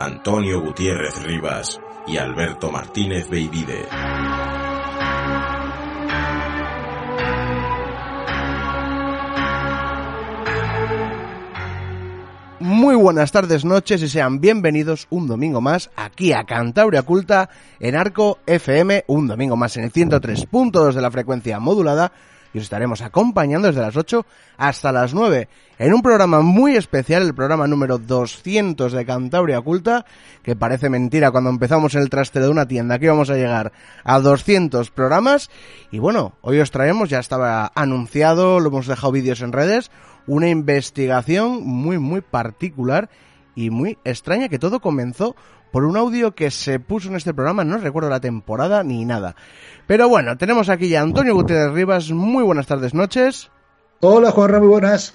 [0.00, 3.84] Antonio Gutiérrez Rivas y Alberto Martínez Beivide.
[12.60, 17.94] Muy buenas tardes, noches y sean bienvenidos un domingo más aquí a Cantabria Oculta en
[17.94, 22.10] Arco FM, un domingo más en el 103.2 de la frecuencia modulada
[22.52, 24.24] y os estaremos acompañando desde las 8
[24.56, 25.48] hasta las 9
[25.80, 30.04] en un programa muy especial, el programa número 200 de Cantabria Oculta,
[30.42, 33.72] que parece mentira cuando empezamos en el trastero de una tienda, que íbamos a llegar
[34.04, 35.48] a 200 programas.
[35.90, 39.90] Y bueno, hoy os traemos, ya estaba anunciado, lo hemos dejado vídeos en redes,
[40.26, 43.08] una investigación muy muy particular
[43.54, 45.34] y muy extraña que todo comenzó
[45.70, 49.36] por un audio que se puso en este programa, no recuerdo la temporada ni nada.
[49.86, 53.50] Pero bueno, tenemos aquí ya a Antonio Gutiérrez Rivas, muy buenas tardes, noches.
[54.00, 55.14] Hola Juanra, muy buenas.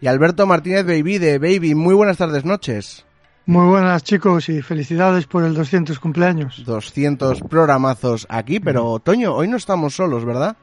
[0.00, 3.04] Y Alberto Martínez Baby de Baby, muy buenas tardes, noches.
[3.46, 6.62] Muy buenas chicos y felicidades por el 200 cumpleaños.
[6.64, 10.56] 200 programazos aquí, pero Toño, hoy no estamos solos, ¿verdad?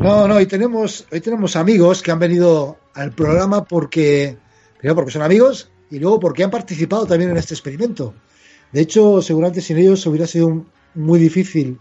[0.00, 4.36] No, no, hoy tenemos, hoy tenemos amigos que han venido al programa porque,
[4.78, 8.14] primero porque son amigos y luego porque han participado también en este experimento.
[8.76, 11.78] De hecho, seguramente sin ellos hubiera sido muy difícil,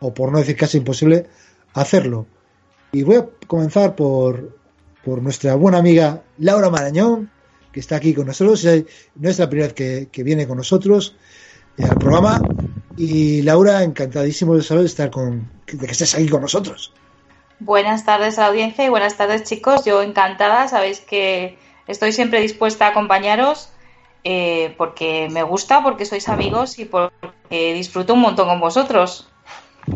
[0.00, 1.28] o por no decir casi imposible,
[1.72, 2.26] hacerlo.
[2.90, 4.58] Y voy a comenzar por,
[5.04, 7.30] por nuestra buena amiga Laura Marañón,
[7.70, 8.66] que está aquí con nosotros.
[9.14, 11.14] No es la primera vez que, viene con nosotros
[11.78, 12.40] eh, al programa.
[12.96, 16.92] Y Laura, encantadísimo de saber estar con, de que estés aquí con nosotros.
[17.60, 19.84] Buenas tardes a la audiencia y buenas tardes chicos.
[19.84, 23.71] Yo encantada, sabéis que estoy siempre dispuesta a acompañaros
[24.24, 29.28] eh, porque me gusta, porque sois amigos y porque disfruto un montón con vosotros.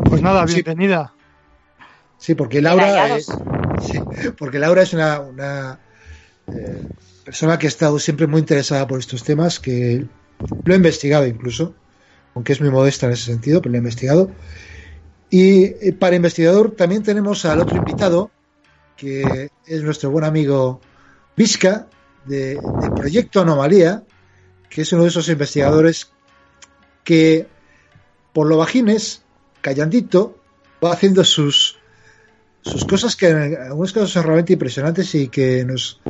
[0.09, 1.13] Pues nada, bienvenida.
[2.17, 3.27] Sí, porque Laura es,
[4.37, 5.79] porque Laura es una,
[6.47, 6.83] eh,
[7.23, 10.05] persona que ha estado siempre muy interesada por estos temas, que
[10.63, 11.75] lo he investigado incluso,
[12.33, 14.31] aunque es muy modesta en ese sentido, pero lo he investigado.
[15.29, 18.31] Y eh, para investigador también tenemos al otro invitado,
[18.95, 20.81] que es nuestro buen amigo
[21.35, 21.87] Vizca,
[22.25, 22.59] de,
[22.95, 24.03] Proyecto Anomalía,
[24.69, 26.11] que es uno de esos investigadores
[27.03, 27.47] que
[28.33, 29.23] por lo bajines,
[29.61, 30.37] callandito,
[30.83, 31.77] va haciendo sus,
[32.61, 36.01] sus cosas que en algunos casos son realmente impresionantes y que nos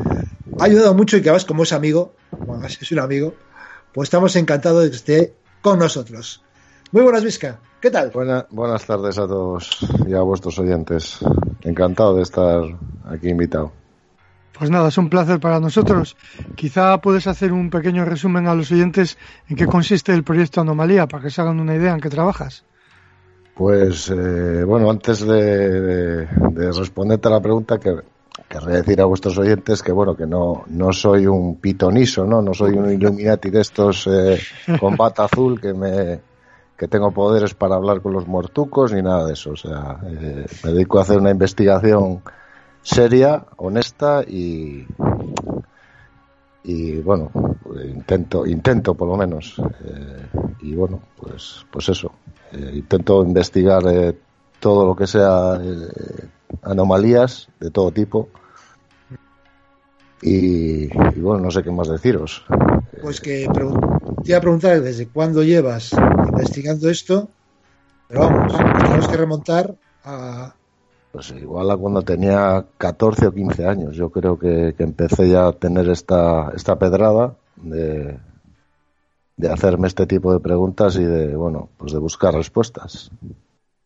[0.60, 3.36] ha ayudado mucho y que además como es amigo, como es un amigo,
[3.94, 6.44] pues estamos encantados de que esté con nosotros.
[6.92, 7.60] Muy buenas, Vizca.
[7.82, 8.12] ¿Qué tal?
[8.50, 11.20] buenas tardes a todos y a vuestros oyentes.
[11.62, 12.64] Encantado de estar
[13.06, 13.72] aquí invitado.
[14.58, 16.18] Pues nada, es un placer para nosotros.
[16.56, 19.18] Quizá puedes hacer un pequeño resumen a los oyentes
[19.50, 22.64] en qué consiste el proyecto Anomalía, para que se hagan una idea en qué trabajas.
[23.54, 27.96] Pues eh, bueno, antes de, responderte a la pregunta, que
[28.68, 32.42] decir a vuestros oyentes que bueno, que no, no soy un pitoniso, ¿no?
[32.42, 34.40] No soy un Illuminati de estos eh,
[34.80, 36.20] con bata azul que me
[36.78, 39.52] que tengo poderes para hablar con los mortucos ni nada de eso.
[39.52, 42.22] O sea, eh, me dedico a hacer una investigación
[42.88, 44.86] seria, honesta y
[46.64, 47.32] y bueno
[47.86, 49.56] intento intento por lo menos
[49.86, 50.28] eh,
[50.62, 52.12] y bueno pues pues eso
[52.52, 54.18] eh, intento investigar eh,
[54.60, 55.60] todo lo que sea
[56.64, 58.30] anomalías de todo tipo.
[60.20, 60.88] Y,
[61.20, 62.44] bueno no sé qué más deciros.
[63.02, 63.48] Pues que
[64.24, 65.92] te iba a preguntar desde cuándo llevas
[66.28, 67.30] investigando esto
[68.08, 70.56] pero vamos tenemos que remontar a
[71.12, 73.96] pues igual a cuando tenía 14 o 15 años.
[73.96, 78.18] Yo creo que, empecé ya a tener esta, esta pedrada de,
[79.38, 83.10] de hacerme este tipo de preguntas y de, bueno, pues de buscar respuestas.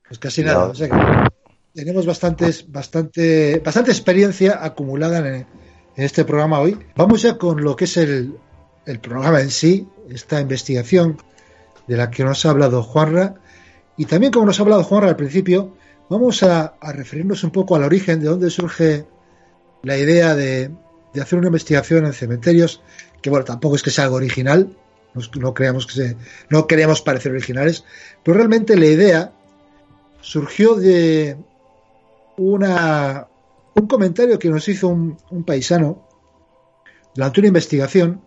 [0.07, 0.73] Pues casi nada,
[1.73, 5.45] tenemos bastantes, bastante, bastante experiencia acumulada en, en,
[5.95, 6.77] este programa hoy.
[6.95, 8.35] Vamos ya con lo que es el,
[8.85, 11.17] el, programa en sí, esta investigación
[11.87, 13.35] de la que nos ha hablado Juanra.
[13.95, 15.73] Y también, como nos ha hablado Juanra al principio,
[16.11, 19.05] vamos a, referirnos un poco al origen de dónde surge
[19.81, 20.69] la idea de,
[21.21, 22.81] hacer una investigación en cementerios,
[23.21, 24.75] que bueno, tampoco es que sea algo original,
[25.13, 26.17] no, no creamos que se,
[26.49, 27.85] no queremos parecer originales,
[28.23, 29.33] pero realmente la idea
[30.19, 31.37] surgió de
[32.35, 33.27] una,
[33.75, 36.05] un comentario que nos hizo un, paisano
[37.15, 38.21] durante una investigación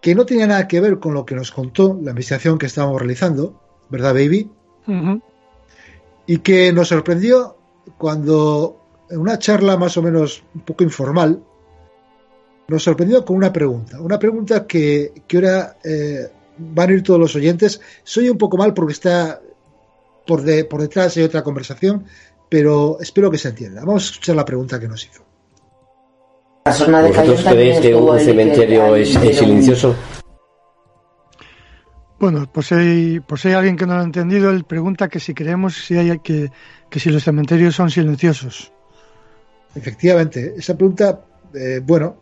[0.00, 2.98] que no tenía nada que ver con lo que nos contó la investigación que estábamos
[3.00, 4.50] realizando, ¿verdad, baby?
[6.26, 7.56] Y que nos sorprendió
[7.98, 8.78] cuando
[9.10, 11.42] en una charla más o menos un poco informal,
[12.68, 14.00] nos sorprendió con una pregunta.
[14.00, 17.80] Una pregunta que, que ahora eh, van a ir todos los oyentes.
[18.02, 19.40] Soy un poco mal porque está
[20.26, 22.04] por, de, por detrás hay otra conversación,
[22.48, 23.82] pero espero que se entienda.
[23.84, 25.22] Vamos a escuchar la pregunta que nos hizo.
[26.64, 29.94] ¿Vosotros creéis que un cementerio es, es, silencioso?
[32.22, 34.50] Bueno, pues hay, pues hay alguien que no lo ha entendido.
[34.52, 36.52] Él pregunta que si creemos si hay que,
[36.88, 38.72] que si los cementerios son silenciosos.
[39.74, 42.16] Efectivamente, esa pregunta, eh, bueno,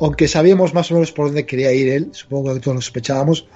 [0.00, 3.46] aunque sabíamos más o menos por dónde quería ir él, supongo que todos lo sospechábamos,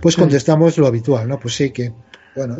[0.00, 0.20] pues sí.
[0.20, 1.40] contestamos lo habitual, ¿no?
[1.40, 1.92] Pues sí que,
[2.36, 2.58] bueno,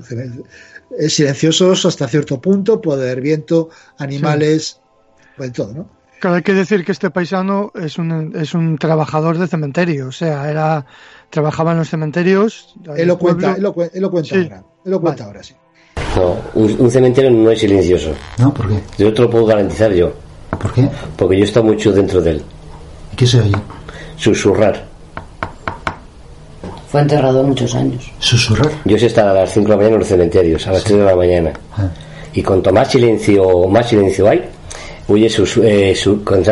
[1.06, 4.80] silenciosos hasta cierto punto, puede haber viento, animales,
[5.20, 5.28] sí.
[5.36, 6.04] pues todo, ¿no?
[6.24, 10.12] Claro, hay que decir que este paisano es un, es un trabajador de cementerio, o
[10.12, 10.86] sea, era
[11.34, 12.74] trabajaba en los cementerios.
[12.96, 14.42] Él lo cuenta, él lo, él lo cuenta sí.
[14.42, 15.38] ahora, él lo cuenta vale.
[15.38, 15.54] ahora, sí.
[16.16, 18.12] No, un, un, cementerio no es silencioso.
[18.38, 18.54] ¿No?
[18.54, 18.80] ¿Por qué?
[18.96, 20.12] Yo te lo puedo garantizar yo.
[20.50, 20.88] ¿Por qué?
[21.16, 22.42] Porque yo he estado mucho dentro de él.
[23.12, 23.56] ¿Y qué se oye?
[24.16, 24.84] Susurrar.
[26.88, 28.12] Fue enterrado muchos años.
[28.20, 28.70] ¿Susurrar?
[28.84, 30.88] Yo sé estar a las 5 de la mañana en los cementerios, a las sí.
[30.90, 31.52] 3 de la mañana.
[31.76, 31.88] Ah.
[32.32, 34.48] Y cuanto más silencio, más silencio hay,
[35.08, 36.42] oye su, eh, su con,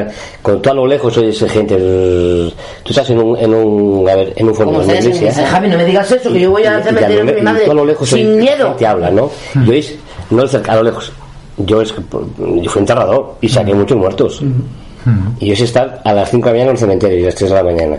[0.42, 2.52] con, todo a lo lejos oyes gente el,
[2.82, 5.46] tú estás en un en un a ver en un fondo de una iglesia dice,
[5.46, 7.84] Javi no me digas eso que yo voy a cementerio con mi madre a lo
[7.84, 9.64] lejos sin miedo gente habla no mm.
[9.64, 9.94] yo es
[10.30, 11.12] no a lo lejos
[11.58, 13.78] yo es yo fui enterrador y saqué mm.
[13.78, 15.10] muchos muertos mm.
[15.40, 17.26] y yo sé estar a las 5 de la mañana en el cementerio y a
[17.26, 17.96] las 3 de la mañana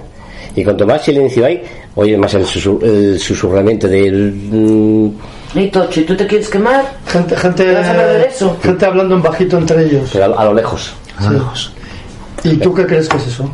[0.55, 1.63] y cuanto más silencio hay
[1.95, 5.11] oye más el, susur, el susurramiento del y
[5.53, 6.97] Tochi, ¿tú te quieres quemar?
[7.05, 8.57] Gente, gente, ¿Te vas a perder eso?
[8.59, 10.09] gente hablando en bajito entre ellos.
[10.11, 10.95] Pero a, a lo lejos.
[11.17, 11.71] A lo lejos.
[12.43, 13.53] ¿Y tú qué crees que es eso?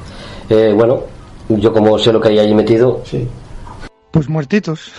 [0.49, 1.03] Eh, bueno,
[1.49, 3.03] yo como sé lo que hay allí metido.
[3.05, 3.27] Sí.
[4.11, 4.93] Pues muertitos.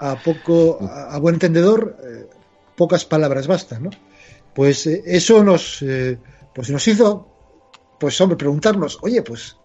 [0.00, 2.26] a poco, a, a buen entendedor, eh,
[2.76, 3.90] pocas palabras bastan, ¿no?
[4.52, 6.18] Pues eh, eso nos, eh,
[6.52, 7.28] pues nos hizo,
[8.00, 9.56] pues hombre, preguntarnos, oye, pues,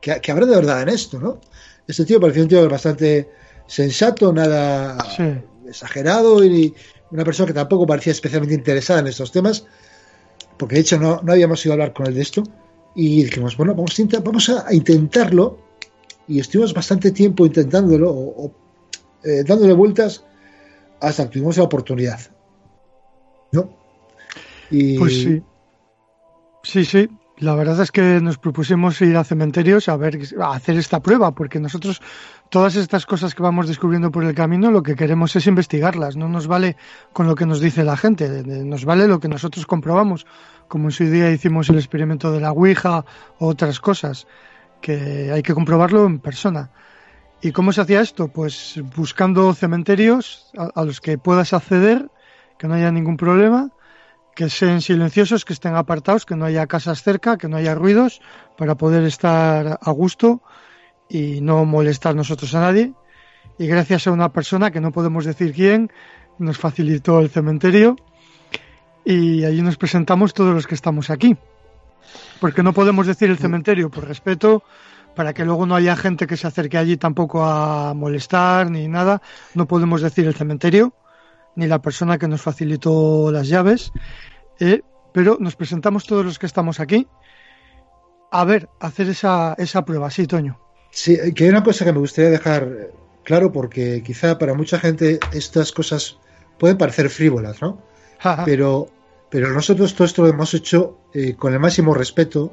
[0.00, 1.40] ¿qué, ¿qué, habrá de verdad en esto, no?
[1.86, 3.30] Este tío parecía un tío bastante
[3.68, 4.98] sensato, nada.
[5.16, 5.22] Sí
[5.68, 6.74] exagerado y
[7.10, 9.66] una persona que tampoco parecía especialmente interesada en estos temas,
[10.56, 12.42] porque de hecho no, no habíamos ido a hablar con él de esto,
[12.94, 15.58] y dijimos, bueno, vamos a, vamos a intentarlo,
[16.28, 18.52] y estuvimos bastante tiempo intentándolo, o
[19.22, 20.24] eh, dándole vueltas,
[21.00, 22.20] hasta que tuvimos la oportunidad.
[23.52, 23.68] ¿No?
[24.70, 24.98] Y...
[24.98, 25.42] Pues sí.
[26.62, 27.08] Sí, sí.
[27.38, 31.32] La verdad es que nos propusimos ir a cementerios a ver a hacer esta prueba,
[31.32, 32.00] porque nosotros
[32.48, 36.16] todas estas cosas que vamos descubriendo por el camino lo que queremos es investigarlas.
[36.16, 36.76] No nos vale
[37.12, 40.26] con lo que nos dice la gente, nos vale lo que nosotros comprobamos,
[40.66, 43.04] como en su día hicimos el experimento de la Ouija
[43.38, 44.26] o otras cosas,
[44.80, 46.70] que hay que comprobarlo en persona.
[47.42, 48.28] ¿Y cómo se hacía esto?
[48.28, 52.10] Pues buscando cementerios a, los que puedas acceder,
[52.56, 53.70] que no haya ningún problema
[54.36, 58.20] que sean silenciosos, que estén apartados, que no haya casas cerca, que no haya ruidos,
[58.58, 60.42] para poder estar a gusto
[61.08, 62.92] y no molestar nosotros a nadie.
[63.58, 65.90] Y gracias a una persona que no podemos decir quién,
[66.38, 67.96] nos facilitó el cementerio
[69.06, 71.34] y allí nos presentamos todos los que estamos aquí.
[72.38, 74.62] Porque no podemos decir el cementerio por respeto,
[75.14, 79.22] para que luego no haya gente que se acerque allí tampoco a molestar ni nada.
[79.54, 80.92] No podemos decir el cementerio
[81.56, 83.92] ni la persona que nos facilitó las llaves,
[84.60, 84.82] eh,
[85.12, 87.08] pero nos presentamos todos los que estamos aquí
[88.30, 90.58] a ver, hacer esa, esa prueba, sí, Toño.
[90.90, 92.90] Sí, que hay una cosa que me gustaría dejar
[93.24, 96.18] claro, porque quizá para mucha gente estas cosas
[96.58, 97.82] pueden parecer frívolas, ¿no?
[98.44, 98.88] pero,
[99.30, 102.52] pero nosotros todo esto lo hemos hecho eh, con el máximo respeto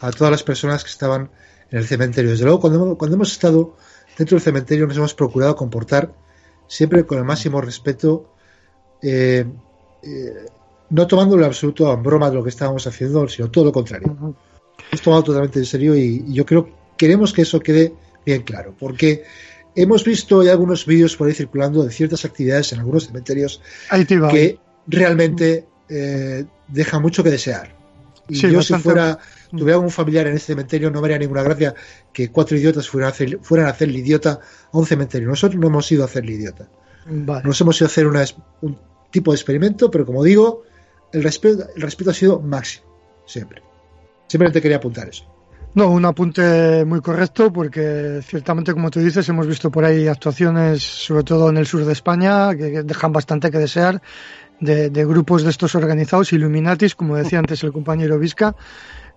[0.00, 1.30] a todas las personas que estaban
[1.70, 2.30] en el cementerio.
[2.30, 3.76] Desde luego, cuando, cuando hemos estado
[4.16, 6.12] dentro del cementerio nos hemos procurado comportar
[6.66, 8.31] siempre con el máximo respeto
[9.02, 9.44] eh,
[10.02, 10.46] eh,
[10.90, 14.16] no tomándolo en absoluto en broma de lo que estábamos haciendo, sino todo lo contrario.
[14.18, 14.34] Uh -huh.
[14.90, 17.94] Hemos tomado totalmente en serio y, y, yo creo queremos que eso quede
[18.24, 19.24] bien claro, porque
[19.74, 23.60] hemos visto ya algunos vídeos por ahí circulando de ciertas actividades en algunos cementerios
[24.30, 27.74] que, realmente eh, deja mucho que desear.
[28.28, 28.82] Y Sí, yo bastante.
[28.82, 29.18] si fuera,
[29.50, 31.74] tuviera un familiar en este cementerio, no me haría ninguna gracia
[32.12, 34.40] que cuatro idiotas fueran a, hacer, fueran a hacerle idiota
[34.72, 35.28] a un cementerio.
[35.28, 36.68] Nosotros no hemos ido a hacerle idiota.
[37.06, 37.44] Vale.
[37.44, 38.24] Nos hemos ido a hacer una
[38.60, 38.78] un
[39.12, 40.64] tipo de experimento, pero como digo,
[41.12, 42.86] el respeto, el respeto ha sido máximo,
[43.26, 43.62] siempre.
[44.26, 45.24] Simplemente quería apuntar eso.
[45.74, 50.82] No, un apunte muy correcto porque ciertamente, como tú dices, hemos visto por ahí actuaciones,
[50.82, 54.02] sobre todo en el sur de España, que dejan bastante que desear,
[54.60, 58.54] de, de grupos de estos organizados, Illuminatis, como decía antes el compañero Vizca,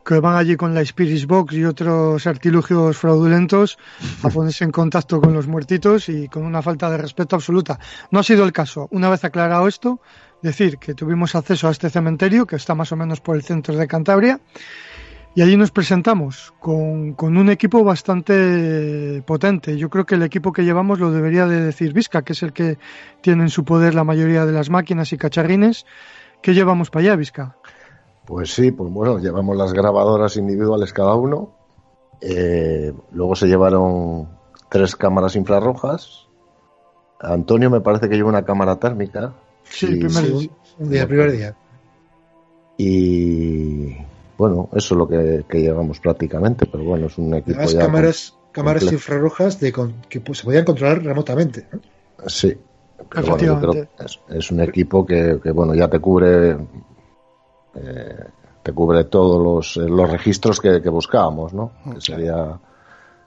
[0.06, 3.78] que van allí con la Spirit Box y otros artilugios fraudulentos
[4.22, 7.80] a ponerse en contacto con los muertitos y con una falta de respeto absoluta.
[8.12, 8.88] No ha sido el caso.
[8.92, 10.00] Una vez aclarado esto,
[10.44, 13.76] decir que tuvimos acceso a este cementerio, que está más o menos por el centro
[13.76, 14.40] de Cantabria,
[15.34, 19.76] y allí nos presentamos con, con un equipo bastante potente.
[19.76, 22.54] Yo creo que el equipo que llevamos lo debería de decir Vizca, que es el
[22.54, 22.78] que
[23.22, 25.86] tiene en su poder la mayoría de las máquinas y cacharrines.
[26.42, 27.58] ¿Qué llevamos para allá, Vizca?
[28.26, 31.52] Pues sí, pues bueno, llevamos las grabadoras individuales cada uno.
[32.22, 34.28] Eh, luego se llevaron
[34.70, 36.28] tres cámaras infrarrojas.
[37.20, 39.34] Antonio me parece que lleva una cámara térmica.
[39.64, 41.56] Sí, el primer- Sí, un, un día, el primer día.
[42.78, 43.96] Y
[44.38, 48.36] bueno, eso es lo que, que llevamos prácticamente, pero bueno, es un equipo ya cámaras,
[48.52, 48.96] cámaras completo.
[48.96, 51.68] infrarrojas de, con- que pues, se podían controlar remotamente.
[52.28, 52.54] Sí.
[53.10, 56.58] Pero bueno, yo creo que es, es un equipo que, que, bueno, ya te cubre
[57.76, 58.16] eh,
[58.64, 61.72] te cubre todos los, eh, los registros que, que buscábamos, ¿no?
[61.94, 62.60] Que sería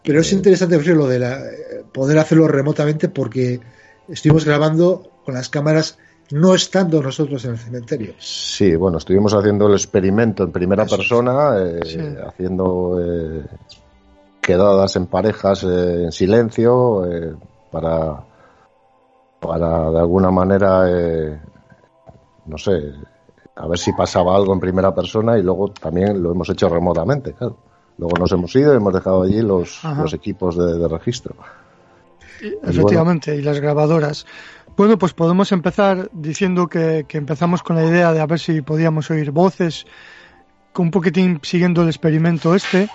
[0.02, 3.60] Pero es interesante Frío, lo de la, eh, poder hacerlo remotamente porque
[4.08, 5.98] estuvimos grabando con las cámaras
[6.30, 8.14] no estando nosotros en el cementerio.
[8.18, 11.98] Sí, bueno, estuvimos haciendo el experimento en primera Eso persona, eh, Sí.
[12.26, 13.44] haciendo eh,
[14.42, 17.34] quedadas en parejas eh, en silencio eh,
[17.70, 18.24] para,
[19.40, 21.38] para de alguna manera, eh,
[22.46, 22.92] no sé,
[23.58, 27.32] a ver si pasaba algo en primera persona y luego también lo hemos hecho remotamente,
[27.34, 27.56] claro.
[27.98, 31.34] Luego nos hemos ido y hemos dejado allí los, los equipos de, de registro.
[32.62, 34.24] Efectivamente, y las grabadoras.
[34.76, 38.60] Bueno, pues podemos empezar diciendo que, que empezamos con la idea de a ver si
[38.62, 39.86] podíamos oír voces,
[40.72, 42.88] con un poquitín siguiendo el experimento este.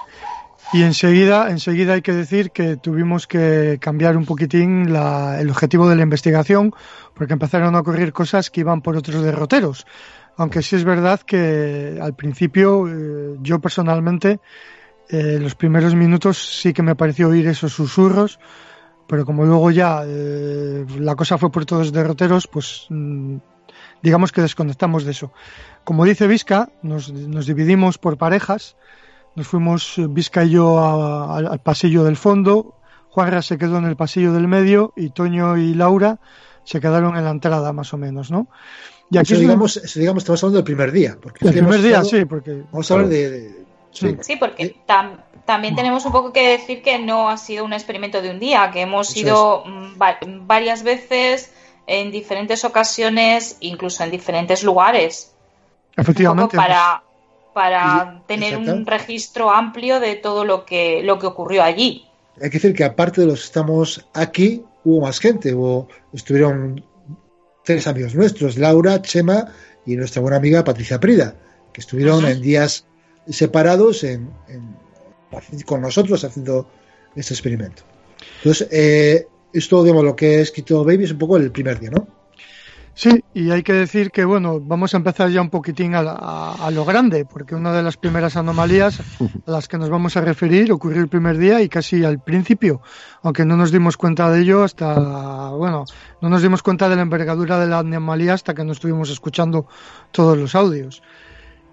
[0.71, 5.89] Y enseguida, enseguida hay que decir que tuvimos que cambiar un poquitín la- el objetivo
[5.89, 6.73] de la investigación,
[7.13, 9.85] porque empezaron a ocurrir cosas que iban por otros derroteros.
[10.37, 14.39] Aunque sí es verdad que al principio, eh, yo personalmente,
[15.09, 18.39] eh, los primeros minutos sí que me pareció oír esos susurros,
[19.07, 23.37] pero como luego ya eh, la cosa fue por todos derroteros, pues mm,
[24.01, 25.31] digamos que desconectamos de eso.
[25.83, 27.13] Como dice Vizca, nos,
[27.45, 28.77] dividimos por parejas,
[29.35, 32.75] nos fuimos eh, Vizca y yo al pasillo del fondo,
[33.09, 36.19] Juanra se quedó en el pasillo del medio y Toño y Laura
[36.63, 38.47] se quedaron en la entrada más o menos, ¿no?
[39.13, 41.17] Y aquí eso, digamos, eso, digamos, estamos hablando del primer día.
[41.21, 43.29] Porque el primer día, estado- sí, porque Vamos a hablar de...
[43.29, 44.17] de- sí.
[44.21, 48.21] Sí, porque tam- también tenemos un poco que decir que no ha sido un experimento
[48.21, 51.51] de un día, que hemos Eso ido mm, va- varias veces,
[51.87, 55.31] en diferentes ocasiones, incluso en diferentes lugares,
[55.89, 57.03] un poco efectivamente para,
[57.53, 62.05] para Y- tener un registro amplio de todo lo que, lo que ocurrió allí.
[62.41, 65.53] Hay que decir que aparte de los que estamos aquí, hubo más gente.
[65.53, 66.83] Hubo, estuvieron
[67.63, 69.47] tres amigos nuestros, Laura, Chema
[69.85, 71.35] y nuestra buena amiga Patricia Prida,
[71.71, 72.31] que estuvieron Ajá.
[72.31, 72.85] en días
[73.27, 74.75] separados en, en-
[75.65, 76.69] con nosotros haciendo
[77.15, 77.83] este experimento.
[78.37, 81.89] Entonces, eh, esto, digamos, lo que he escrito Baby es un poco el primer día,
[81.89, 82.07] ¿no?
[82.95, 86.85] Sí, y hay que decir que, bueno, vamos a empezar ya un poquitín a, lo
[86.85, 88.99] grande, porque una de las primeras anomalías
[89.47, 92.81] a las que nos vamos a referir ocurrió el primer día y casi al principio,
[93.23, 95.85] aunque no nos dimos cuenta de ello hasta, bueno,
[96.21, 99.65] no nos dimos cuenta de la envergadura de la anomalía hasta que no estuvimos escuchando
[100.11, 101.01] todos los audios.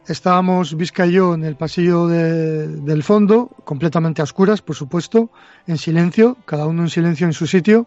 [0.06, 5.30] Estábamos Vizca y yo en el pasillo de- del fondo, completamente a oscuras, por supuesto,
[5.66, 7.86] en silencio, cada uno en silencio en su sitio.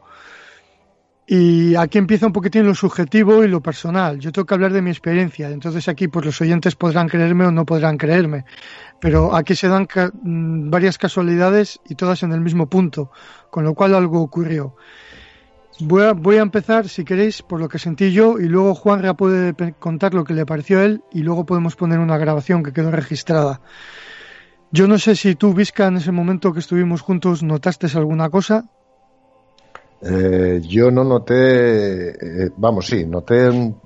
[1.25, 4.20] Y aquí empieza un poquitín lo subjetivo y lo personal.
[4.20, 5.50] Yo tengo que hablar de mi experiencia.
[5.50, 8.46] Entonces aquí pues los oyentes podrán creerme o no podrán creerme.
[9.00, 9.88] Pero aquí se dan
[10.24, 13.12] mm, varias casualidades y todas en el mismo punto.
[13.50, 14.75] Con lo cual algo ocurrió.
[15.80, 20.13] Voy a, empezar, si queréis, por lo que sentí yo y luego Juanra puede contar
[20.13, 23.60] lo que le pareció a él y luego podemos poner una grabación que quedó registrada.
[24.72, 28.65] Yo no sé si tú, Vizca, en ese momento que estuvimos juntos, notaste alguna cosa.
[30.05, 32.10] Eh, yo no noté,
[32.45, 33.77] eh, vamos, sí, noté un,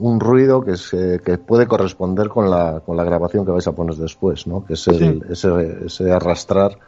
[0.00, 3.72] un ruido que, se, que puede corresponder con la, con la grabación que vais a
[3.72, 4.64] poner después, ¿no?
[4.64, 5.20] Que es el, Sí.
[5.30, 6.78] ese, ese arrastrar,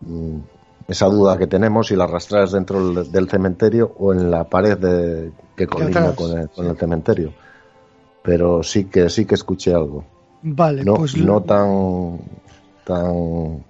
[0.00, 0.38] mm,
[0.86, 4.78] esa duda que tenemos si la arrastras dentro del, del cementerio o en la pared
[4.78, 7.32] de, que colina atrás, con el, con el cementerio.
[8.22, 10.04] pero sí que sí que escuché algo.
[10.42, 12.20] Vale, no, pues no tan
[12.84, 13.64] tan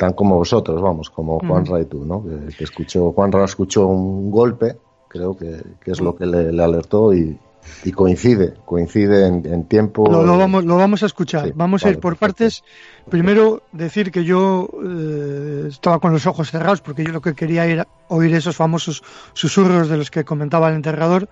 [0.00, 1.66] tan como vosotros, vamos, como Juan Mm.
[1.66, 2.24] Ra y tú, ¿no?
[2.24, 4.78] Que, que escuchó, Juan Ra escuchó un golpe,
[5.08, 7.38] creo que, que es lo que le, le alertó y,
[7.84, 10.10] y coincide, coincide en, en tiempo.
[10.10, 11.48] Lo, lo vamos, lo vamos a escuchar.
[11.48, 12.64] Sí, vamos a ir por partes.
[13.10, 17.66] Primero, decir que yo eh, estaba con los ojos cerrados porque yo lo que quería
[17.66, 19.02] era oír esos famosos
[19.34, 21.28] susurros de los que comentaba el enterrador.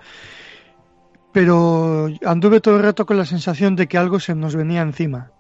[1.33, 5.31] Pero anduve todo el rato con la sensación de que algo se nos venía encima.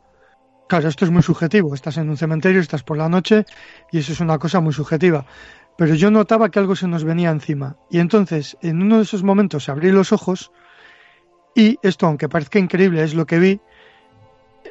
[0.68, 1.75] Claro, esto es muy subjetivo.
[1.75, 3.46] Estás en un cementerio, estás por la noche
[3.90, 5.25] y eso es una cosa muy subjetiva.
[5.78, 7.76] Pero yo notaba que algo se nos venía encima.
[7.90, 10.52] Y entonces, en uno de esos momentos, abrí los ojos
[11.54, 13.60] y esto, aunque parezca increíble, es lo que vi.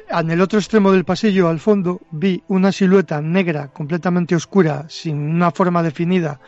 [0.08, 5.18] En el otro extremo del pasillo, al fondo, vi una silueta negra, completamente oscura, sin
[5.18, 6.40] una forma definida,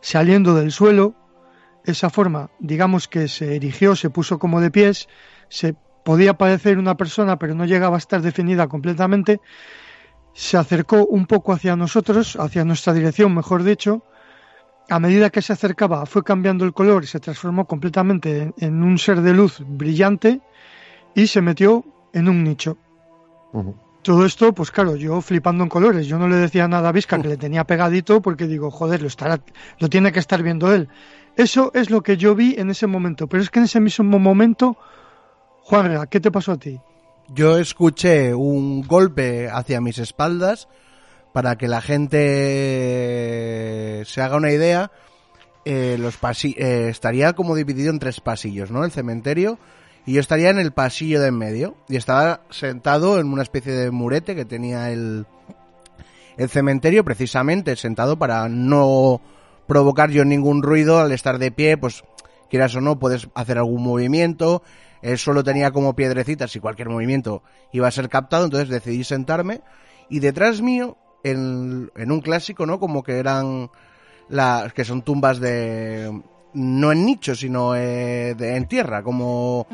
[0.00, 1.14] saliendo del suelo.
[1.84, 5.08] Esa forma, digamos que se erigió, se puso como de pies,
[5.48, 9.40] se podía parecer una persona, pero no llegaba a estar definida completamente.
[10.32, 14.04] Se acercó un poco hacia nosotros, hacia nuestra dirección, mejor dicho.
[14.88, 18.98] A medida que se acercaba, fue cambiando el color y se transformó completamente en, un
[18.98, 20.40] ser de luz brillante
[21.12, 22.78] y se metió en un nicho.
[24.02, 26.06] Todo esto, pues claro, yo flipando en colores.
[26.06, 29.08] Yo no le decía nada a Vizca que le tenía pegadito porque digo, joder, lo,
[29.08, 29.40] estará,
[29.80, 30.88] lo tiene que estar viendo él.
[31.34, 33.26] Eso es lo que yo vi en ese momento.
[33.26, 34.78] Pero es que en ese mismo momento,
[35.68, 36.80] Juanra, ¿qué te pasó a ti?
[37.34, 40.68] Yo escuché un golpe hacia mis espaldas
[41.32, 42.06] para que la gente
[44.06, 44.90] se haga una idea.
[45.68, 48.84] eh, los pasi- eh, estaría como dividido en tres pasillos, ¿no?
[48.84, 49.58] El cementerio
[50.06, 53.72] y yo estaría en el pasillo de en medio y estaba sentado en una especie
[53.72, 55.26] de murete que tenía el
[56.36, 59.20] el cementerio precisamente sentado para no
[59.66, 62.04] provocar yo ningún ruido al estar de pie, pues
[62.48, 64.62] quieras o no puedes hacer algún movimiento.
[65.06, 69.60] El suelo tenía como piedrecitas y cualquier movimiento iba a ser captado, entonces decidí sentarme
[70.08, 72.80] y detrás mío en, en un clásico, ¿no?
[72.80, 73.70] Como que eran
[74.28, 76.22] las que son tumbas de
[76.54, 79.66] no en nicho, sino eh, de- en tierra, como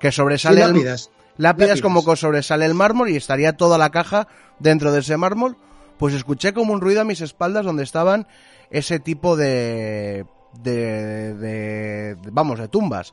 [0.00, 1.10] que sobresale Sí, el- lápidas.
[1.36, 1.80] lápidas Lápidas.
[1.82, 4.26] como que sobresale el mármol y estaría toda la caja
[4.58, 5.56] dentro de ese mármol,
[5.98, 8.26] pues escuché como un ruido a mis espaldas donde estaban
[8.70, 10.26] ese tipo de
[10.62, 13.12] de, de- de- vamos, de tumbas.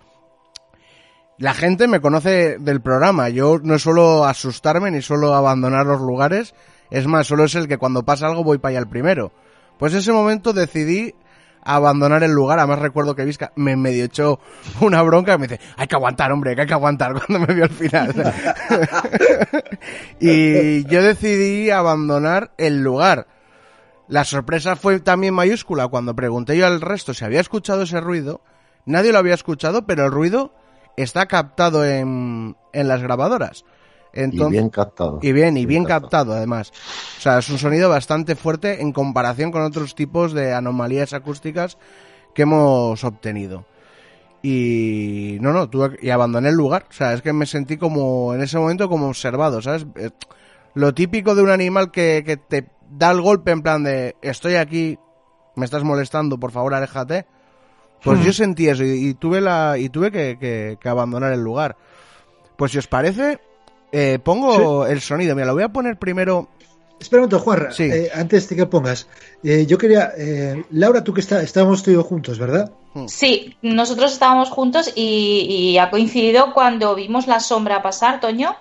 [1.40, 6.56] La gente me conoce del programa, yo no suelo asustarme ni suelo abandonar los lugares,
[6.90, 9.32] es más, solo es el que cuando pasa algo voy para allá el primero.
[9.78, 11.14] Pues ese momento decidí
[11.62, 14.40] abandonar el lugar, además recuerdo que Vizca me medio echó
[14.82, 17.54] una bronca y me dice, hay que aguantar, hombre, que hay que aguantar cuando me
[17.54, 18.16] vio al final.
[20.20, 23.28] y yo decidí abandonar el lugar.
[24.08, 28.42] La sorpresa fue también mayúscula cuando pregunté yo al resto si había escuchado ese ruido.
[28.86, 30.54] Nadie lo había escuchado, pero el ruido
[30.98, 33.64] está captado en, en las grabadoras.
[34.14, 35.20] y bien captado.
[35.22, 36.72] y bien, y bien captado además.
[37.18, 41.78] O sea, es un sonido bastante fuerte en comparación con otros tipos de anomalías acústicas
[42.34, 43.66] que hemos obtenido.
[44.42, 46.86] Y no, no, tuve y abandoné el lugar.
[46.90, 49.86] O sea, es que me sentí como en ese momento como observado, ¿sabes?
[49.96, 50.10] Eh,
[50.74, 54.56] Lo típico de un animal que, que te da el golpe en plan de estoy
[54.56, 54.98] aquí,
[55.56, 57.26] me estás molestando, por favor, aléjate.
[58.04, 61.42] Pues yo sentí eso y, y tuve la y tuve que, que- que abandonar el
[61.42, 61.76] lugar.
[62.56, 63.40] Pues si os parece,
[63.92, 65.36] eh, pongo el sonido.
[65.36, 66.48] Mira, lo voy a poner primero.
[67.00, 67.84] Espera un momento, Sí.
[67.84, 69.08] eh, antes de que pongas.
[69.44, 70.12] eh, yo quería.
[70.18, 72.72] eh, Laura, tú que está, estábamos tú y yo juntos, ¿verdad?
[73.08, 78.56] Sí, nosotros estábamos juntos y, y ha coincidido cuando vimos la sombra pasar, Toño,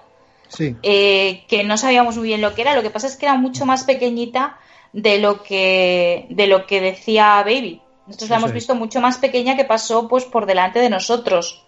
[0.48, 0.76] Sí.
[0.82, 2.74] eh, que no sabíamos muy bien lo que era.
[2.76, 4.58] Lo que pasa es que era mucho más pequeñita
[4.92, 7.80] de lo que, de lo que decía Baby.
[8.06, 11.62] Nosotros la hemos visto mucho más pequeña que pasó pues por delante de nosotros.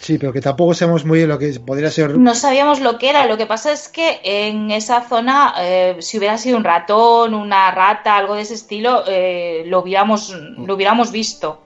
[0.00, 2.16] Sí, pero que tampoco sabemos muy bien lo que podría ser.
[2.16, 3.26] No sabíamos lo que era.
[3.26, 7.70] Lo que pasa es que en esa zona, eh, si hubiera sido un ratón, una
[7.70, 11.60] rata, algo de ese estilo, eh, lo, hubiéramos, lo hubiéramos visto.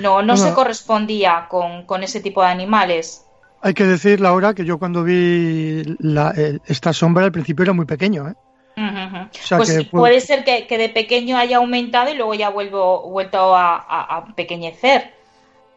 [0.00, 3.24] No, no se correspondía con, con ese tipo de animales.
[3.62, 6.34] Hay que decir, Laura, que yo cuando vi la-
[6.66, 8.34] esta sombra al principio era muy pequeño, ¿eh?
[8.78, 9.28] Ujú, ujú.
[9.32, 12.50] sea pues que fue- puede ser que, que de pequeño haya aumentado y luego ya
[12.50, 15.12] vuelvo, vuelto a, a- a pequeñecer.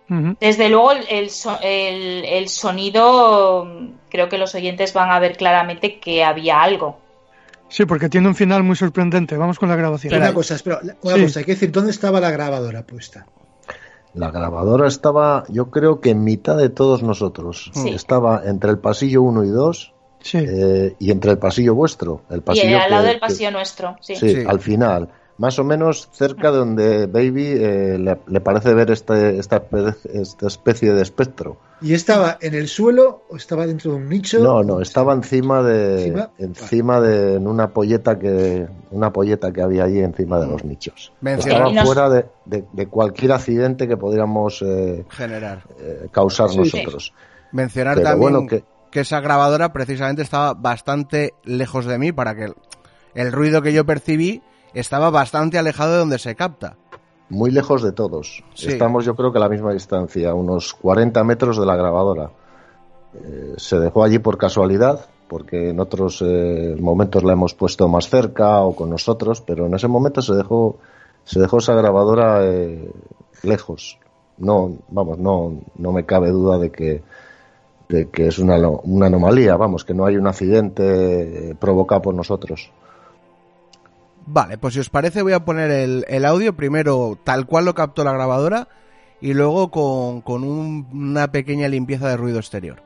[0.09, 0.35] Ujú.
[0.39, 3.67] Desde luego el, el so- el- el sonido,
[4.09, 6.99] creo que los oyentes van a ver claramente que había algo.
[7.69, 9.37] Sí, porque tiene un final muy sorprendente.
[9.37, 10.13] Vamos con la grabación.
[10.13, 11.21] una cosa, espera, una Sí.
[11.23, 13.25] cosa, hay que decir, ¿dónde estaba la grabadora puesta?
[14.13, 17.71] La grabadora estaba, yo creo que en mitad de todos nosotros.
[17.73, 17.89] Sí.
[17.91, 20.37] Estaba entre el pasillo 1 y 2 Sí.
[20.39, 22.21] eh, y entre el pasillo vuestro.
[22.29, 24.15] El Y pasillo al lado que- del que- pasillo nuestro, sí.
[24.15, 24.43] sí, Sí.
[24.47, 25.09] al final.
[25.37, 29.63] más o menos cerca de donde Baby eh, le, le parece ver este, esta,
[30.13, 31.57] esta especie de espectro.
[31.81, 34.37] ¿Y estaba en el suelo o estaba dentro de un nicho?
[34.39, 36.29] No, no, estaba encima de ¿Encima?
[36.37, 41.11] encima de en una polleta que una polleta que había allí encima de los nichos.
[41.21, 45.63] Menciona- Estaba Y nos- fuera de, de- de cualquier accidente que pudiéramos eh, Generar.
[45.79, 47.13] eh, causar Sí, nosotros.
[47.51, 48.63] Mencionar Pero también bueno, que...
[48.91, 52.55] que- esa grabadora precisamente estaba bastante lejos de mí para que el,
[53.15, 54.41] el ruido que yo percibí
[54.73, 56.75] estaba bastante alejado de donde se capta.
[57.29, 58.43] Muy lejos de todos.
[58.53, 58.67] Sí.
[58.67, 62.31] Estamos, yo creo que a la misma distancia, unos 40 metros de la grabadora.
[63.13, 68.09] Eh, se dejó allí por casualidad, porque en otros eh, momentos la hemos puesto más
[68.09, 70.77] cerca o con nosotros, pero en ese momento se dejó,
[71.23, 72.91] se dejó esa grabadora eh,
[73.43, 73.97] lejos.
[74.37, 77.01] No, vamos, no, no me cabe duda de que,
[77.91, 82.15] de que es una, una anomalía, vamos, que no hay un accidente eh, provocado por
[82.15, 82.71] nosotros.
[84.25, 87.73] Vale, pues si os parece voy a poner el, el audio primero tal cual lo
[87.75, 88.67] captó la grabadora
[89.19, 92.81] y luego con, con un- una pequeña limpieza de ruido exterior.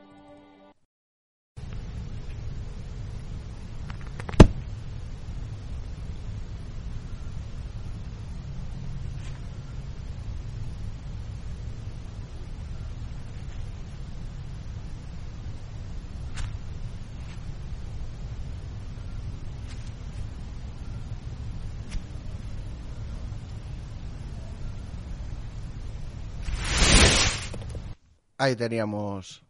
[28.38, 29.44] Ahí teníamos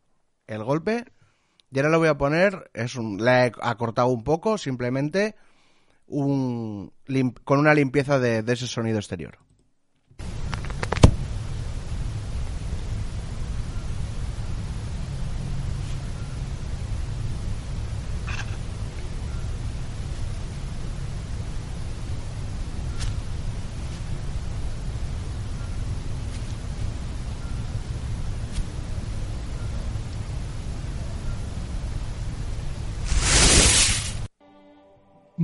[0.47, 1.05] el golpe.
[1.71, 5.35] Y ahora lo voy a poner, es un, le he acortado un poco, simplemente
[6.07, 6.93] un,
[7.45, 9.39] con una limpieza de ese sonido exterior.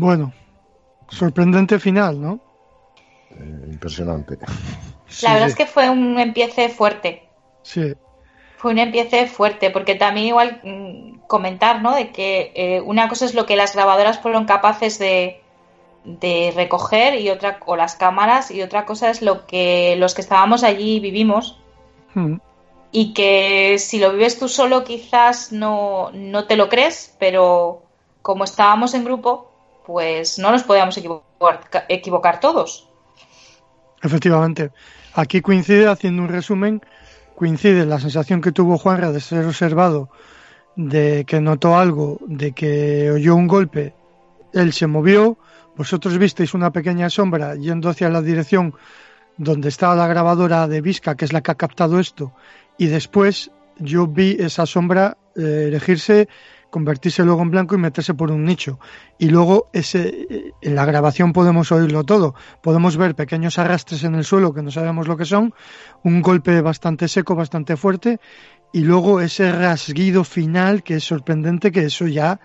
[0.02, 0.32] Bueno,
[1.08, 2.40] sorprendente final, ¿no?
[3.30, 4.38] Eh, impresionante.
[5.22, 7.28] La verdad es que fue un empiece fuerte.
[7.62, 7.94] Sí,
[8.56, 11.94] Fue un empiece fuerte, porque también igual mm, comentar, ¿no?
[11.94, 15.40] De que eh, una cosa es lo que las grabadoras fueron capaces de,
[16.04, 20.22] de recoger y otra, o las cámaras, y otra cosa es lo que los que
[20.22, 21.60] estábamos allí vivimos.
[22.14, 22.36] Mm,
[22.90, 27.82] Y que si lo vives tú solo quizás no, no te lo crees, pero
[28.22, 29.51] como estábamos en grupo,
[29.86, 32.88] pues no nos podíamos equivocar, equivocar todos.
[34.02, 34.70] efectivamente.
[35.14, 36.80] Aquí coincide, haciendo un resumen,
[37.36, 40.08] coincide la sensación que tuvo Juanra de ser observado,
[40.76, 43.94] de que notó algo, de que oyó un golpe,
[44.52, 45.38] él se movió,
[45.76, 48.74] vosotros visteis una pequeña sombra yendo hacia la dirección
[49.36, 52.32] donde estaba la grabadora de Vizca, que es la que ha captado esto,
[52.78, 56.28] y después yo vi esa sombra eh, elegirse,
[56.72, 58.80] convertirse luego en blanco y meterse por un nicho.
[59.18, 62.34] Y luego ese, eh, en la grabación podemos oírlo todo.
[62.62, 65.52] Podemos ver pequeños arrastres en el suelo que no sabemos lo que son,
[66.02, 68.20] un golpe bastante seco, bastante fuerte,
[68.72, 72.40] y luego ese rasguido final que es sorprendente, que eso ya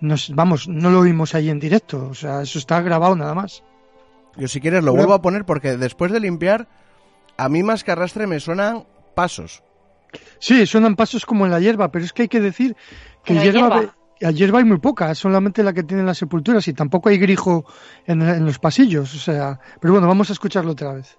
[0.00, 2.06] nos, vamos, no lo vimos ahí en directo.
[2.08, 3.64] O sea, eso está grabado nada más.
[4.36, 6.68] Yo si quieres lo vuelvo a poner porque después de limpiar,
[7.36, 8.84] a mí más que arrastre me suenan
[9.16, 9.64] pasos.
[10.38, 12.76] Sí, suenan pasos como en la hierba, pero es que hay que decir
[13.24, 13.94] que hierba, hierba.
[14.20, 17.64] la hierba hay muy poca, solamente la que tienen las sepulturas y tampoco hay grijo
[18.06, 19.14] en, en los pasillos.
[19.14, 21.18] O sea, pero bueno, vamos a escucharlo otra vez.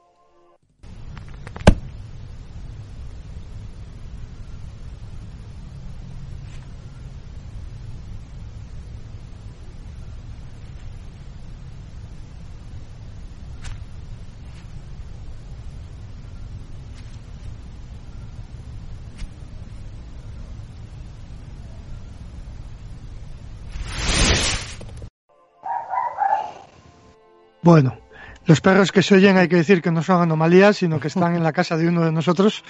[27.63, 27.97] Bueno,
[28.45, 31.35] los perros que se oyen hay que decir que no son anomalías, sino que están
[31.35, 32.63] en la casa de uno de nosotros.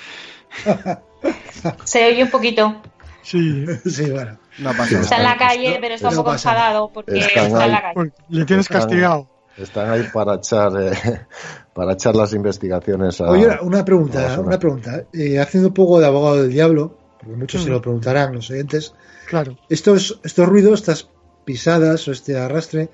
[1.85, 2.81] Se oye un poquito.
[3.21, 4.37] Sí, Sí, bueno.
[4.59, 7.71] No pasa Está en la calle, pero está un poco enfadado porque Están está en
[7.71, 7.93] la calle.
[7.95, 9.29] porque le tienes Están- castigado.
[9.57, 10.91] Están ahí para echar, eh,
[11.73, 13.25] para echar las investigaciones a.
[13.29, 15.03] Oye, una pregunta, una pregunta.
[15.13, 17.73] Eh, haciendo un poco de abogado del diablo, porque muchos se Mm.
[17.73, 18.93] lo preguntarán los oyentes,
[19.27, 19.57] Claro.
[19.69, 21.07] estos, estos ruidos, estas
[21.45, 22.89] pisadas o este arrastre,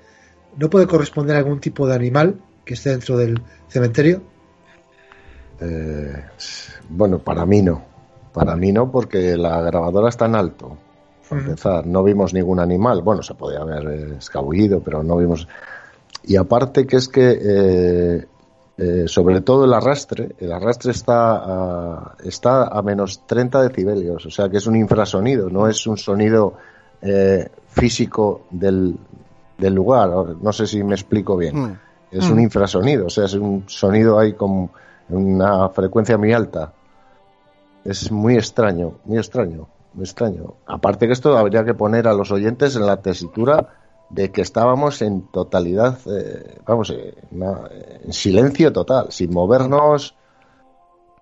[0.56, 4.22] ¿no puede corresponder a algún tipo de animal que esté dentro del cementerio?
[5.60, 6.24] Eh,
[6.88, 7.82] bueno, para mí no.
[8.32, 10.76] Para mí no, porque la grabadora está en alto.
[11.28, 13.02] Para empezar, no vimos ningún animal.
[13.02, 15.46] Bueno, se podía haber escabullido, pero no vimos.
[16.24, 18.26] y aparte que es que eh,
[18.78, 24.30] eh, sobre todo el arrastre, el arrastre está a, está a menos 30 decibelios, o
[24.30, 26.54] sea que es un infrasonido, no es un sonido
[27.70, 28.94] físico del,
[29.60, 30.08] del lugar,
[30.40, 31.78] no sé si me explico bien, Mm.
[32.10, 34.70] es un infrasonido, o sea, es un sonido ahí con
[35.10, 36.72] una frecuencia muy alta.
[37.84, 40.54] Es muy extraño, muy extraño, muy extraño.
[40.66, 43.68] Aparte que esto habría que poner a los oyentes en la tesitura
[44.10, 47.60] de que estábamos en totalidad, eh, vamos, eh, una-
[48.04, 50.14] en silencio total, sin movernos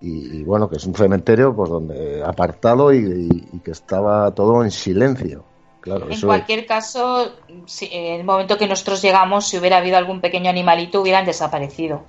[0.01, 4.31] y, y bueno, que es un cementerio pues donde apartado y, y- y que estaba
[4.33, 5.44] todo en silencio.
[5.81, 7.33] Claro, En eso cualquier caso,
[7.67, 12.05] si- en el momento que nosotros llegamos, si hubiera habido algún pequeño animalito, hubieran desaparecido.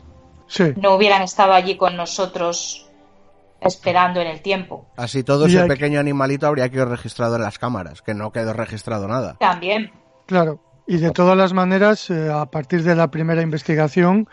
[0.48, 0.74] Sí.
[0.78, 2.88] No hubieran estado allí con nosotros
[3.62, 4.88] esperando en el tiempo.
[4.98, 8.32] Así todo Y ese aquí- pequeño animalito habría quedado registrado en las cámaras, que no
[8.32, 9.36] quedó registrado nada.
[9.40, 9.92] También.
[10.26, 14.28] Claro, y de todas las maneras, eh, a partir de la primera investigación,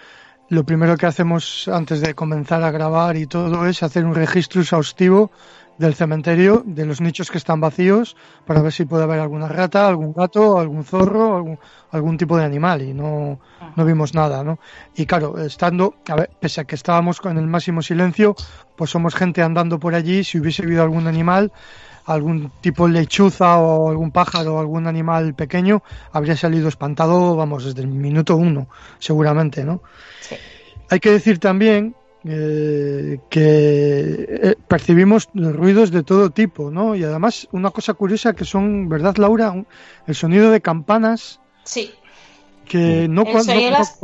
[0.48, 4.60] lo primero que hacemos antes de comenzar a grabar y todo es hacer un registro
[4.62, 5.30] exhaustivo
[5.78, 9.86] del cementerio, de los nichos que están vacíos, para ver si puede haber alguna rata,
[9.86, 11.58] algún gato, algún zorro, algún,
[11.90, 13.40] algún tipo de animal, y no,
[13.74, 14.58] no vimos nada, ¿no?
[14.94, 18.34] Y claro, estando, a ver, pese a que estábamos con el máximo silencio,
[18.76, 21.52] pues somos gente andando por allí, si hubiese habido algún animal,
[22.06, 27.64] algún tipo de lechuza o algún pájaro o algún animal pequeño habría salido espantado, vamos,
[27.64, 29.82] desde el minuto uno, seguramente, ¿no?
[30.20, 30.36] Sí.
[30.88, 31.96] Hay que decir también
[32.28, 36.94] eh, que eh, percibimos ruidos de todo tipo, ¿no?
[36.94, 39.50] Y además una cosa curiosa que son, ¿verdad, Laura?
[39.50, 39.66] Un-
[40.06, 41.92] El sonido de campanas Sí.
[42.66, 43.98] que no, El sonido de no las.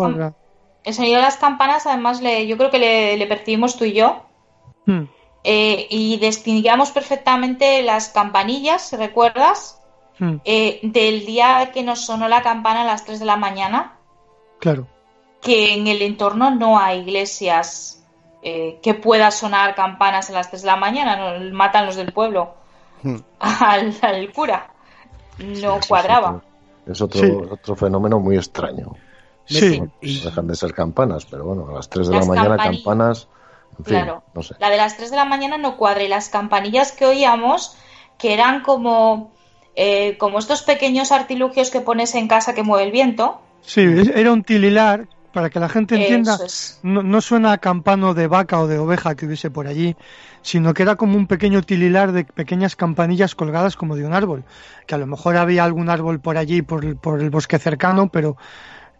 [0.85, 3.93] El sonido de las campanas, además, le, yo creo que le, le percibimos tú y
[3.93, 4.25] yo.
[4.87, 5.05] Hmm,
[5.45, 9.79] eh, y distinguíamos perfectamente las campanillas, ¿recuerdas?
[10.19, 13.97] hmm, Eh, del día que nos sonó la campana a las 3 de la mañana,
[14.59, 14.87] claro.
[15.41, 18.02] que en el entorno no hay iglesias
[18.43, 22.13] eh, que pueda sonar campanas a las 3 de la mañana, no, matan los del
[22.13, 22.55] pueblo
[23.03, 23.17] Hmm.
[23.41, 24.69] al, al cura.
[25.39, 26.41] No cuadraba.
[26.87, 27.33] es otro, Sí.
[27.51, 28.95] otro fenómeno muy extraño.
[29.45, 32.57] Sí, No dejan de ser campanas, pero bueno, a las 3 de Las la mañana
[32.57, 33.27] campanas,
[33.79, 34.23] en fin, Claro.
[34.35, 34.55] no sé.
[34.61, 37.77] La de las 3 de la mañana no cuadra y las campanillas que oíamos,
[38.19, 39.33] que eran como,
[39.75, 43.41] eh, como estos pequeños artilugios que pones en casa que mueve el viento.
[43.63, 46.79] sí, era un tililar, para que la gente entienda, es.
[46.83, 49.97] no, no suena a campano de vaca o de oveja que hubiese por allí,
[50.43, 54.45] sino que era como un pequeño tililar de pequeñas campanillas colgadas como de un árbol,
[54.87, 58.09] que a lo mejor había algún árbol por allí, por, el- por el bosque cercano,
[58.09, 58.37] pero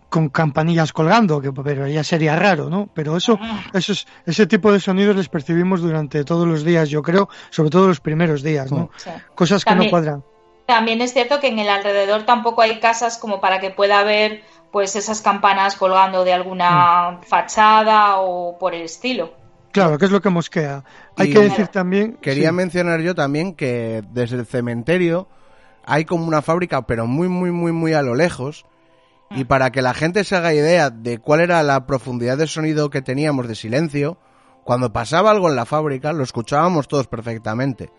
[0.09, 2.89] con campanillas colgando, que pero ya sería raro, ¿no?
[2.93, 3.39] Pero eso,
[3.73, 7.89] esos, ese tipo de sonidos les percibimos durante todos los días, yo creo, sobre todo
[7.89, 8.91] los primeros días, ¿no?
[8.99, 9.09] Sí.
[9.35, 10.25] Cosas que También- no cuadran.
[10.67, 14.43] También es cierto que en el alrededor tampoco hay casas como para que pueda haber
[14.73, 19.35] pues esas campanas colgando de alguna fachada o por el estilo.
[19.71, 20.83] Claro, que es lo que mosquea.
[21.17, 22.15] Hay Y- que decir también...
[22.21, 22.55] Quería sí.
[22.55, 25.29] mencionar yo también que desde el cementerio
[25.85, 28.65] hay como una fábrica, pero muy, muy, muy, muy a lo lejos.
[29.31, 32.91] Y para que la gente se haga idea de cuál era la profundidad de sonido
[32.91, 34.19] que teníamos de silencio,
[34.65, 37.91] cuando pasaba algo en la fábrica lo escuchábamos todos perfectamente.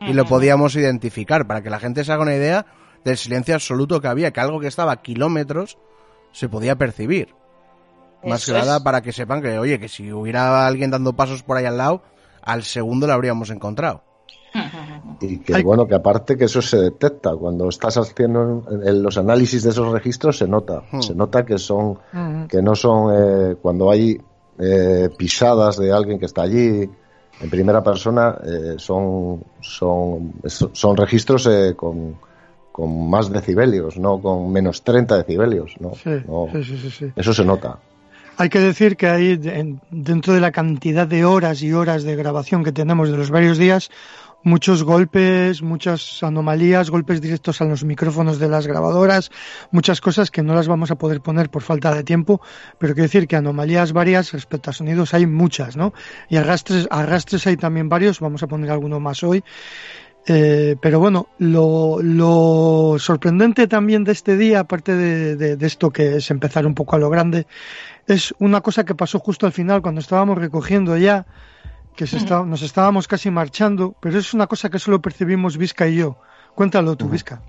[0.00, 2.66] Y lo podíamos identificar, para que la gente se haga una idea
[3.04, 5.78] del silencio absoluto que había, que algo que estaba a kilómetros
[6.36, 7.34] se podía percibir.
[8.22, 8.82] Más Eso que nada es.
[8.82, 12.02] para que sepan que, oye, que si hubiera alguien dando pasos por ahí al lado,
[12.42, 14.02] al segundo lo habríamos encontrado.
[15.20, 19.16] Y que bueno, que aparte que eso se detecta cuando estás haciendo en- en los
[19.16, 21.00] análisis de esos registros se nota, Hmm.
[21.00, 22.48] se nota que son Ujú.
[22.48, 24.20] que no son eh, cuando hay
[24.58, 26.88] eh, pisadas de alguien que está allí
[27.40, 30.32] en primera persona eh, son son
[30.72, 32.18] son registros eh, con
[32.76, 36.48] con más decibelios, no con menos 30 decibelios, no, Sí, no.
[36.62, 37.78] sí, sí, eso se nota.
[38.36, 42.62] Hay que decir que en- dentro de la cantidad de horas y horas de grabación
[42.64, 43.88] que tenemos de los varios días,
[44.42, 49.30] muchos golpes, muchas anomalías, golpes directos a los micrófonos de las grabadoras,
[49.70, 52.42] muchas cosas que no las vamos a poder poner por falta de tiempo,
[52.78, 55.94] pero quiero decir que anomalías varias respecto a sonidos hay muchas, ¿no?
[56.28, 59.42] Y arrastres, arrastres hay también varios, vamos a poner alguno más hoy.
[60.28, 65.90] Eh, pero bueno, lo, lo sorprendente también de este día, aparte de, de- de esto
[65.90, 67.46] que es empezar un poco a lo grande,
[68.08, 71.26] es una cosa que pasó justo al final cuando estábamos recogiendo ya,
[71.94, 75.86] que se está- nos estábamos casi marchando, pero es una cosa que solo percibimos Vizca
[75.86, 76.16] y yo.
[76.56, 77.40] Cuéntalo tú, Vizca.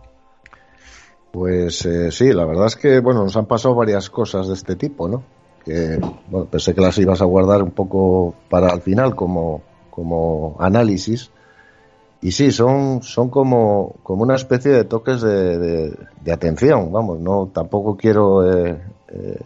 [1.31, 4.75] Pues eh, sí, la verdad es que bueno, nos han pasado varias cosas de este
[4.75, 5.23] tipo, ¿no?
[5.65, 10.55] Que bueno, pensé que las ibas a guardar un poco para el final como, como
[10.59, 11.31] análisis.
[12.21, 17.49] Y sí, son, son como, como una especie de toques de, de- atención, vamos, no
[17.53, 19.39] tampoco quiero eh, eh,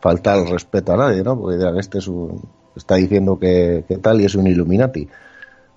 [0.00, 1.38] faltar respeto a nadie, ¿no?
[1.38, 2.40] Porque dirán, este es un,
[2.76, 5.08] está diciendo que, que tal y es un Illuminati.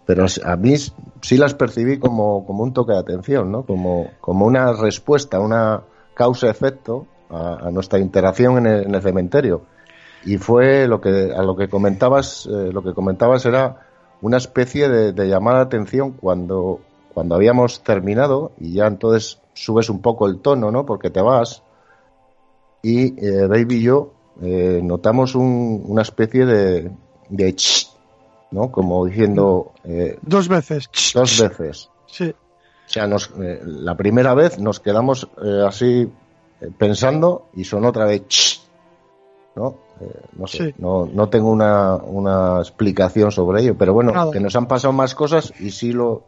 [0.06, 0.76] Pero a mí
[1.22, 3.64] sí las percibí como, como un toque de atención, ¿no?
[3.66, 5.82] Como, como una respuesta, una
[6.14, 9.64] causa-efecto a nuestra interacción en el, en el cementerio
[10.26, 13.87] y fue lo que a lo que comentabas eh, lo que comentabas era
[14.22, 16.82] una especie de, de, llamada de atención cuando
[17.14, 21.64] cuando habíamos terminado y ya entonces subes un poco el tono no porque te vas.
[22.84, 26.92] Y eh, Baby y yo eh, notamos un, una especie de
[27.30, 27.90] de ch,
[28.52, 31.90] no como diciendo eh, dos veces dos veces.
[32.06, 32.30] Sí.
[32.30, 35.28] O sea nos, eh, la primera vez nos quedamos
[35.68, 36.08] así
[36.78, 38.47] pensando y sonó otra vez ch,
[39.58, 40.76] no eh, no sé, sí.
[40.78, 44.32] no, no tengo una, una, explicación sobre ello, pero bueno, Nada.
[44.32, 46.28] que nos han pasado más cosas y sí lo.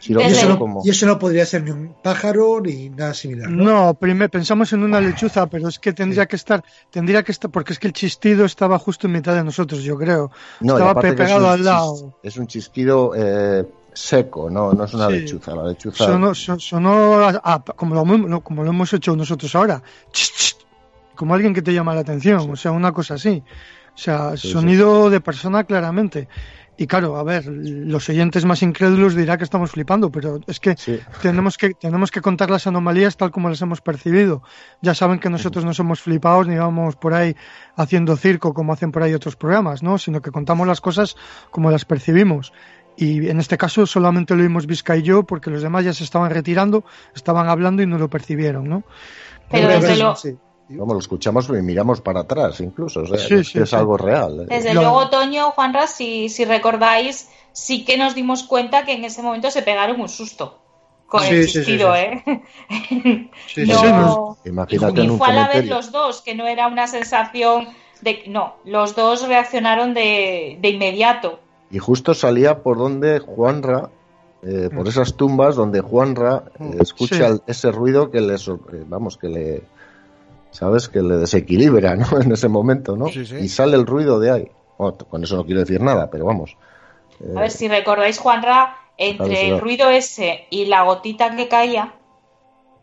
[0.00, 0.82] Sí lo y, eso no, como...
[0.84, 3.50] y, eso no, podría ser ni un pájaro ni nada similar.
[3.50, 6.28] No, no primero pensamos en una lechuza, pero es que tendría sí.
[6.28, 9.44] que estar, tendría que estar, porque es que el chistido estaba justo en mitad de
[9.44, 10.30] nosotros, yo creo.
[10.60, 12.18] No, estaba pegado al lado.
[12.22, 15.12] Es un chistido eh, seco, no, no es una sí.
[15.20, 15.54] lechuza.
[15.54, 16.04] La lechuza.
[16.04, 19.82] Sonó, sonó a, a, como, lo, como lo hemos hecho nosotros ahora.
[20.12, 20.63] Ch, ch,
[21.14, 23.42] como alguien que te llama la atención, o sea, una cosa así.
[23.94, 25.12] O sea, sí, sonido sí.
[25.12, 26.28] de persona claramente.
[26.76, 30.74] Y claro, a ver, los oyentes más incrédulos dirá que estamos flipando, pero es que
[30.76, 30.98] sí.
[31.22, 34.42] tenemos que tenemos que contar las anomalías tal como las hemos percibido.
[34.82, 37.36] Ya saben que nosotros no somos flipados ni vamos por ahí
[37.76, 39.98] haciendo circo como hacen por ahí otros programas, ¿no?
[39.98, 41.16] Sino que contamos las cosas
[41.52, 42.52] como las percibimos.
[42.96, 46.02] Y en este caso solamente lo oímos Vizca y yo porque los demás ya se
[46.02, 48.82] estaban retirando, estaban hablando y no lo percibieron, ¿no?
[49.48, 50.16] Pero desde lo,
[50.68, 53.76] Vamos, lo escuchamos y miramos para atrás incluso, o sea, sí, es, sí, es sí.
[53.76, 54.40] algo real.
[54.40, 54.46] ¿eh?
[54.48, 59.22] Desde luego, Toño, Juanra, si, si recordáis, sí que nos dimos cuenta que en ese
[59.22, 60.58] momento se pegaron un susto
[61.06, 62.24] con el chistido, ¿eh?
[63.56, 67.68] no, Imagínate y fue a la vez los dos, que no era una sensación
[68.00, 68.24] de...
[68.26, 71.38] No, los dos reaccionaron de, de inmediato.
[71.70, 73.90] Y justo salía por donde Juanra
[74.46, 77.42] eh, por esas tumbas donde Juanra eh, escucha sí.
[77.46, 78.36] ese ruido que le
[78.86, 79.62] vamos que le
[80.54, 82.06] sabes que le desequilibra ¿no?
[82.20, 83.36] en ese momento no sí, sí.
[83.36, 86.56] y sale el ruido de ahí bueno, con eso no quiero decir nada pero vamos
[87.20, 91.94] eh, a ver si recordáis Juanra entre el ruido ese y la gotita que caía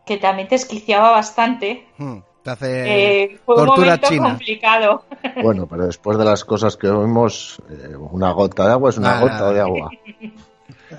[0.04, 2.18] que también te esquiciaba bastante hmm.
[2.42, 4.28] Te hace eh, fue tortura un momento china.
[4.30, 5.04] complicado.
[5.42, 9.18] Bueno, pero después de las cosas que oímos, eh, una gota de agua es una
[9.18, 9.90] ah, gota de agua.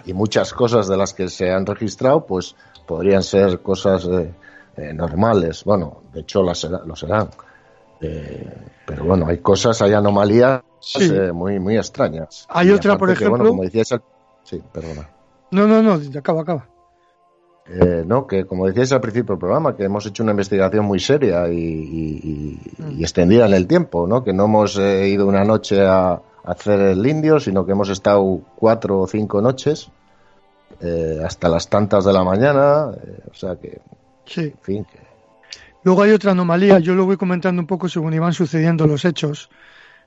[0.06, 2.56] Y muchas cosas de las que se han registrado, pues
[2.88, 4.34] podrían ser cosas eh,
[4.78, 5.64] eh, normales.
[5.64, 7.30] Bueno, de hecho las lo serán.
[8.02, 8.54] Eh,
[8.86, 11.10] pero bueno, hay cosas, hay anomalías sí.
[11.34, 12.46] muy muy extrañas.
[12.50, 13.38] Hay y otra, por ejemplo.
[13.38, 13.96] Que, bueno, como decías,
[14.44, 15.10] sí, perdona.
[15.52, 16.68] No, no, no, acaba, acaba.
[17.66, 21.00] Eh, no, que como decíais al principio del programa, que hemos hecho una investigación muy
[21.00, 24.22] seria y, y, y, y extendida en el tiempo, ¿no?
[24.22, 28.42] Que no hemos eh, ido una noche a, hacer el indio, sino que hemos estado
[28.56, 29.90] cuatro o cinco noches
[30.82, 33.82] eh, hasta las tantas de la mañana, eh, o sea que,
[34.26, 34.42] sí.
[34.42, 35.00] en fin, que...
[35.84, 39.50] Luego hay otra anomalía, yo lo voy comentando un poco según iban sucediendo los hechos,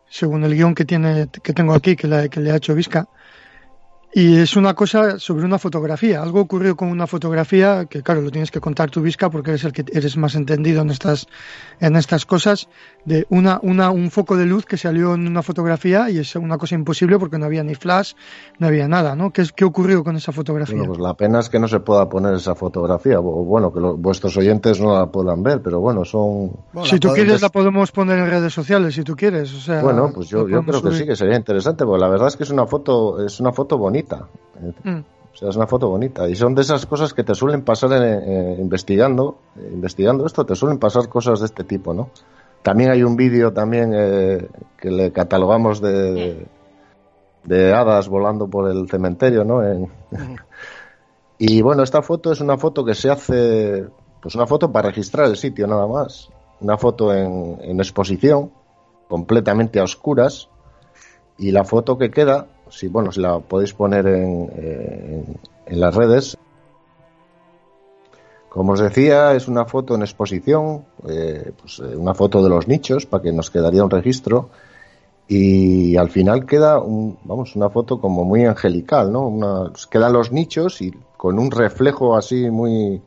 [0.09, 3.09] según el guion que tiene que tengo aquí, que, la, que le ha hecho Vizca.
[4.16, 6.22] Y es una cosa sobre una fotografía.
[6.22, 9.64] Algo ocurrió con una fotografía que, claro, lo tienes que contar tú, Vizca, porque eres
[9.64, 11.26] el que eres más entendido en estas,
[11.81, 12.66] en estas cosas.
[13.05, 16.57] De una, una, un foco de luz que salió en una fotografía y es una
[16.57, 18.14] cosa imposible porque no había ni flash,
[18.59, 19.33] no había nada, ¿no?
[19.33, 20.79] ¿Qué, qué ocurrió con esa fotografía?
[20.79, 23.20] Bueno, pues la pena es que no se pueda poner esa fotografía.
[23.20, 26.52] O bueno, que lo, vuestros oyentes no la puedan ver, pero bueno, son.
[26.72, 29.52] Bueno, si tú quieres, la podemos poner en redes sociales, si tú quieres.
[29.52, 30.92] O sea, bueno, pues yo, yo creo subir.
[30.92, 33.52] que sí, que sería interesante, porque la verdad es que es una foto, es una
[33.52, 34.06] foto bonita.
[34.85, 35.01] Mm.
[35.37, 36.27] O sea, es una foto bonita.
[36.29, 40.55] Y son de esas cosas que te suelen pasar eh, investigando, eh, investigando esto, te
[40.55, 42.09] suelen pasar cosas de este tipo, ¿no?
[42.62, 46.47] También hay un vídeo también eh, que le catalogamos de,
[47.45, 49.62] de, hadas volando por el cementerio, ¿no?
[49.62, 49.83] En...
[49.83, 50.37] Mm.
[51.38, 53.85] y bueno, esta foto es una foto que se hace,
[54.23, 56.31] pues una foto para registrar el sitio nada más.
[56.62, 58.51] Una foto en, en exposición,
[59.07, 60.49] completamente a oscuras.
[61.37, 65.37] Y la foto que queda si bueno si la podéis poner en, en,
[65.67, 66.37] en, las redes.
[68.48, 73.06] Como os decía es una foto en exposición eh, pues, una foto de los nichos
[73.06, 74.50] para que nos quedaría un registro.
[75.29, 80.31] Y al final queda un, vamos una foto como muy angelical no una, quedan los
[80.31, 83.02] nichos y con un reflejo así muy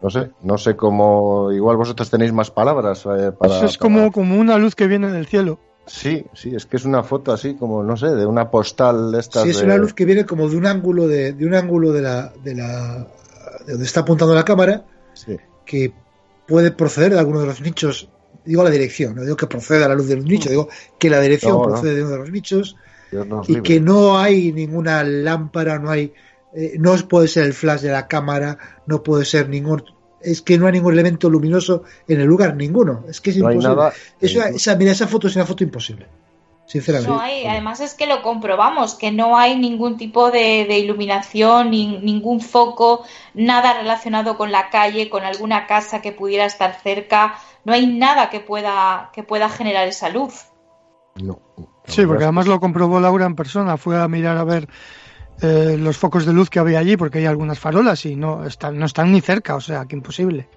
[0.00, 3.98] no sé, no sé cómo, igual vosotros tenéis más palabras eh, para, Eso es como,
[3.98, 4.10] para...
[4.12, 5.58] como una luz que viene del cielo.
[5.88, 9.20] Sí, sí, es que es una foto así como, no sé, de una postal de
[9.20, 9.42] estas.
[9.42, 9.64] Sí, es de...
[9.64, 12.54] una luz que viene como de un ángulo de, de un ángulo de la, de
[12.54, 13.06] la,
[13.66, 14.84] de donde está apuntando la cámara,
[15.14, 15.36] sí.
[15.64, 15.92] que
[16.46, 18.08] puede proceder de alguno de los nichos
[18.48, 20.68] digo la dirección, no digo que proceda la luz del nicho, digo
[20.98, 21.68] que la dirección No, no.
[21.68, 22.76] procede de uno de los nichos
[23.12, 23.16] y
[23.48, 23.62] libre.
[23.62, 26.14] que no hay ninguna lámpara, no hay,
[26.54, 29.84] eh, no puede ser el flash de la cámara, no puede ser ningún,
[30.20, 33.50] es que no hay ningún elemento luminoso en el lugar, ninguno, es que es No
[33.50, 33.76] imposible.
[33.76, 33.92] nada.
[34.20, 36.06] Eso- esa, mira, esa foto es una foto imposible,
[36.66, 37.12] sinceramente.
[37.12, 41.70] No hay, además es que lo comprobamos, que no hay ningún tipo de, de iluminación,
[41.70, 43.04] ni, ningún foco,
[43.34, 48.30] nada relacionado con la calle, con alguna casa que pudiera estar cerca, no hay nada
[48.30, 50.46] que pueda, que pueda generar esa luz.
[51.16, 51.40] No.
[51.86, 54.68] Sí, porque además lo comprobó Laura en persona, fue a mirar a ver
[55.42, 58.78] eh, los focos de luz que había allí, porque hay algunas farolas y no están,
[58.78, 60.48] no están ni cerca, o sea, que imposible.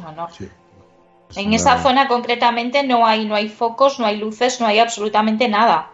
[0.00, 0.28] No, no.
[0.30, 0.48] Sí.
[1.36, 5.48] En esa zona concretamente no hay, no hay focos, no hay luces, no hay absolutamente
[5.48, 5.90] nada.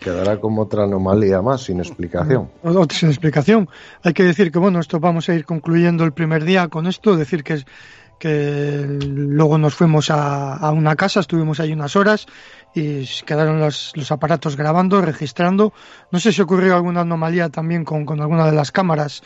[0.00, 2.50] Quedará como otra anomalía más, sin explicación.
[2.62, 3.68] O- o sin explicación.
[4.02, 7.16] Hay que decir que, bueno, esto vamos a ir concluyendo el primer día con esto,
[7.16, 7.66] decir que, es-
[8.18, 12.26] que luego nos fuimos a, a una casa, estuvimos ahí unas horas
[12.74, 15.72] y quedaron los, los aparatos grabando, registrando.
[16.10, 19.22] No sé si ocurrió alguna anomalía también con, con alguna de las cámaras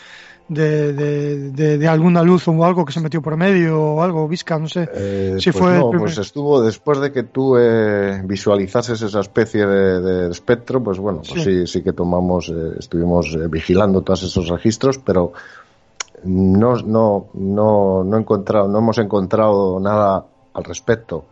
[0.48, 4.26] de, de, de- de alguna luz o algo que se metió por medio o algo,
[4.28, 4.88] Visca, no sé.
[4.94, 9.66] Eh, Sí, pues fue no, pues estuvo después de que tú eh, visualizases esa especie
[9.66, 11.66] de, espectro, pues bueno, pues Sí.
[11.66, 15.32] sí, sí, que tomamos, eh, estuvimos eh, vigilando todos esos registros, pero
[16.24, 20.24] no, no, no, no encontrado, no hemos encontrado nada
[20.54, 21.24] al respecto.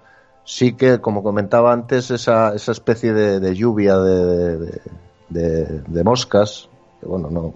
[0.47, 4.81] Sí que, como comentaba antes, esa, esa especie de, de lluvia de, de,
[5.29, 6.69] de- de moscas,
[7.01, 7.53] que bueno, no,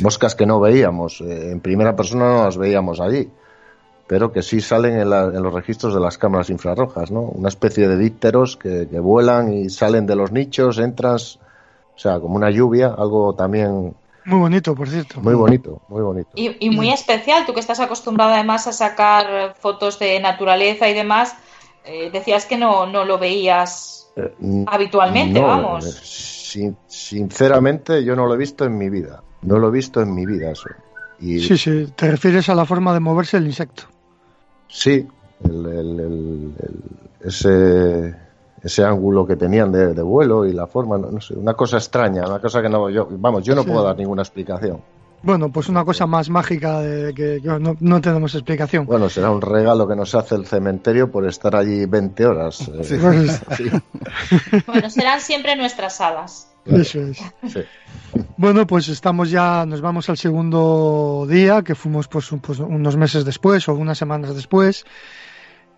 [0.00, 3.30] moscas que no veíamos, eh, en primera persona no las veíamos allí
[4.06, 7.20] pero que sí salen en, la- en los registros de las cámaras infrarrojas, ¿no?
[7.22, 11.38] Una especie de dípteros que, que vuelan y salen de los nichos, entras,
[11.96, 13.94] o sea, como una lluvia, algo también
[14.26, 15.20] Muy bonito, por cierto.
[15.22, 16.28] muy bonito, muy bonito.
[16.34, 20.94] Y, y muy especial, tú que estás acostumbrado además a sacar fotos de naturaleza y
[20.94, 21.34] demás,
[21.84, 25.86] eh, decías que no, no lo veías Eh, habitualmente, no, vamos.
[25.86, 29.22] eh, sin- sinceramente, yo no lo he visto en mi vida.
[29.42, 30.68] No lo he visto en mi vida eso.
[31.18, 33.84] Y Sí, sí, te refieres a la forma de moverse el insecto.
[34.68, 35.06] sí,
[35.44, 38.14] el- el- el- el- ese,
[38.62, 41.76] ese ángulo que tenían de, de vuelo y la forma, no, no sé, una cosa
[41.78, 43.68] extraña, una cosa que no, yo, vamos, yo no Sí.
[43.68, 44.80] puedo dar ninguna explicación.
[45.22, 48.86] Bueno, pues una cosa más mágica de que, que no, no tenemos explicación.
[48.86, 52.60] Bueno, será un regalo que nos hace el cementerio por estar allí 20 horas.
[52.68, 52.96] eh, Sí.
[53.00, 53.70] Pues- sí,
[54.66, 56.48] Bueno, serán siempre nuestras alas.
[56.64, 57.18] Eso es.
[57.48, 57.60] sí.
[58.36, 62.96] Bueno, pues estamos ya, nos vamos al segundo día, que fuimos pues, un- pues, unos
[62.96, 64.84] meses después o unas semanas después.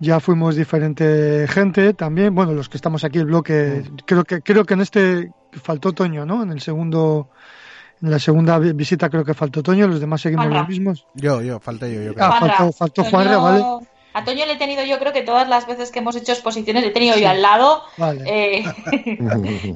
[0.01, 2.35] Ya fuimos diferente gente también.
[2.35, 6.27] Bueno, los que estamos aquí, el bloque, creo que creo que en este faltó Toño,
[6.27, 6.43] ¿no?
[6.43, 7.29] En el segundo,
[8.03, 9.87] en la segunda vi- visita creo que faltó Toño.
[9.87, 10.61] Los demás seguimos Juanra.
[10.61, 11.07] los mismos.
[11.15, 12.27] Yo, yo, falta yo, yo creo.
[12.27, 13.65] Ah, faltó, faltó Toño- Juanra, ¿vale?
[14.17, 16.83] A Toño le he tenido yo creo que todas las veces que hemos hecho exposiciones
[16.85, 18.23] le he tenido yo al lado, Vale.
[18.27, 18.65] eh,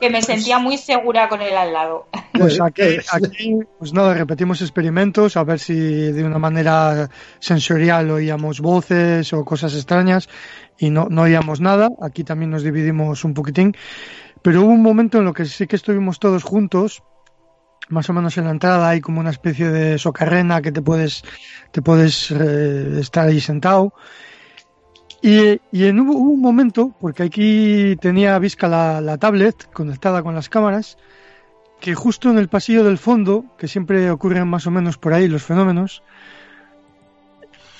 [0.00, 2.06] que me sentía muy segura con él al lado.
[2.36, 7.08] Pues aquí, aquí, pues nada, repetimos experimentos a ver si de una manera
[7.38, 10.28] sensorial oíamos voces o cosas extrañas
[10.76, 11.90] y no, no oíamos nada.
[12.02, 13.76] Aquí también nos dividimos un poquitín.
[14.44, 17.02] Pero hubo un momento en lo que sí que estuvimos todos juntos,
[17.88, 21.22] más o menos en la entrada hay como una especie de socarrena que te puedes,
[21.72, 23.94] te puedes eh, estar ahí sentado.
[25.22, 30.50] Y, y en, hubo, un momento, porque aquí tenía Visca la, tablet conectada con las
[30.50, 30.98] cámaras,
[31.80, 35.26] que justo en el pasillo del fondo, que siempre ocurren más o menos por ahí
[35.26, 36.02] los fenómenos,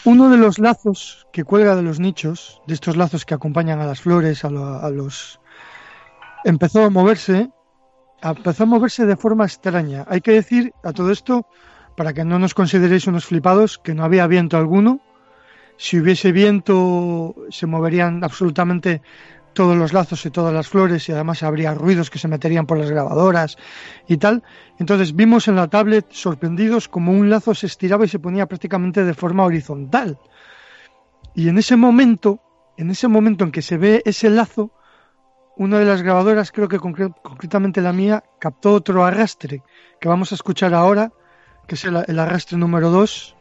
[0.07, 3.87] uno de los lazos que cuelga de los nichos, de estos lazos que acompañan a
[3.87, 5.41] las flores, a, lo- a los...
[6.45, 7.51] empezó a moverse,
[8.23, 10.05] empezó a moverse de forma extraña.
[10.09, 11.47] Hay que decir a todo esto,
[11.97, 15.01] para que no nos consideréis unos flipados, que no había viento alguno.
[15.77, 19.03] Si hubiese viento, se moverían absolutamente
[19.55, 22.79] todos los lazos y todas las flores y además habría ruidos que se meterían por
[22.79, 23.57] las grabadoras
[24.09, 24.43] y tal.
[24.79, 29.05] Entonces vimos en la tablet sorprendidos como un lazo se estiraba y se ponía prácticamente
[29.05, 30.19] de forma horizontal.
[31.35, 32.41] Y en ese momento,
[32.77, 34.73] en ese momento en que se ve ese lazo,
[35.57, 39.63] una de las grabadoras, creo que concre- concretamente la mía, captó otro arrastre
[40.01, 41.13] que vamos a escuchar ahora,
[41.67, 43.37] que es el, el arrastre número 2.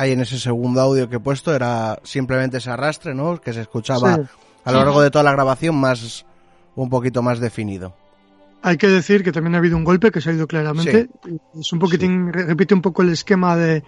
[0.00, 3.38] Ahí en ese segundo audio que he puesto era simplemente ese arrastre, ¿no?
[3.40, 4.22] Que se escuchaba Sí.
[4.64, 6.24] a lo largo de toda la grabación más
[6.74, 7.94] un poquito más definido.
[8.62, 11.08] Hay que decir que también ha habido un golpe que se ha ido claramente.
[11.58, 13.82] Es un poquitín, re- repite un poco el esquema de,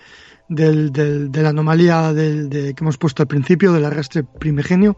[0.48, 4.96] del- del- de la anomalía del, de, que hemos puesto al principio, del arrastre primigenio.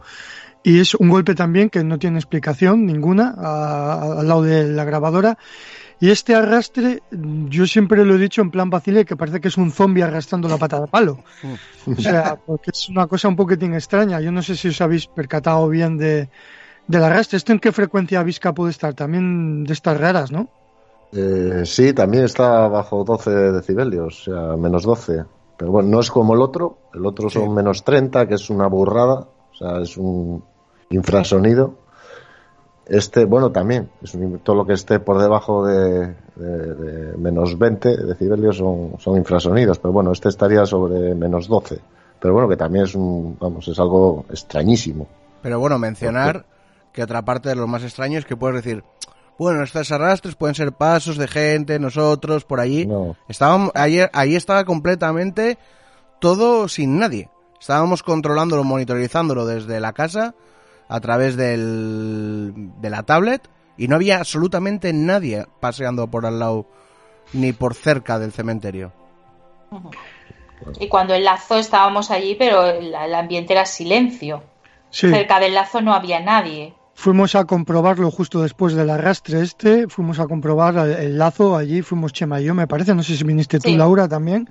[0.62, 4.64] Y es un golpe también que no tiene explicación ninguna a- a- al lado de
[4.68, 5.38] la grabadora.
[6.04, 7.02] Y este arrastre,
[7.48, 10.48] yo siempre lo he dicho en plan vacile, que parece que es un zombie arrastrando
[10.48, 11.24] la pata de palo.
[11.86, 14.20] O sea, porque es una cosa un poquitín extraña.
[14.20, 16.28] Yo no sé si os habéis percatado bien de,
[16.88, 17.38] del arrastre.
[17.38, 18.92] ¿Esto en qué frecuencia visca puede estar?
[18.92, 20.50] También de estas raras, ¿no?
[21.10, 25.24] Eh, sí, también está bajo 12 decibelios, o sea, menos 12.
[25.56, 26.80] Pero bueno, no es como el otro.
[26.92, 29.26] El otro son menos 30, que es una burrada.
[29.52, 30.44] O sea, es un
[30.90, 31.78] infrasonido.
[32.86, 33.88] Este, bueno, también.
[34.02, 38.94] Es un- todo lo que esté por debajo de, de- de menos 20 decibelios son,
[38.98, 39.78] son infrasonidos.
[39.78, 41.78] Pero bueno, este estaría sobre menos 12.
[42.20, 45.06] Pero bueno, que también es un, vamos, es algo extrañísimo.
[45.42, 46.44] Pero bueno, mencionar
[46.92, 48.84] que otra parte de lo más extraño es que puedes decir,
[49.38, 52.88] bueno, estos arrastres pueden ser pasos de gente, nosotros, por allí.
[53.28, 55.58] Estábamos, ayer, ahí estaba completamente
[56.20, 57.28] todo sin nadie.
[57.60, 60.34] Estábamos controlándolo, monitorizándolo desde la casa
[60.88, 66.66] a través del, de la tablet y no había absolutamente nadie paseando por al lado
[67.32, 68.92] ni por cerca del cementerio.
[70.78, 74.42] Y cuando el lazo estábamos allí, pero el, el ambiente era silencio.
[74.90, 75.10] Sí.
[75.10, 76.74] Cerca del lazo no había nadie.
[76.94, 81.82] Fuimos a comprobarlo justo después del arrastre este, fuimos a comprobar el, el lazo allí,
[81.82, 83.76] fuimos Chema y yo, me parece, no sé si viniste tú, Sí.
[83.76, 84.48] Laura, también.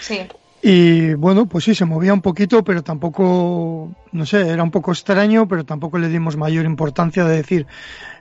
[0.00, 0.28] Sí.
[0.62, 4.92] Y bueno, pues sí, se movía un poquito, pero tampoco, no sé, era un poco
[4.92, 7.66] extraño, pero tampoco le dimos mayor importancia de decir,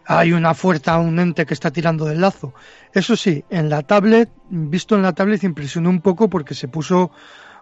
[0.05, 2.53] hay una fuerza, un ente que está tirando del lazo.
[2.93, 7.11] Eso sí, en la tablet, visto en la tablet, impresionó un poco porque se puso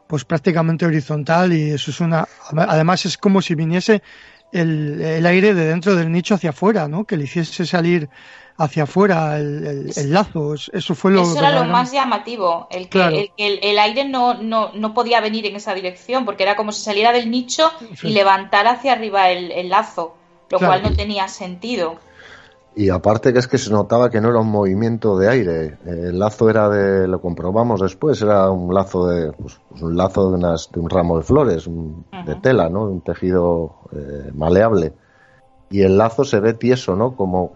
[0.07, 4.03] pues prácticamente horizontal y eso es una, además es como si viniese
[4.51, 7.05] el, el aire de dentro del nicho hacia afuera, ¿no?
[7.05, 8.09] Que le hiciese salir
[8.58, 10.54] hacia afuera el, el- el lazo.
[10.54, 13.16] Es- Eso fue lo Eso era lo más llamativo, el que, Claro.
[13.18, 16.56] el, que el, el aire no, no, no podía venir en esa dirección, porque era
[16.56, 18.08] como si saliera del nicho Sí.
[18.10, 20.16] y levantara hacia arriba el, el lazo,
[20.49, 20.74] lo Claro.
[20.82, 21.95] cual no tenía sentido.
[22.76, 26.18] Y aparte que es que se notaba que no era un movimiento de aire, el
[26.18, 30.38] lazo era de, lo comprobamos después, era un lazo de, pues, pues un lazo de,
[30.38, 32.86] unas, de un ramo de flores, un- de tela, ¿no?
[32.86, 34.91] Un tejido eh, maleable.
[35.70, 37.16] Y el lazo se ve tieso, ¿no?
[37.16, 37.54] Como,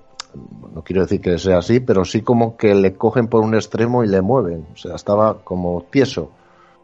[0.74, 4.04] no quiero decir que sea así, pero sí como que le cogen por un extremo
[4.04, 6.32] y le mueven, o sea, estaba como tieso.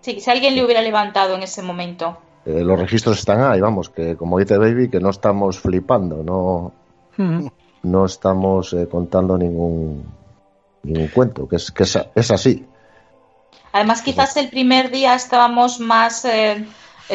[0.02, 2.18] Sí, si alguien le hubiera levantado en ese momento.
[2.46, 6.74] Eh, los registros están ahí, vamos, que como dice Baby, que no estamos flipando, no,
[7.18, 7.52] Ujú.
[7.84, 10.04] no estamos eh, contando ningún,
[10.84, 12.66] ningún cuento, que es, que es, es así.
[13.72, 16.66] Además, quizás el primer día estábamos más eh,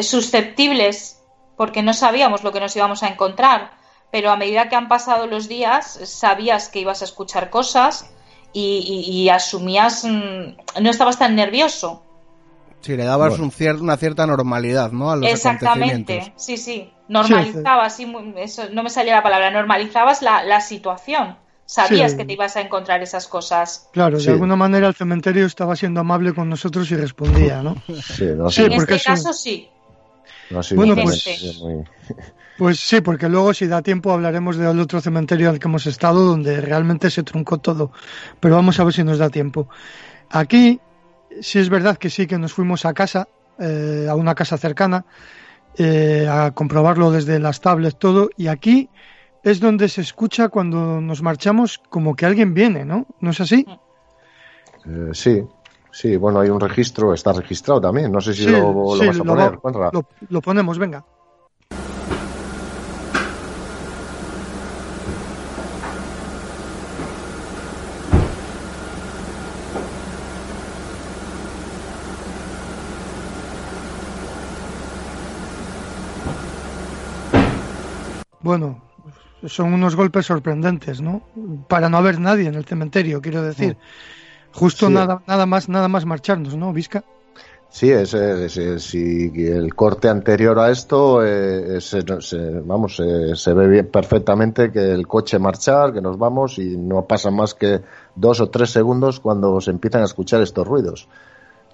[0.01, 1.21] susceptibles
[1.55, 3.71] porque no sabíamos lo que nos íbamos a encontrar,
[4.11, 8.09] pero a medida que han pasado los días sabías que ibas a escuchar cosas
[8.53, 12.03] y, y- y asumías, mm, no estabas tan nervioso.
[12.81, 13.43] Sí, le dabas Bueno.
[13.45, 15.11] un cier- una cierta normalidad, ¿no?
[15.11, 16.43] A los Exactamente, acontecimientos.
[16.43, 21.37] sí, sí, normalizabas, sí, mu- eso, no me salía la palabra, normalizabas la, la situación,
[21.65, 22.17] sabías Sí.
[22.17, 23.89] que te ibas a encontrar esas cosas.
[23.91, 24.27] Claro, Sí.
[24.27, 27.75] de alguna manera el cementerio estaba siendo amable con nosotros y respondía, ¿no?
[28.01, 29.69] Sí, no en porque este eso- caso sí.
[30.49, 31.83] No Bueno, pues- muy-
[32.57, 36.25] Pues sí, porque luego si da tiempo hablaremos del otro cementerio al que hemos estado
[36.25, 37.89] donde realmente se truncó todo.
[38.41, 39.69] Pero vamos a ver si nos da tiempo.
[40.29, 40.77] Aquí
[41.39, 43.29] sí es verdad que sí que nos fuimos a casa,
[43.59, 45.05] eh, a una casa cercana,
[45.77, 48.89] eh, a comprobarlo desde las tablets todo y aquí
[49.41, 53.05] es donde se escucha cuando nos marchamos como que alguien viene, ¿no?
[53.21, 53.65] ¿No es así?
[54.85, 55.43] eh, sí,
[55.91, 59.07] sí, bueno, hay un registro, está registrado también, no sé si Sí, lo, lo sí,
[59.07, 59.89] vas a poner, Juanra.
[59.93, 61.03] Lo, lo ponemos, venga.
[78.41, 78.81] Bueno,
[79.45, 81.21] son unos golpes sorprendentes, ¿no?
[81.67, 83.77] Para no haber nadie en el cementerio, quiero decir.
[84.53, 84.93] Justo Sí.
[84.93, 87.03] nada, nada más, nada más marcharnos, ¿no, Vizca?
[87.71, 93.35] Sí, es, es- es- si el corte anterior a esto, eh, es- se- vamos, eh,
[93.35, 97.53] se ve bien perfectamente que el coche marchar, que nos vamos y no pasa más
[97.53, 97.81] que
[98.15, 101.07] dos o tres segundos cuando se empiezan a escuchar estos ruidos.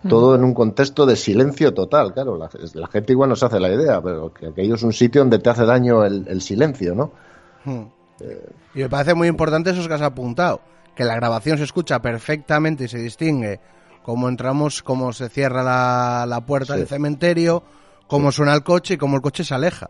[0.08, 2.38] Todo en un contexto de silencio total, claro.
[2.38, 5.22] La, la gente igual no se hace la idea, pero que aquello es un sitio
[5.22, 7.12] donde te hace daño el, el silencio, ¿no?
[7.64, 7.86] Hmm.
[8.76, 10.60] Y me parece muy importante eso que has apuntado,
[10.96, 13.60] que la grabación se escucha perfectamente y se distingue
[14.04, 17.64] cómo entramos, cómo se cierra la, la puerta del cementerio,
[18.08, 19.90] cómo suena el coche y cómo el coche se aleja.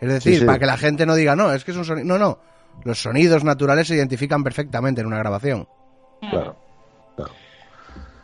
[0.00, 0.44] Es decir, Sí, sí.
[0.46, 2.06] para que la gente no diga, no, es que es un sonido.
[2.06, 2.38] No, no.
[2.84, 5.68] Los sonidos naturales se identifican perfectamente en una grabación.
[6.28, 6.56] Claro.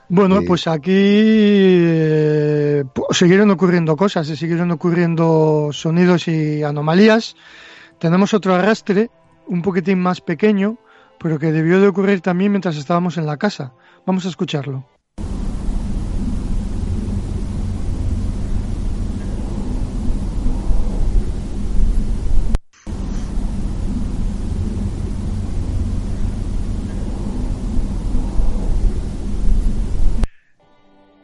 [0.08, 7.36] Bueno, Y- pues aquí eh, siguieron ocurriendo cosas, se siguieron ocurriendo sonidos y anomalías.
[7.98, 9.10] Tenemos otro arrastre,
[9.46, 10.78] un poquitín más pequeño,
[11.18, 13.72] pero que debió de ocurrir también mientras estábamos en la casa.
[14.06, 14.86] Vamos a escucharlo.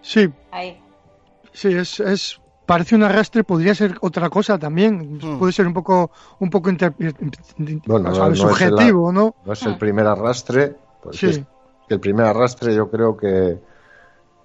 [0.03, 0.79] Sí, Ahí.
[1.53, 5.19] Sí, es, es parece un arrastre, podría ser otra cosa también.
[5.39, 6.11] Puede ser un poco
[6.41, 6.95] un poco inter-
[7.87, 9.35] Bueno, no, el- subjetivo, ¿no?
[9.45, 10.77] No es el primer arrastre.
[11.03, 11.27] Pues Sí.
[11.27, 11.39] es
[11.89, 13.59] que el primer arrastre yo creo que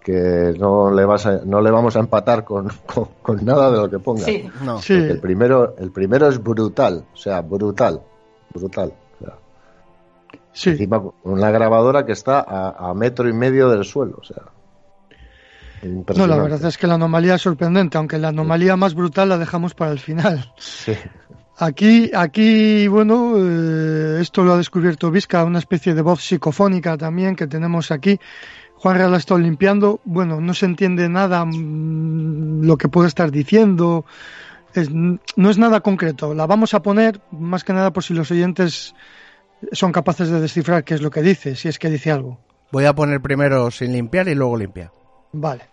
[0.02, 3.78] que no le vas a- no le vamos a empatar con, con, con nada de
[3.78, 4.24] lo que ponga.
[4.26, 4.50] Sí.
[4.64, 4.80] No.
[4.80, 4.94] Sí.
[4.94, 8.02] El primero el primero es brutal, o sea, brutal,
[8.54, 8.94] brutal.
[9.20, 9.34] O sea,
[10.54, 14.24] Sí, encima con una grabadora que está a, a metro y medio del suelo, o
[14.24, 14.42] sea.
[16.18, 19.38] No, la verdad es que la anomalía es sorprendente, aunque la anomalía más brutal la
[19.38, 20.54] dejamos para el final.
[20.58, 20.94] Sí.
[21.58, 27.36] Aquí, aquí, bueno, eh, esto lo ha descubierto Vizca, una especie de voz psicofónica también
[27.36, 28.18] que tenemos aquí.
[28.76, 33.30] Juan Real ha estado limpiando, bueno, no se entiende nada mm, lo que puede estar
[33.30, 34.06] diciendo,
[34.74, 36.34] es- no es nada concreto.
[36.34, 38.96] La vamos a poner más que nada por si los oyentes
[39.74, 42.40] son capaces de descifrar qué es lo que dice, si es que dice algo.
[42.72, 44.94] Voy a poner primero sin limpiar y luego limpia.
[45.34, 45.64] Vale.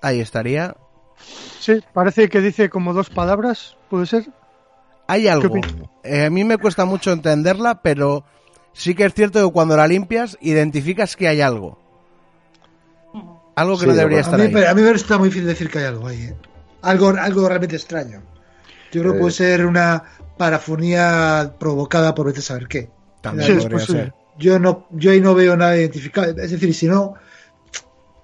[0.00, 0.74] Ahí estaría.
[1.68, 4.24] Sí, parece que dice como dos palabras, ¿puede ser?
[5.06, 5.54] Hay algo.
[6.02, 8.24] Eh, a mí me cuesta mucho entenderla, pero
[8.72, 11.78] sí que es cierto que cuando la limpias identificas que hay algo.
[13.54, 14.52] Algo que Sí, no debería estar a, ahí.
[14.54, 16.22] mí, a mí me está muy difícil decir que hay algo ahí.
[16.22, 16.36] ¿eh?
[16.82, 18.22] Algo, algo realmente extraño.
[18.92, 19.20] Yo creo que Eh.
[19.20, 20.04] puede ser una
[20.38, 22.88] parafonía provocada por vete a saber qué.
[23.20, 24.14] También Sí, podría ser.
[24.38, 26.28] Yo no, yo ahí no veo nada identificado.
[26.30, 27.14] Es decir, si no,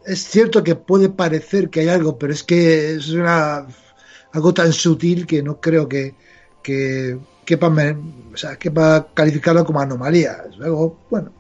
[0.07, 3.67] es cierto que puede parecer que hay algo, pero es que es una
[4.33, 6.17] algo tan sutil que no creo que,
[6.63, 7.93] que quepa, me-
[8.33, 10.43] o sea, quepa calificarlo como anomalía.
[10.59, 11.33] Luego, bueno,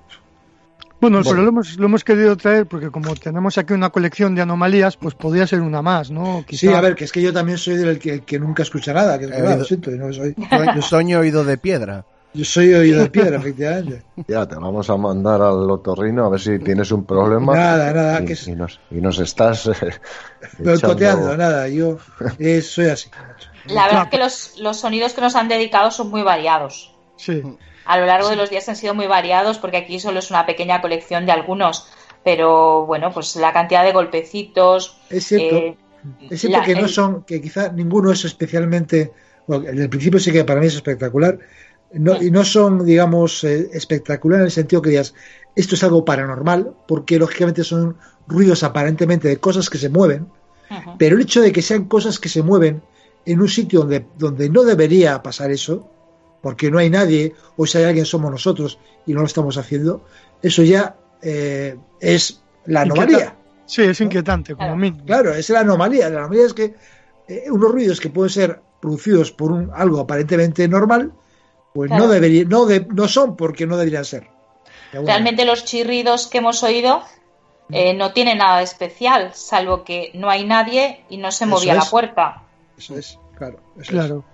[1.00, 1.30] Bueno, Bueno.
[1.30, 4.96] pero lo hemos, lo hemos querido traer porque como tenemos aquí una colección de anomalías,
[4.96, 6.44] pues podría ser una más, ¿no?
[6.48, 9.18] sí, a ver, que es que yo también soy del que, que nunca escucha nada,
[9.18, 10.34] que oído- lo siento, yo no soy,
[10.80, 12.06] Sueño oído de piedra.
[12.34, 14.02] Yo soy oído de piedra, efectivamente.
[14.28, 17.54] Ya te vamos a mandar al otorrino a ver si tienes un problema.
[17.54, 19.72] Nada, nada, y, que es- y nos, y nos estás eh,
[20.58, 21.98] Boicoteando, echando- nada, yo
[22.38, 23.08] eh, soy así.
[23.66, 26.94] La verdad es que los, los sonidos que nos han dedicado son muy variados.
[27.16, 27.42] Sí.
[27.86, 30.44] A lo largo de los días han sido muy variados porque aquí solo es una
[30.46, 31.86] pequeña colección de algunos.
[32.24, 34.98] Pero bueno, pues la cantidad de golpecitos.
[35.10, 35.56] Es cierto.
[35.56, 35.76] eh,
[36.30, 39.12] Es cierto la- que no el- son, que quizá ninguno es especialmente,
[39.46, 41.38] bueno, en el principio sí que para mí es espectacular,
[41.94, 45.14] no, y no son, digamos, eh, espectacular en el sentido que digas,
[45.56, 50.26] esto es algo paranormal, porque lógicamente son ruidos aparentemente de cosas que se mueven,
[50.98, 52.82] pero el hecho de que sean cosas que se mueven
[53.26, 55.88] en un sitio donde, donde no debería pasar eso,
[56.42, 60.04] porque no hay nadie, o si hay alguien somos nosotros y no lo estamos haciendo,
[60.42, 63.18] eso ya eh, es la anomalía.
[63.18, 63.36] Inquieta-
[63.66, 64.76] Sí, es inquietante, como Claro.
[64.80, 65.04] mínimo.
[65.06, 66.10] Claro, es la anomalía.
[66.10, 66.74] La anomalía es que
[67.28, 71.12] eh, unos ruidos que pueden ser producidos por un, algo aparentemente normal,
[71.74, 72.04] pues Claro.
[72.06, 74.28] no debería, no, de- no son porque no deberían ser.
[74.92, 77.02] Realmente los chirridos que hemos oído
[77.70, 81.54] eh, no tienen nada de especial, salvo que no hay nadie y no se Eso
[81.54, 81.88] movía la es.
[81.88, 82.42] puerta.
[82.78, 83.58] Eso es, claro.
[83.74, 83.88] eso es.
[83.88, 84.24] Claro.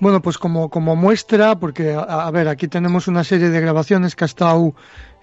[0.00, 4.14] Bueno, pues como, como muestra, porque a, a ver, aquí tenemos una serie de grabaciones
[4.16, 4.72] que ha estado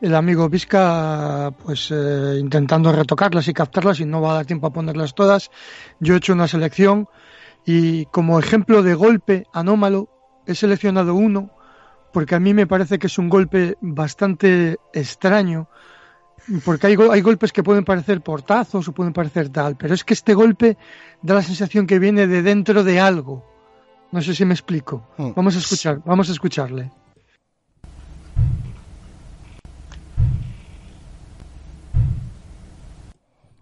[0.01, 4.67] el amigo Vizca pues eh, intentando retocarlas y captarlas y no va a dar tiempo
[4.67, 5.49] a ponerlas todas.
[5.99, 7.07] Yo he hecho una selección
[7.65, 10.09] y como ejemplo de golpe anómalo
[10.45, 11.49] he seleccionado uno
[12.13, 15.67] porque a mí me parece que es un golpe bastante extraño
[16.63, 20.13] porque hay, hay golpes que pueden parecer portazos o pueden parecer tal, pero es que
[20.13, 20.77] este golpe
[21.21, 23.43] da la sensación que viene de dentro de algo.
[24.11, 25.07] No sé si me explico.
[25.17, 25.31] Hmm.
[25.35, 26.91] Vamos a escuchar, vamos a escucharle.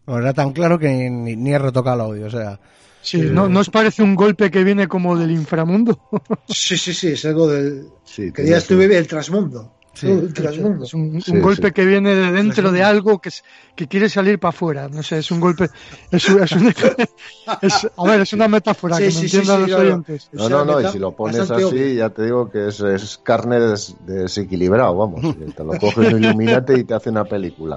[0.05, 2.59] No, era tan claro que ni, ni he retocado el audio, o sea.
[3.03, 5.99] Sí, ¿no, ¿no os parece un golpe que viene como del inframundo?
[6.47, 7.87] Sí, sí, sí, es algo del.
[8.05, 9.73] Sí, que ya estuve el trasmundo.
[9.93, 10.07] Sí.
[10.09, 11.73] Es un, un Sí, golpe sí.
[11.73, 13.43] que viene de dentro de algo que, es-
[13.75, 14.89] que quiere salir para afuera.
[14.89, 15.69] No sé, es un golpe.
[16.11, 16.67] Es, es un-
[17.61, 19.81] es- a ver, es una metáfora Sí, que sí, me entiendan sí, los claro.
[19.83, 20.29] oyentes.
[20.31, 21.93] No, no, no, y si lo pones así, obvio.
[21.93, 25.21] ya te digo que es, es carne des- desequilibrado, vamos.
[25.55, 27.75] Te lo coge un Illuminati y te hace una película.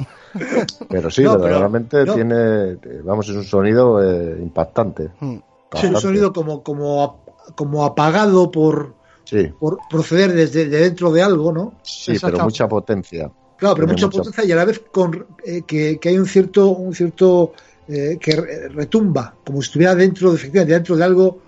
[0.89, 2.15] Pero sí, No, pero- verdaderamente no.
[2.15, 5.11] tiene, vamos, es un sonido eh, impactante.
[5.21, 5.37] Mm.
[5.75, 7.21] Sí, un sonido como, como,
[7.55, 8.95] como apagado por,
[9.27, 11.75] Sí, por proceder desde de dentro de algo, ¿no?
[11.83, 12.37] sí, Exacto.
[12.37, 13.31] pero mucha potencia.
[13.59, 16.27] Claro, pero mucha mucha- potencia y a la vez con eh, que, que hay un
[16.27, 17.53] cierto, un cierto
[17.89, 21.39] eh, que re- retumba, como si estuviera dentro, de- efectivamente, dentro de algo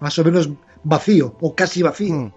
[0.00, 0.50] más o menos
[0.82, 2.14] vacío o casi vacío.
[2.14, 2.32] Mm.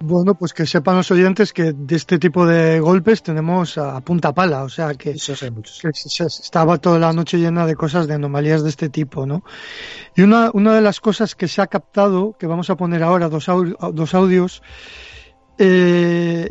[0.00, 4.32] Bueno, pues que sepan los oyentes que de este tipo de golpes tenemos a punta
[4.34, 4.62] pala.
[4.62, 5.80] O sea, que Esos hay muchos.
[5.80, 9.26] que se- se- estaba toda la noche llena de cosas, de anomalías de este tipo,
[9.26, 9.42] ¿no?
[10.14, 13.28] Y una, una de las cosas que se ha captado, que vamos a poner ahora
[13.28, 14.62] dos, au- dos audios,
[15.58, 16.50] eh,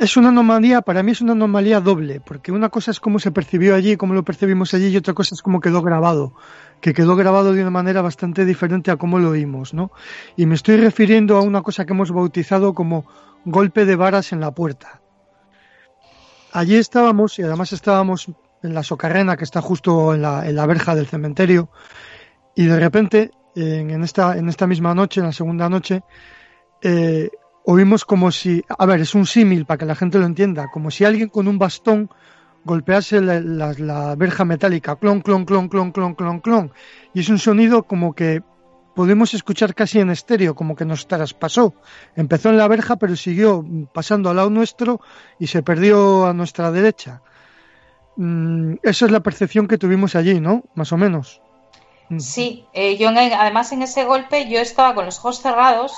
[0.00, 3.30] es una anomalía, para mí es una anomalía doble, porque una cosa es cómo se
[3.30, 6.34] percibió allí, cómo lo percibimos allí, y otra cosa es cómo quedó grabado,
[6.82, 9.92] que quedó grabado de una manera bastante diferente a cómo lo oímos, ¿no?
[10.36, 13.06] Y me estoy refiriendo a una cosa que hemos bautizado como
[13.44, 15.00] golpe de varas en la puerta.
[16.52, 18.26] Allí estábamos, y además estábamos
[18.64, 21.70] en la socarrena que está justo en la, en la verja del cementerio,
[22.56, 26.02] y de repente, en, esta, en esta misma noche, en la segunda noche,
[26.82, 27.30] eh,
[27.64, 30.90] oímos como si, a ver, es un símil para que la gente lo entienda, como
[30.90, 32.10] si alguien con un bastón
[32.64, 36.72] golpease la, la- la verja metálica, clon, clon, clon, clon, clon, clon, clon.
[37.14, 38.42] Y es un sonido como que
[38.94, 41.74] podemos escuchar casi en estéreo, como que nos traspasó.
[42.14, 45.00] Empezó en la verja, pero siguió pasando al lado nuestro
[45.38, 47.22] y se perdió a nuestra derecha.
[48.16, 50.64] Mm, esa es la percepción que tuvimos allí, ¿no?
[50.74, 51.40] Más o menos.
[52.10, 52.18] Mm.
[52.20, 55.92] Sí, eh, yo en- además en ese golpe yo estaba con los ojos cerrados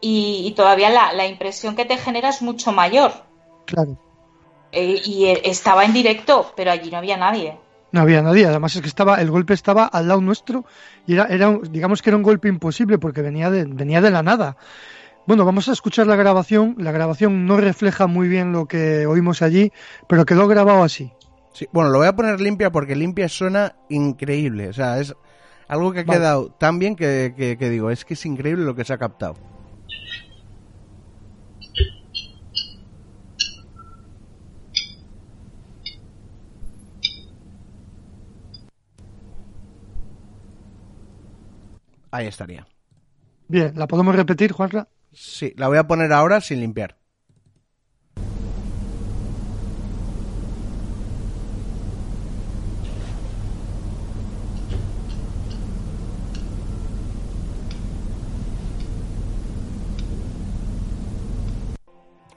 [0.00, 3.12] y, y todavía la, la impresión que te genera es mucho mayor.
[3.64, 3.98] Claro.
[4.74, 7.56] Eh, y eh, estaba en directo, pero allí no había nadie.
[7.92, 10.64] No había nadie, además es que estaba, el golpe estaba al lado nuestro
[11.06, 14.10] y era, era un- digamos que era un golpe imposible porque venía de, venía de
[14.10, 14.56] la nada.
[15.26, 16.74] Bueno, vamos a escuchar la grabación.
[16.78, 19.70] La grabación no refleja muy bien lo que oímos allí,
[20.08, 21.12] pero quedó grabado así.
[21.52, 24.68] Sí, bueno, lo voy a poner limpia porque limpia suena increíble.
[24.68, 25.14] O sea, es
[25.68, 26.18] algo que ha Vale.
[26.18, 28.98] quedado tan bien que, que- que digo, es que es increíble lo que se ha
[28.98, 29.34] captado.
[42.14, 42.64] Ahí estaría.
[43.48, 44.86] Bien, ¿la podemos repetir, Juanra?
[45.12, 46.96] Sí, la voy a poner ahora sin limpiar.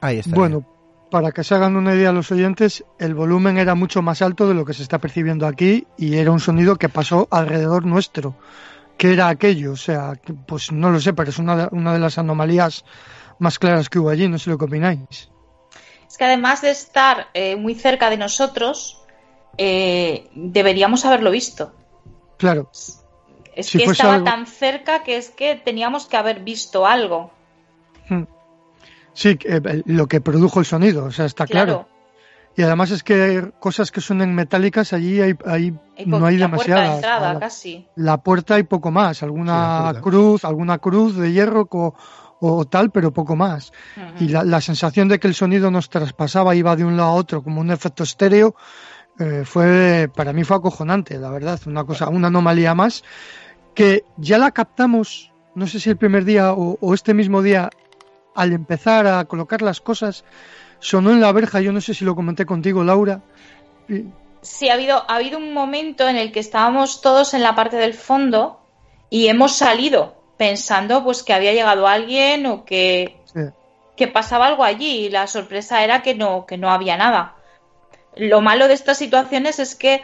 [0.01, 0.35] Ahí está.
[0.35, 0.65] Bueno,
[1.11, 4.55] para que se hagan una idea los oyentes, el volumen era mucho más alto de
[4.55, 8.35] lo que se está percibiendo aquí y era un sonido que pasó alrededor nuestro.
[8.97, 9.73] ¿Qué era aquello?
[9.73, 10.13] O sea,
[10.47, 12.83] pues no lo sé, pero es una de, una de las anomalías
[13.39, 15.29] más claras que hubo allí, no sé lo que opináis.
[16.09, 19.03] Es que además de estar eh, muy cerca de nosotros,
[19.57, 21.73] eh, deberíamos haberlo visto.
[22.37, 22.69] Claro,
[23.53, 27.31] Es Si que estaba algo- tan cerca que es que teníamos que haber visto algo.
[29.13, 31.85] sí, eh, lo que produjo el sonido, o sea, está claro.
[31.85, 31.96] Claro.
[32.57, 36.49] Y además es que cosas que suenen metálicas allí hay, hay- Hay no hay la
[36.49, 36.95] puerta demasiadas.
[36.95, 37.87] entrada, la, casi.
[37.95, 41.67] la puerta y poco más, alguna cruz, alguna cruz de hierro
[42.39, 43.71] o, tal, pero poco más.
[44.19, 47.13] Y la, la sensación de que el sonido nos traspasaba, iba de un lado a
[47.13, 48.55] otro como un efecto estéreo,
[49.19, 53.03] eh, fue para mí fue acojonante, la verdad, una cosa, una anomalía más
[53.75, 57.69] que ya la captamos, no sé si el primer día o, o este mismo día,
[58.35, 60.23] al empezar a colocar las cosas,
[60.79, 63.21] sonó en la verja, yo no sé si lo comenté contigo, Laura.
[64.41, 67.77] Sí, ha habido, ha habido un momento en el que estábamos todos en la parte
[67.77, 68.59] del fondo
[69.09, 73.41] y hemos salido pensando pues que había llegado alguien o que, sí.
[73.95, 77.35] que pasaba algo allí y la sorpresa era que no, que no había nada.
[78.15, 80.03] Lo malo de estas situaciones es que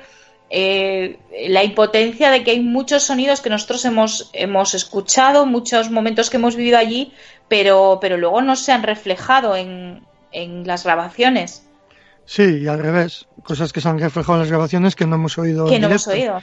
[0.49, 1.19] eh,
[1.49, 6.38] la impotencia de que hay muchos sonidos que nosotros hemos, hemos escuchado, muchos momentos que
[6.38, 7.13] hemos vivido allí,
[7.47, 10.03] pero, pero luego no se han reflejado en,
[10.34, 11.64] en las grabaciones,
[12.26, 15.38] Sí, y al revés, cosas que se han reflejado en las grabaciones que no hemos
[15.38, 15.66] oído.
[15.66, 16.40] que no hemos oído.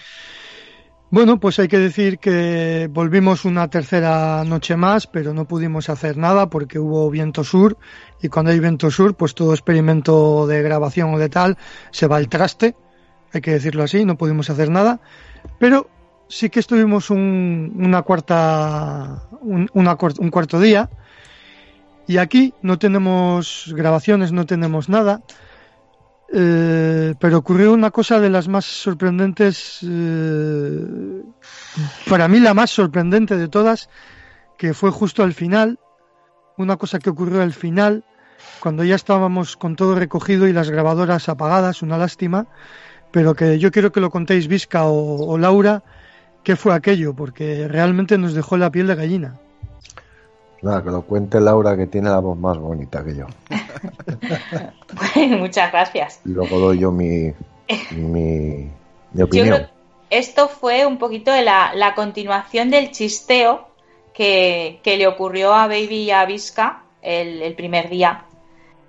[1.13, 6.17] Bueno, pues hay que decir que volvimos una tercera noche más, pero no pudimos hacer
[6.17, 7.79] nada porque hubo viento sur
[8.23, 11.59] y cuando hay viento sur, pues todo experimento de grabación o de tal
[11.91, 12.77] se va al traste.
[13.33, 15.01] hay que decirlo así, no pudimos hacer nada,
[15.59, 15.91] pero
[16.29, 20.91] sí que estuvimos un, una cuarta, un, una, un cuarto día
[22.11, 25.23] y aquí no tenemos grabaciones, no tenemos nada,
[26.35, 31.23] eh, pero ocurrió una cosa de las más sorprendentes, eh,
[32.09, 33.89] para mí la más sorprendente de todas,
[34.59, 35.79] que fue justo al final,
[36.57, 38.03] una cosa que ocurrió al final,
[38.59, 42.49] cuando ya estábamos con todo recogido y las grabadoras apagadas, una lástima,
[43.13, 45.85] pero que yo quiero que lo contéis Visca o, o Laura,
[46.43, 49.41] qué fue aquello, porque realmente nos dejó la piel de gallina.
[50.63, 53.27] Nada, que lo cuente Laura, que tiene la voz más bonita que yo.
[55.15, 56.21] bueno, muchas gracias.
[56.25, 57.33] Y luego doy yo mi,
[57.93, 58.69] mi,
[59.13, 59.69] mi opinión.
[60.11, 63.69] esto fue un poquito de la, la continuación del chisteo
[64.13, 68.27] que, que, le ocurrió a Baby y a Visca el, el primer día.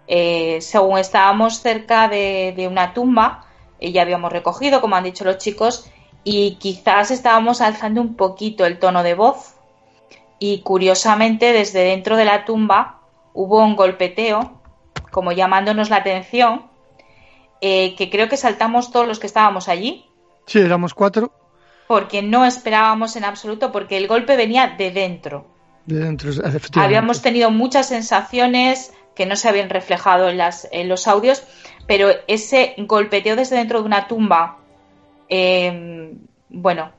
[0.07, 3.45] Eh, según estábamos cerca de, de una tumba,
[3.79, 5.89] y ya habíamos recogido, como han dicho los chicos,
[6.25, 9.55] y quizás estábamos alzando un poquito el tono de voz
[10.43, 14.59] y curiosamente desde dentro de la tumba hubo un golpeteo,
[15.11, 16.65] como llamándonos la atención,
[17.61, 20.09] eh, que creo que saltamos todos los que estábamos allí.
[20.47, 21.31] Sí, éramos cuatro.
[21.87, 25.45] Porque no esperábamos en absoluto, porque el golpe venía de dentro.
[25.85, 26.31] De dentro,
[26.73, 31.43] Habíamos tenido muchas sensaciones que no se habían reflejado en, las, en los audios,
[31.85, 34.57] pero ese golpeteo desde dentro de una tumba,
[35.29, 36.15] eh,
[36.49, 36.93] bueno,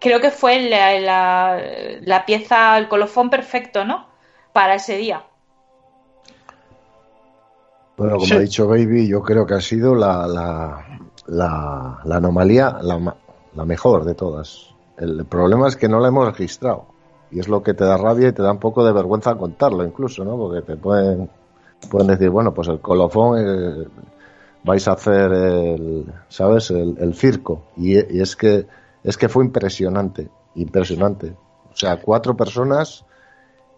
[0.00, 1.60] creo que fue la, la,
[2.02, 4.06] la, pieza, el colofón perfecto, ¿no?
[4.52, 5.24] Para ese día.
[7.96, 8.34] Bueno, como sí.
[8.34, 13.16] ha dicho Baby, yo creo que ha sido la, la, la, la anomalía la,
[13.54, 14.74] la, mejor de todas.
[14.98, 16.86] El problema es que no la hemos registrado.
[17.30, 19.84] Y es lo que te da rabia y te da un poco de vergüenza contarlo
[19.84, 20.36] incluso, ¿no?
[20.36, 21.28] Porque te pueden,
[21.90, 23.88] pueden decir, bueno, pues el colofón eh,
[24.62, 26.70] vais a hacer el, ¿sabes?
[26.70, 27.62] El, el circo.
[27.76, 28.66] Y, y es que
[29.06, 31.36] es que fue impresionante, impresionante.
[31.72, 33.04] O sea, cuatro personas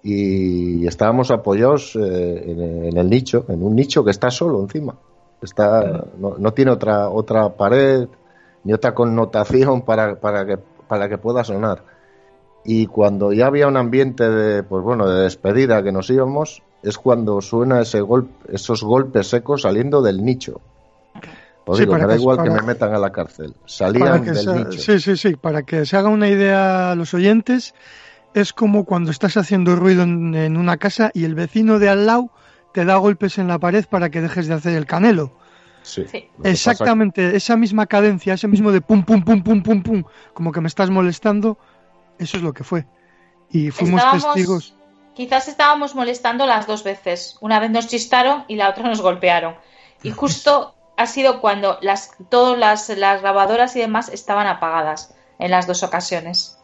[0.03, 4.97] y estábamos apoyados eh, en, en, el nicho, en un nicho que está solo encima.
[5.43, 8.09] Está, no, no, tiene otra, otra pared
[8.65, 10.57] ni otra connotación para, para, que,
[10.89, 11.85] para que pueda sonar.
[12.65, 16.97] Y cuando ya había un ambiente de, pues bueno, de despedida que nos íbamos, es
[16.97, 20.63] cuando suena ese golpe, esos golpes secos saliendo del nicho.
[21.69, 23.55] Os sí, digo, me da igual para, que me metan a la cárcel.
[23.67, 24.81] Salían del nicho.
[24.81, 25.37] Sí, sí, sí.
[25.37, 27.75] Para que se haga una idea a los oyentes,
[28.33, 32.07] es como cuando estás haciendo ruido en, en, una casa y el vecino de al
[32.07, 32.31] lado
[32.73, 35.37] te da golpes en la pared para que dejes de hacer el canelo.
[35.83, 36.07] Sí.
[36.11, 36.31] sí.
[36.43, 40.63] Exactamente, esa misma cadencia, ese mismo de pum, pum, pum, pum, pum, pum, como que
[40.63, 41.59] me estás molestando,
[42.19, 42.87] eso es lo que fue.
[43.51, 44.75] Y fuimos estábamos, testigos.
[45.15, 47.37] Quizás estábamos molestando las dos veces.
[47.43, 49.55] Una vez nos chistaron y la otra nos golpearon.
[50.03, 55.53] Y justo ha sido cuando las, todas las, las, grabadoras y demás estaban apagadas en
[55.53, 56.59] las dos ocasiones.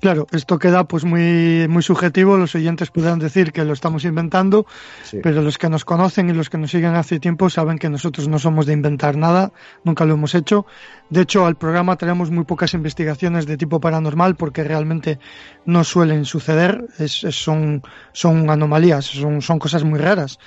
[0.00, 4.66] Claro, esto queda pues muy, muy subjetivo, los oyentes podrán decir que lo estamos inventando,
[5.02, 5.18] sí.
[5.22, 8.26] pero los que nos conocen y los que nos siguen hace tiempo saben que nosotros
[8.28, 9.52] no somos de inventar nada,
[9.84, 10.64] nunca lo hemos hecho.
[11.10, 15.18] De hecho, al programa traemos muy pocas investigaciones de tipo paranormal porque realmente
[15.66, 20.38] no suelen suceder, es, es, son, son anomalías, son, son cosas muy raras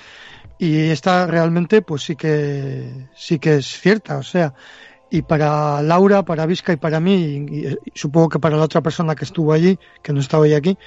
[0.57, 4.53] y esta realmente pues sí que sí que es cierta o sea
[5.09, 8.81] y para Laura para Vizca y para mí y, y, supongo que para la otra
[8.81, 10.77] persona que estuvo allí que no estaba hoy aquí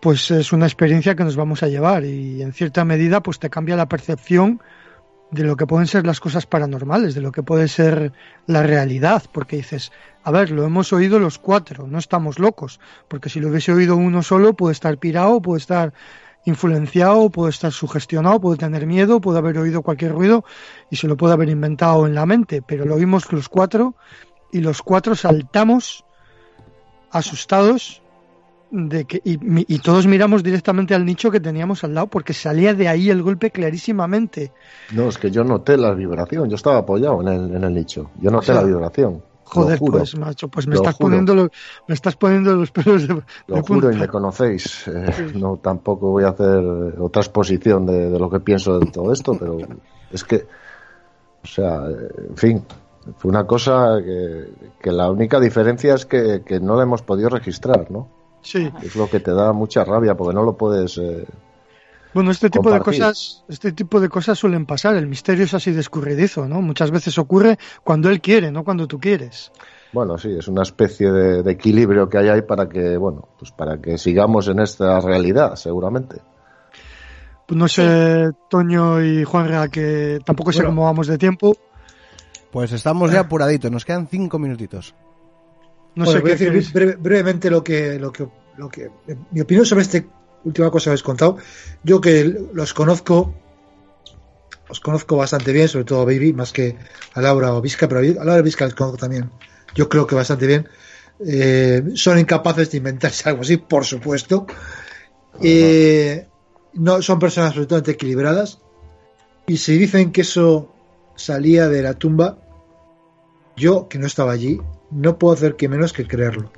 [0.00, 3.50] pues es una experiencia que nos vamos a llevar y en cierta medida pues te
[3.50, 4.60] cambia la percepción
[5.30, 8.12] de lo que pueden ser las cosas paranormales, de lo que puede ser
[8.46, 9.90] la realidad, porque dices,
[10.22, 13.96] a ver, lo hemos oído los cuatro, no estamos locos, porque si lo hubiese oído
[13.96, 15.92] uno solo puede estar pirado, puede estar
[16.44, 20.44] influenciado, puede estar sugestionado, puede tener miedo, puede haber oído cualquier ruido
[20.90, 23.94] y se lo puede haber inventado en la mente, pero lo vimos los cuatro
[24.52, 26.04] y los cuatro saltamos
[27.10, 28.02] asustados
[28.70, 29.38] de que y,
[29.72, 33.22] y, todos miramos directamente al nicho que teníamos al lado porque salía de ahí el
[33.22, 34.52] golpe clarísimamente.
[34.92, 38.10] No, es que yo noté la vibración, yo estaba apoyado en el, en el nicho,
[38.20, 39.22] yo noté o sea, la vibración.
[39.44, 41.50] Joder, pues macho, pues me estás poniendo lo,
[41.86, 44.88] me estás poniendo los pelos de, de Lo juro y me conocéis.
[44.88, 45.38] Eh, sí.
[45.38, 46.64] No tampoco voy a hacer
[46.98, 49.58] otra exposición de, de, lo que pienso de todo esto, pero
[50.10, 50.46] es que,
[51.42, 52.64] o sea, en fin,
[53.18, 54.48] fue una cosa que,
[54.80, 58.08] que la única diferencia es que, que, no la hemos podido registrar, ¿no?
[58.42, 58.70] Sí.
[58.82, 60.98] Es lo que te da mucha rabia porque no lo puedes.
[60.98, 61.26] Eh,
[62.14, 62.94] bueno, este tipo compartir.
[62.94, 64.96] de cosas, este tipo de cosas suelen pasar.
[64.96, 66.62] El misterio es así de escurridizo, ¿no?
[66.62, 69.50] Muchas veces ocurre cuando él quiere, no cuando tú quieres.
[69.92, 73.50] Bueno, sí, es una especie de, de equilibrio que hay ahí para que, bueno, pues
[73.52, 76.20] para que sigamos en esta realidad, seguramente.
[77.46, 81.54] Pues no sé, Toño y Juanra, que tampoco sé bueno, cómo vamos de tiempo.
[82.50, 84.94] Pues estamos ya apuraditos, nos quedan cinco minutitos.
[85.96, 88.90] No sé voy a decir brevemente lo que, lo que, lo que,
[89.30, 89.98] mi opinión sobre esta
[90.44, 91.38] última cosa que habéis contado.
[91.82, 93.34] Yo que los conozco,
[94.68, 96.76] os conozco bastante bien, sobre todo a Baby, más que
[97.14, 99.30] a Laura o Vizca, pero a Laura Vizca les conozco también.
[99.74, 100.68] Yo creo que bastante bien.
[101.26, 104.46] Eh, son incapaces de inventarse algo así, por supuesto.
[105.42, 106.26] Eh,
[106.74, 108.60] no son personas absolutamente equilibradas.
[109.46, 110.72] Y si dicen que eso
[111.16, 112.38] salía de la tumba,
[113.56, 116.50] yo, que no estaba allí, no puedo hacer que menos que creerlo.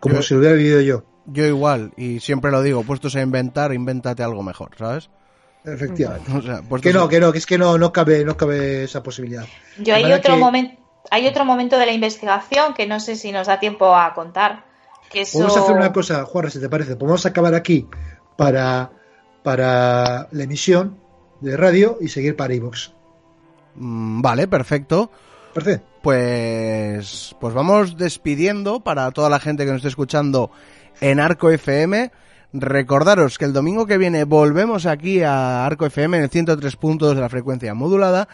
[0.00, 1.04] Como si lo hubiera vivido yo.
[1.26, 5.08] Yo igual, y siempre lo digo, puestos a inventar, invéntate algo mejor, ¿sabes?
[5.64, 6.30] Efectivamente.
[6.82, 9.46] que no, que no, que es que no, no cabe, no cabe esa posibilidad.
[9.78, 10.76] Yo hay otro momento,
[11.10, 14.64] hay otro momento de la investigación que no sé si nos da tiempo a contar.
[15.10, 16.96] Que Vamos a hacer una cosa, Juan, si te parece.
[16.96, 17.86] Podemos acabar aquí
[18.36, 18.90] para,
[19.42, 20.98] para la emisión
[21.40, 22.92] de radio y seguir para iVox.
[23.76, 25.10] Mm, vale, perfecto.
[25.52, 25.86] Perfecto.
[26.02, 30.50] Pues, pues vamos despidiendo para toda la gente que nos esté escuchando
[31.00, 32.10] en Arco FM.
[32.52, 37.14] Recordaros que el domingo que viene volvemos aquí a Arco FM en el 103 puntos
[37.14, 38.28] de la frecuencia modulada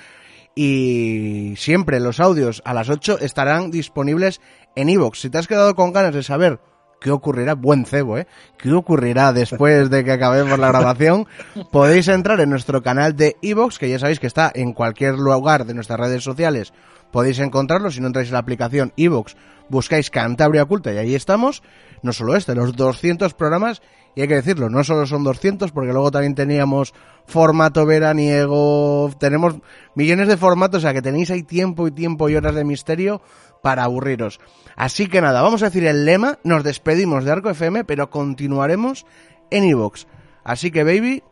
[0.54, 4.40] y siempre los audios a las 8 estarán disponibles
[4.76, 5.18] en iVoox.
[5.18, 6.60] Si te has quedado con ganas de saber
[7.00, 8.26] qué ocurrirá, buen cebo, ¿eh?
[8.58, 11.26] ¿Qué ocurrirá después de que acabemos la grabación?
[11.72, 15.64] Podéis entrar en nuestro canal de iVoox, que ya sabéis que está en cualquier lugar
[15.64, 16.72] de nuestras redes sociales.
[17.10, 19.34] Podéis encontrarlo si no entráis en la aplicación iVoox,
[19.70, 21.62] buscáis Cantabria Oculta y ahí estamos.
[22.02, 23.80] No solo este, los 200 programas
[24.14, 26.92] y hay que decirlo, no solo son 200, porque luego también teníamos
[27.26, 29.54] formato veraniego, tenemos
[29.94, 33.22] millones de formatos, o sea que tenéis ahí tiempo y tiempo y horas de misterio
[33.62, 34.40] para aburriros.
[34.76, 39.06] Así que nada, vamos a decir el lema, nos despedimos de Arco FM, pero continuaremos
[39.50, 40.06] en Evox.
[40.42, 41.22] Así que, baby,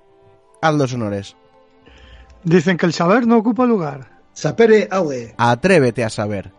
[0.62, 1.36] haz los honores.
[2.44, 4.18] Dicen que el saber no ocupa lugar.
[4.32, 5.34] Sapere aue.
[5.36, 6.52] Atrévete a saber.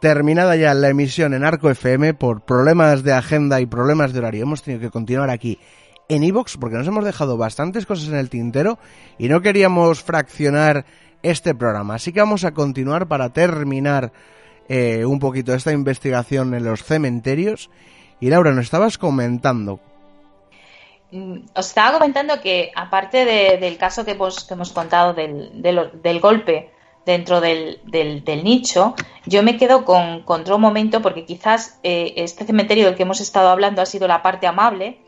[0.00, 4.42] Terminada ya la emisión en Arco FM por problemas de agenda y problemas de horario.
[4.42, 5.58] Hemos tenido que continuar aquí
[6.08, 8.78] en Evox porque nos hemos dejado bastantes cosas en el tintero
[9.18, 10.84] y no queríamos fraccionar
[11.22, 11.96] este programa.
[11.96, 14.12] Así que vamos a continuar para terminar
[14.68, 17.68] eh, un poquito esta investigación en los cementerios.
[18.20, 19.80] Y Laura, nos estabas comentando.
[21.10, 23.24] Mm, os estaba comentando que, aparte
[23.58, 26.70] del caso que hemos, contado del golpe
[27.08, 28.94] dentro del, del, nicho,
[29.24, 33.48] yo me quedo con, otro momento porque quizás eh, este cementerio del que hemos estado
[33.48, 34.98] hablando ha sido la parte amable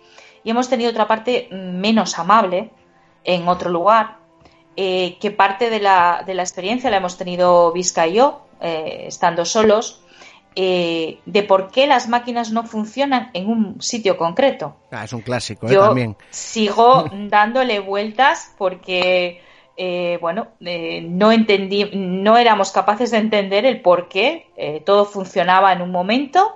[0.42, 2.70] y hemos tenido otra parte menos amable
[3.24, 4.16] en otro lugar,
[4.76, 9.05] eh, que parte de la, de la, experiencia la hemos tenido Vizca y yo, eh,
[9.07, 10.03] estando solos,
[10.57, 14.74] de por qué las máquinas no funcionan en un sitio concreto.
[14.90, 16.16] Ah, es un clásico, yo también.
[16.30, 19.42] Sigo dándole vueltas porque
[19.82, 25.06] eh, bueno, eh, no entendí, no éramos capaces de entender el por qué eh, todo
[25.06, 26.50] funcionaba en un momento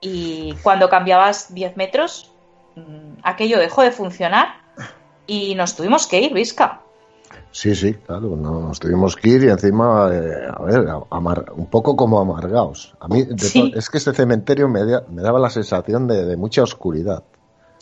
[0.00, 2.32] y cuando cambiabas 10 metros,
[2.76, 4.62] mm, aquello dejó de funcionar
[5.26, 6.80] y nos tuvimos que ir, Visca.
[7.50, 10.86] Sí, sí, claro, nos tuvimos que ir y encima, a ver,
[11.54, 12.96] un poco como amargados.
[13.00, 13.22] A mí,
[13.74, 17.22] es que ese cementerio me, me daba la sensación de, mucha oscuridad.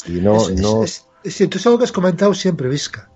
[0.04, 0.82] Y no, es, no...
[0.82, 3.08] Es, es, algo que has comentado siempre, Visca.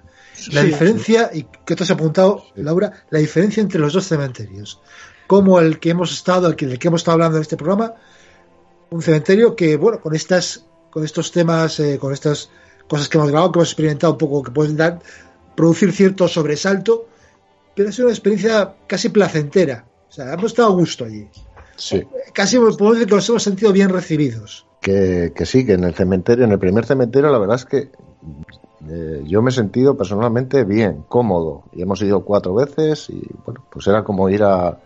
[0.52, 4.80] La diferencia, y que te has apuntado, Laura, la diferencia entre los dos cementerios.
[5.26, 7.94] Como el que hemos estado, el que, que hemos estado hablando en este programa,
[8.90, 12.50] un cementerio que, bueno, con estas, con estos temas, eh, con estas
[12.88, 15.00] cosas que hemos grabado, que hemos experimentado un poco, que pueden dar,
[15.54, 17.08] producir cierto sobresalto,
[17.74, 19.84] pero ha sido una experiencia casi placentera.
[20.08, 21.28] O sea, hemos estado a gusto allí.
[21.76, 22.02] Sí.
[22.32, 24.66] Casi podemos decir que nos hemos sentido bien recibidos.
[24.80, 27.90] Que, que sí, que en el cementerio, en el primer cementerio, la verdad es que
[28.86, 31.64] eh, yo me he sentido personalmente bien, cómodo.
[31.72, 34.78] Y hemos ido cuatro veces y, bueno, pues era como ir a,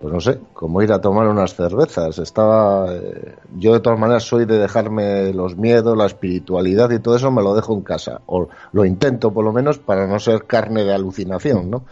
[0.00, 2.18] pues no sé, como ir a tomar unas cervezas.
[2.18, 7.16] Estaba, eh, yo de todas maneras soy de dejarme los miedos, la espiritualidad y todo
[7.16, 8.20] eso me lo dejo en casa.
[8.26, 11.84] O lo intento por lo menos para no ser carne de alucinación, ¿no?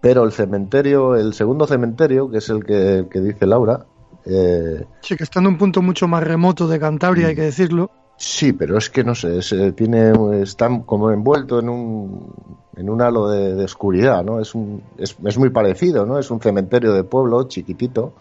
[0.00, 3.86] Pero el cementerio, el segundo cementerio, que es el que, dice Laura,
[4.24, 7.90] eh, sí, que está en un punto mucho más remoto de Cantabria, hay que decirlo.
[8.16, 9.40] Sí, pero es que no sé,
[9.72, 10.12] tiene,
[10.42, 12.32] está como envuelto en un,
[12.74, 14.40] en un halo de, oscuridad, ¿no?
[14.40, 16.18] Es, un, es, es, muy parecido, ¿no?
[16.18, 18.12] Es un cementerio de pueblo chiquitito,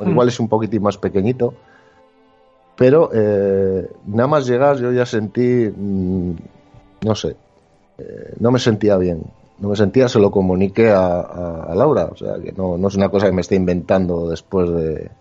[0.00, 0.10] mm.
[0.10, 1.54] igual es un poquitín más pequeñito,
[2.76, 6.32] pero eh, nada más llegar yo ya sentí, mm,
[7.04, 7.36] no sé,
[7.98, 9.22] eh, no me sentía bien,
[9.60, 12.96] no me sentía, se lo comuniqué a, a, Laura, o sea, que no, no es
[12.96, 15.12] una cosa que me esté inventando después de,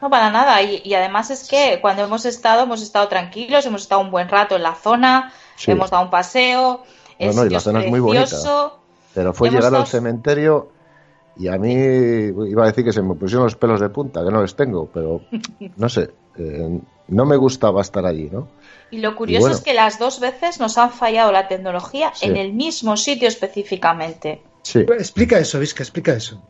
[0.00, 0.62] no, para nada.
[0.62, 4.56] Y, además es que cuando hemos estado, hemos estado tranquilos, hemos estado un buen rato
[4.56, 5.70] en la zona, Sí.
[5.72, 6.84] hemos dado un paseo,
[7.18, 8.36] el No, no, y la zona es muy bonita.
[9.14, 10.70] Pero fue llegar al cementerio
[11.36, 14.30] y a mí iba a decir que se me pusieron los pelos de punta, que
[14.30, 15.22] no los tengo, pero
[15.76, 18.48] no sé, eh, no me gustaba estar allí, ¿no?
[18.90, 19.56] Y lo curioso bueno.
[19.56, 22.26] es que las dos veces nos han fallado la tecnología Sí.
[22.26, 24.42] en el mismo sitio específicamente.
[24.62, 24.80] Sí.
[24.80, 26.42] Explica eso, Vizca, explica eso.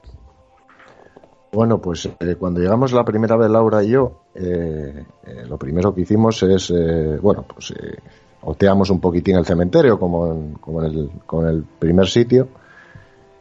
[1.52, 5.92] Bueno, pues eh, cuando llegamos la primera vez Laura y yo, eh, eh, lo primero
[5.92, 7.98] que hicimos es, eh, bueno, pues eh,
[8.42, 12.48] oteamos un poquitín el cementerio como en, como el, como en el primer sitio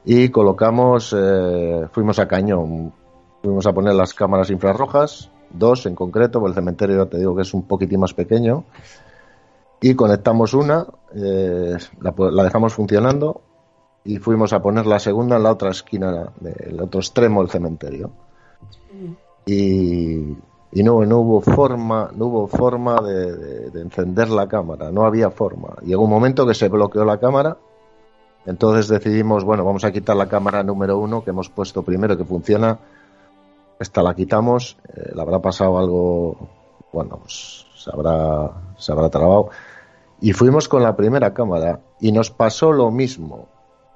[0.05, 1.15] y colocamos,
[1.91, 2.91] fuimos a cañón,
[3.43, 7.35] fuimos a poner las cámaras infrarrojas, dos en concreto, porque el cementerio ya te digo
[7.35, 8.63] que es un poquitín más pequeño,
[9.81, 13.41] y conectamos una, la, la dejamos funcionando
[14.09, 18.09] y fuimos a poner la segunda en la otra esquina, del otro extremo del cementerio.
[19.45, 20.35] Y,
[20.71, 25.05] y no, no hubo forma, no hubo forma de, de- de encender la cámara, no
[25.05, 25.69] había forma.
[25.83, 27.57] Llegó un momento que se bloqueó la cámara,
[28.45, 32.25] entonces decidimos, bueno, vamos a quitar la cámara número uno que hemos puesto primero que
[32.25, 32.79] funciona.
[33.79, 36.35] Esta la quitamos, eh, le habrá pasado algo,
[36.91, 39.49] bueno, pues, se habrá, se habrá trabado.
[40.21, 43.47] Y fuimos con la primera cámara y nos pasó lo mismo.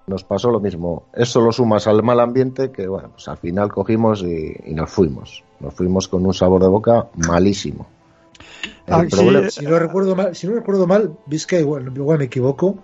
[0.08, 1.04] Nos pasó lo mismo.
[1.14, 4.90] Eso lo sumas al mal ambiente que, bueno, pues al final cogimos y, y nos
[4.90, 5.44] fuimos.
[5.60, 7.88] Nos fuimos con un sabor de boca malísimo.
[8.88, 12.84] Ah, sí, Si no recuerdo mal, si no recuerdo mal, Vizca, igual, igual me equivoco.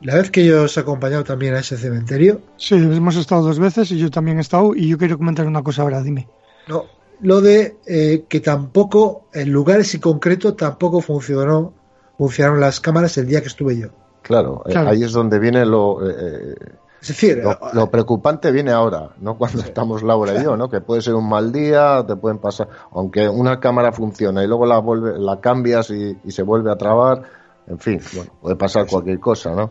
[0.00, 3.58] La vez que yo os he acompañado también a ese cementerio, Sí, hemos estado dos
[3.58, 6.28] veces y yo también he estado y yo quiero comentar una cosa ahora, dime.
[6.66, 6.84] no,
[7.20, 11.72] lo de eh, que tampoco, en lugares en concreto, tampoco funcionó,
[12.18, 13.88] funcionaron las cámaras el día que estuve yo.
[14.24, 14.88] Claro, eh, Claro.
[14.90, 16.54] ahí es donde viene lo, eh,
[17.00, 20.68] Es decir, lo, lo preocupante viene ahora, no cuando estamos Laura y yo, ¿no?
[20.68, 24.66] Que puede ser un mal día, te pueden pasar, aunque una cámara funciona y luego
[24.66, 27.22] la vuelve, la cambias y, y se vuelve a trabar,
[27.66, 29.70] en fin, bueno, puede pasar cualquier cosa, ¿no?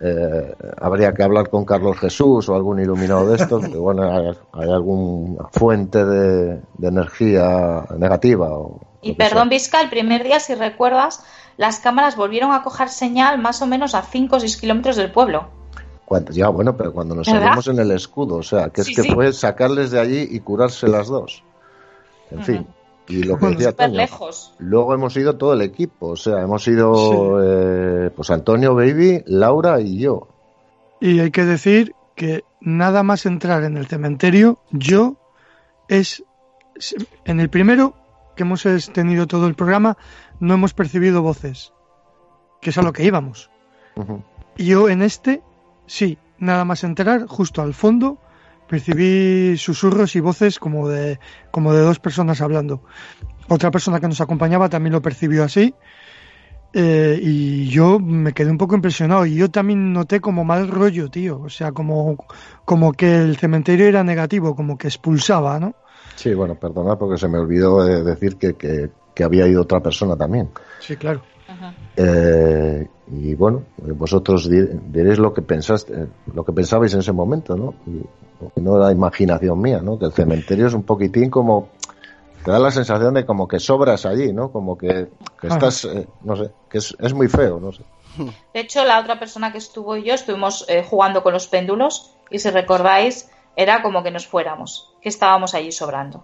[0.00, 4.30] Eh, habría que hablar con Carlos Jesús o algún iluminado de estos, que bueno, hay,
[4.52, 8.48] hay alguna fuente de, de energía negativa.
[8.50, 9.48] O, Y lo perdón.
[9.48, 11.24] Vizca, el primer día, si recuerdas,
[11.58, 15.12] las cámaras volvieron a coger señal más o menos a 5 o 6 kilómetros del
[15.12, 15.50] pueblo.
[16.06, 17.42] Cuando- ya, bueno, pero cuando nos ¿Verdad?
[17.42, 19.10] salimos en el escudo, o sea, que es Sí, que sí.
[19.12, 21.42] fue sacarles de allí y curarse las dos.
[22.30, 22.66] En fin,
[23.08, 24.54] y lo que Bueno, decía Súper Toño, lejos.
[24.58, 29.80] luego hemos ido todo el equipo, o sea, hemos ido eh, pues Antonio Baby, Laura
[29.80, 30.28] y yo.
[31.00, 35.16] Y hay que decir que nada más entrar en el cementerio, yo
[35.88, 36.22] es
[37.24, 37.94] en el primero
[38.36, 39.96] que hemos tenido todo el programa,
[40.40, 41.72] no hemos percibido voces,
[42.60, 43.50] que es a lo que íbamos.
[44.56, 45.42] Y yo en este,
[45.86, 48.18] sí, nada más entrar, justo al fondo,
[48.68, 51.18] percibí susurros y voces como de,
[51.50, 52.82] como de dos personas hablando.
[53.48, 55.74] Otra persona que nos acompañaba también lo percibió así.
[56.74, 59.24] eh, y yo me quedé un poco impresionado.
[59.26, 61.40] Y yo también noté como mal rollo, tío.
[61.40, 62.16] O sea, como,
[62.64, 65.74] como que el cementerio era negativo, como que expulsaba, ¿no?
[66.14, 69.80] Sí, bueno, perdona porque se me olvidó de decir que, que, que había ido otra
[69.80, 70.48] persona también.
[70.78, 71.20] Sí, claro.
[71.96, 77.00] Eh, y bueno, eh, vosotros di- diréis lo que pensaste, eh, lo que pensabais en
[77.00, 77.74] ese momento, ¿no?
[77.88, 78.00] Y,
[78.38, 79.98] porque no era imaginación mía, ¿no?
[79.98, 81.70] Que el cementerio es un poquitín como
[82.44, 84.52] te da la sensación de como que sobras allí, ¿no?
[84.52, 85.08] Como que,
[85.42, 87.82] estás, eh, no sé, que es, es muy feo, no sé.
[88.54, 92.12] De hecho, la otra persona que estuvo y yo estuvimos eh, jugando con los péndulos
[92.30, 96.22] y si recordáis, era como que nos fuéramos, que estábamos allí sobrando.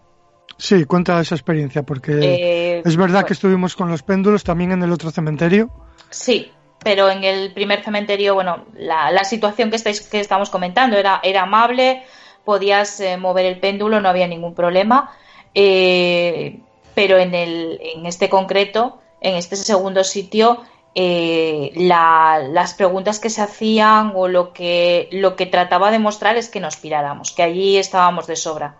[0.57, 3.27] Sí, cuenta esa experiencia, porque Eh, es verdad bueno.
[3.27, 5.71] que estuvimos con los péndulos también en el otro cementerio.
[6.11, 6.53] Sí,
[6.83, 11.21] pero en el primer cementerio, bueno, la, la situación que, estáis, que estamos comentando era,
[11.23, 12.05] era amable,
[12.45, 15.11] podías eh, mover el péndulo, no había ningún problema,
[15.55, 16.61] eh,
[16.95, 20.63] pero en, el, en este concreto, en este segundo sitio,
[20.95, 26.37] eh, la- las preguntas que se hacían o lo que, lo que trataba de mostrar
[26.37, 28.77] es que nos piráramos, que allí estábamos de sobra.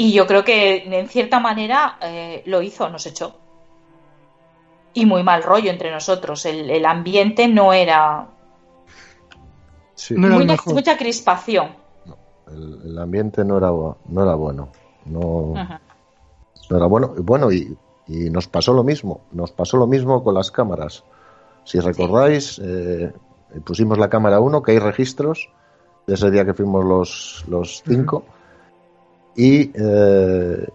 [0.00, 3.34] Y yo creo que en cierta manera eh, lo hizo, nos echó
[4.94, 6.46] y muy mal rollo entre nosotros.
[6.46, 8.28] El, el ambiente no era.
[9.94, 10.74] Sí, No era el muy- mejor.
[10.74, 11.70] mucha crispación.
[12.48, 14.68] el, el ambiente no era, no era bueno.
[15.04, 15.54] No,
[16.70, 17.14] era bueno.
[17.16, 17.76] Y bueno, y,
[18.06, 19.22] y nos pasó lo mismo.
[19.32, 21.02] Nos pasó lo mismo con las cámaras.
[21.64, 23.12] Si recordáis, eh,
[23.64, 25.50] pusimos la cámara 1, que hay registros
[26.06, 28.24] de ese día que fuimos los, los cinco.
[29.38, 30.66] Y eh,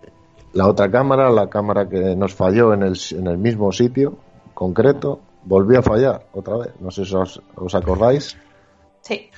[0.54, 4.18] la otra cámara, la cámara que nos falló en el, en el mismo sitio
[4.54, 6.70] concreto, volvió a fallar otra vez.
[6.80, 8.38] No sé si os, os acordáis.
[9.02, 9.30] Sí.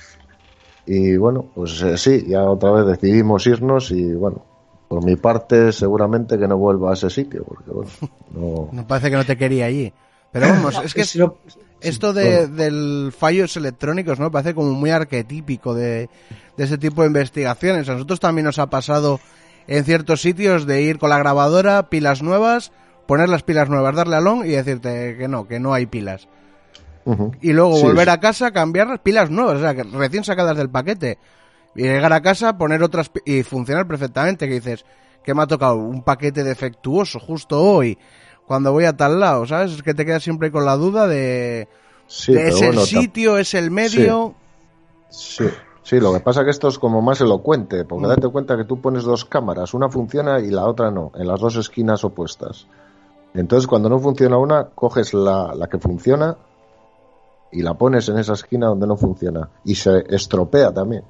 [0.86, 4.44] Y bueno, pues eh, sí, ya otra vez decidimos irnos y bueno,
[4.86, 7.90] por mi parte seguramente que no vuelva a ese sitio, porque bueno,
[8.32, 8.68] no...
[8.70, 9.92] No parece que no te quería allí.
[10.30, 11.38] Pero vamos, es que si, lo,
[11.80, 14.30] esto de, del fallos electrónicos, ¿no?
[14.30, 16.08] Parece como muy arquetípico de,
[16.56, 17.88] de ese tipo de investigaciones.
[17.88, 19.20] A nosotros también nos ha pasado
[19.66, 22.72] en ciertos sitios de ir con la grabadora, pilas nuevas,
[23.06, 26.28] poner las pilas nuevas, darle al on y decirte que no, que no hay pilas.
[27.40, 28.10] Y luego Sí, volver sí.
[28.10, 31.18] a casa, cambiar las pilas nuevas, o sea, que recién sacadas del paquete.
[31.76, 34.48] Y llegar a casa, poner otras y funcionar perfectamente.
[34.48, 34.84] Que dices,
[35.22, 37.96] que me ha tocado un paquete defectuoso justo hoy,
[38.46, 39.72] cuando voy a tal lado, ¿sabes?
[39.72, 41.68] Es que te quedas siempre con la duda de,
[42.06, 44.34] Sí, de es el bueno, sitio, es el medio.
[45.10, 45.44] Sí,
[45.82, 47.86] sí, lo que pasa es que esto es como más elocuente, Mm.
[47.88, 51.26] porque date cuenta que tú pones dos cámaras, una funciona y la otra no, en
[51.26, 52.66] las dos esquinas opuestas.
[53.34, 56.36] Entonces, cuando no funciona una, coges la, la que funciona
[57.52, 59.48] y la pones en esa esquina donde no funciona.
[59.64, 61.04] Y se estropea también.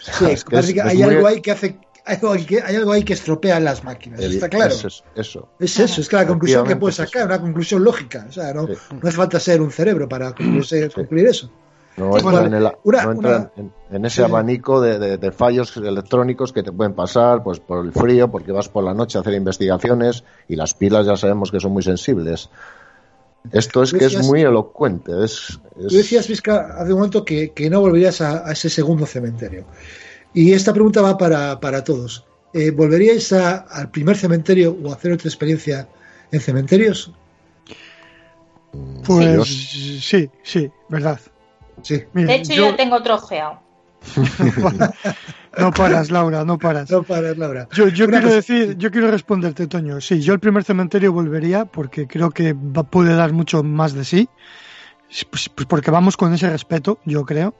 [0.00, 1.78] Sí, Es que es- hay muy- algo ahí que hace.
[2.08, 4.72] Hay algo, ahí que, hay algo ahí que estropea las máquinas, el- está claro.
[4.72, 5.48] Eso, es- eso.
[5.58, 8.26] Es eso, es que la conclusión que puedes es sacar, una conclusión lógica.
[8.28, 8.74] O sea, no, Sí.
[8.92, 10.32] no hace falta ser un cerebro para
[10.94, 11.50] concluir, eso.
[11.96, 14.22] No Sí, entra, bueno, en, el- una- no entra una- en, en ese Sí.
[14.22, 18.52] abanico de, de- de fallos electrónicos que te pueden pasar pues por el frío, porque
[18.52, 21.82] vas por la noche a hacer investigaciones y las pilas ya sabemos que son muy
[21.82, 22.50] sensibles.
[23.52, 25.12] Esto es que es muy elocuente.
[25.24, 28.68] Es, es- Tú decías, Vizca, hace un momento que, que no volverías a, a ese
[28.68, 29.64] segundo cementerio.
[30.36, 32.26] Y esta pregunta va para, para todos.
[32.52, 35.88] Eh, ¿Volveríais a- al primer cementerio o a hacer otra experiencia
[36.30, 37.10] en cementerios?
[39.04, 39.46] Pues
[40.04, 41.18] sí, sí, verdad.
[41.82, 42.02] Sí.
[42.12, 43.60] Mira, De hecho, yo- tengo otro ojeado.
[45.58, 46.90] no paras, Laura, no paras.
[46.90, 47.66] No paras, Laura.
[47.74, 50.00] Yo, quiero decir, yo quiero responderte, Toño.
[50.02, 54.04] Sí, yo al primer cementerio volvería porque creo que va- puede dar mucho más de
[54.04, 54.28] sí.
[55.30, 57.54] Pues, pues porque vamos con ese respeto, yo creo.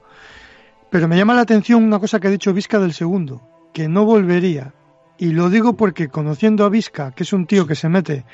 [0.90, 3.42] Pero me llama la atención una cosa que ha dicho Vizca del segundo,
[3.72, 4.72] que no volvería.
[5.18, 8.24] Y lo digo porque conociendo a Vizca, que es un tío que se mete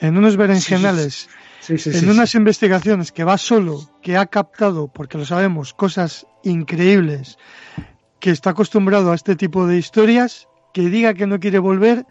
[0.00, 1.28] en unos berenjenales,
[1.60, 2.38] Sí, sí, en sí, unas sí.
[2.38, 7.36] investigaciones que va solo, que ha captado, porque lo sabemos, cosas increíbles,
[8.20, 12.06] que está acostumbrado a este tipo de historias, que diga que no quiere volver,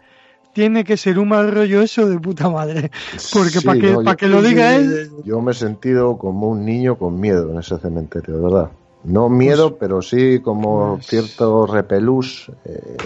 [0.52, 2.90] tiene que ser un mal rollo eso de puta madre.
[3.32, 6.18] Porque Sí, para que, no, pa' yo- que lo diga él, Yo me he sentido
[6.18, 8.70] como un niño con miedo en ese cementerio, de verdad.
[9.04, 12.96] No miedo, Pues pero sí como cierto repelús, eh,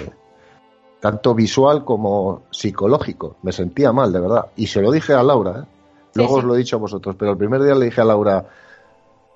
[1.01, 3.37] tanto visual como psicológico.
[3.43, 4.47] Me sentía mal, de verdad.
[4.57, 5.67] Y se lo dije a Laura, ¿eh?
[6.15, 6.39] luego sí.
[6.39, 8.47] os lo he dicho a vosotros, pero el primer día le dije a Laura,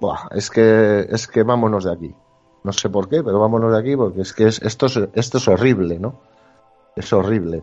[0.01, 2.15] Buah, es que es que vámonos de aquí.
[2.65, 5.39] No sé por qué, pero vámonos de aquí porque es que es, esto, es, esto
[5.39, 6.15] es horrible, ¿no?
[6.97, 7.63] Es horrible.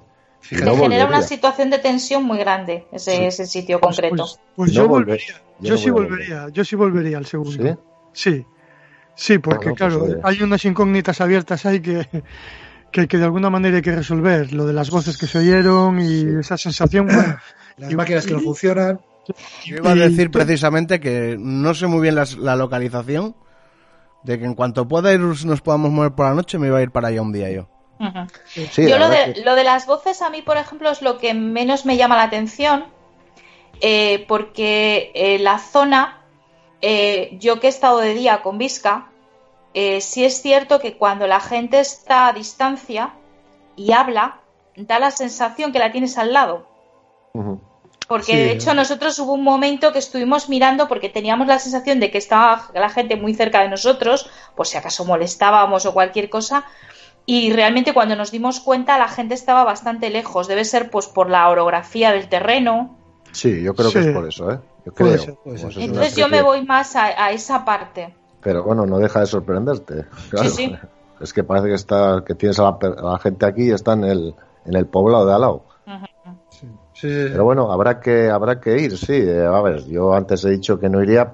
[0.52, 4.26] Y Te no genera una situación de tensión muy grande ese, ese sitio concreto.
[4.56, 5.34] pues No yo volver- volvería.
[5.60, 7.52] yo Yo no sí volvería, yo sí volvería al segundo.
[7.52, 7.76] ¿Sí?
[8.14, 8.46] Sí,
[9.16, 10.16] sí, porque Bueno, pues, claro, oye.
[10.24, 12.08] hay unas incógnitas abiertas ahí que,
[12.92, 14.54] que, que de alguna manera hay que resolver.
[14.54, 17.08] Lo de las voces que se oyeron y esa sensación.
[17.08, 17.38] bueno,
[17.78, 19.00] Las máquinas que no funcionan.
[19.66, 23.36] Yo iba a decir precisamente que no sé muy bien las- la localización,
[24.24, 26.82] de que en cuanto pueda ir, nos podamos mover por la noche, me iba a
[26.82, 27.68] ir para allá un día yo.
[28.46, 31.18] Sí, Yo lo de, que- lo de las voces a mí, por ejemplo, es lo
[31.20, 32.86] que menos me llama la atención,
[33.82, 36.22] eh, porque eh, la zona,
[36.86, 39.08] eh, yo que he estado de día con Visca,
[39.74, 43.14] eh, sí es cierto que cuando la gente está a distancia
[43.78, 44.42] y habla,
[44.76, 46.68] da la sensación que la tienes al lado.
[48.10, 48.38] Porque Sí.
[48.38, 52.18] de hecho nosotros hubo un momento que estuvimos mirando porque teníamos la sensación de que
[52.18, 56.66] estaba la gente muy cerca de nosotros, por si acaso molestábamos o cualquier cosa,
[57.26, 60.48] y realmente cuando nos dimos cuenta la gente estaba bastante lejos.
[60.50, 62.98] Debe ser pues por la orografía del terreno.
[63.32, 64.60] Sí, yo creo que es por eso, ¿eh?
[64.86, 65.24] Yo Puede creo.
[65.26, 65.66] ser, puede ser.
[65.68, 68.14] Pues es una Entonces yo me voy más a, a esa parte.
[68.42, 70.06] Pero bueno, no deja de sorprenderte.
[70.30, 70.50] Claro.
[70.50, 70.76] Sí, sí.
[71.22, 73.72] Es que parece que está que tienes a la, per- a la gente aquí y
[73.72, 74.36] está en el,
[74.66, 75.64] en el poblado de al lado.
[76.50, 77.08] Sí, sí.
[77.32, 79.14] Pero bueno, habrá que habrá que ir, sí.
[79.14, 81.32] Eh, a ver, yo antes he dicho que no iría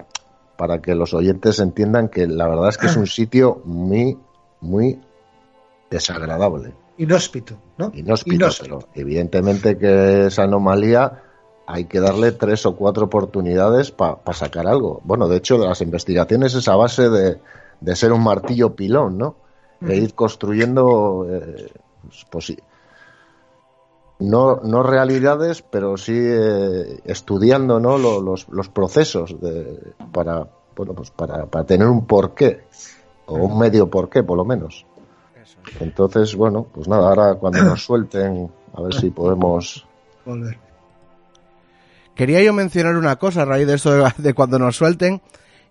[0.58, 4.18] para que los oyentes entiendan que la verdad es que es un sitio muy,
[4.62, 5.00] muy
[5.90, 6.74] desagradable.
[6.98, 7.92] Inhóspito, ¿no?
[7.96, 8.80] Inhóspito, Inhóspito.
[8.80, 11.24] pero evidentemente que esa anomalía
[11.72, 15.02] hay que darle tres o cuatro oportunidades para sacar algo.
[15.04, 17.38] Bueno, de hecho, de las investigaciones es a base de,
[17.80, 19.36] de ser un martillo pilón, ¿no?
[19.80, 21.72] De ir construyendo, eh,
[22.02, 22.58] pues, pues sí,
[24.20, 27.98] no, no realidades, pero sí eh, estudiando ¿no?
[28.00, 32.64] Lo- los, los procesos de, para, bueno, pues para, para tener un porqué,
[33.28, 34.86] o un medio porqué, por lo menos.
[35.80, 39.86] Entonces, bueno, pues nada, ahora cuando nos suelten, a ver si podemos.
[40.26, 40.69] Volver.
[42.20, 45.22] Quería yo mencionar una cosa a raíz de esto de, de cuando nos suelten,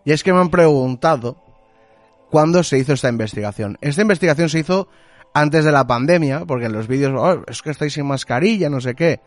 [0.07, 1.37] y es que me han preguntado
[2.31, 3.77] cuándo se hizo esta investigación.
[3.83, 4.89] Esta investigación se hizo
[5.35, 8.81] antes de la pandemia, porque en los vídeos, "Oh, es que estáis sin mascarilla, no
[8.81, 9.21] sé qué.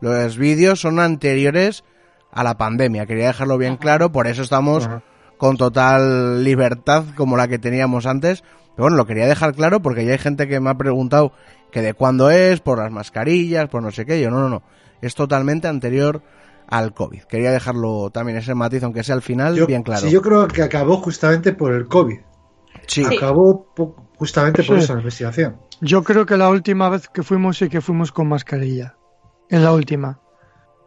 [0.00, 1.82] Los vídeos son anteriores
[2.30, 3.04] a la pandemia.
[3.04, 4.88] Quería dejarlo bien claro, por eso estamos
[5.38, 8.42] con total libertad como la que teníamos antes.
[8.76, 11.32] Pero bueno, lo quería dejar claro porque ya hay gente que me ha preguntado
[11.72, 14.20] que de cuándo es, por las mascarillas, por no sé qué.
[14.20, 14.62] Yo no, no, no.
[15.02, 16.22] Es totalmente anterior
[16.70, 17.22] al COVID.
[17.24, 20.00] Quería dejarlo también ese matiz, aunque sea al final, bien claro.
[20.02, 22.18] Sí, yo creo que acabó justamente por el COVID.
[22.86, 23.04] Sí.
[23.04, 23.66] Acabó
[24.16, 24.84] justamente por Sí.
[24.84, 25.56] esa investigación.
[25.80, 28.96] Yo creo que la última vez que fuimos sí que fuimos con mascarilla.
[29.48, 30.20] En la última.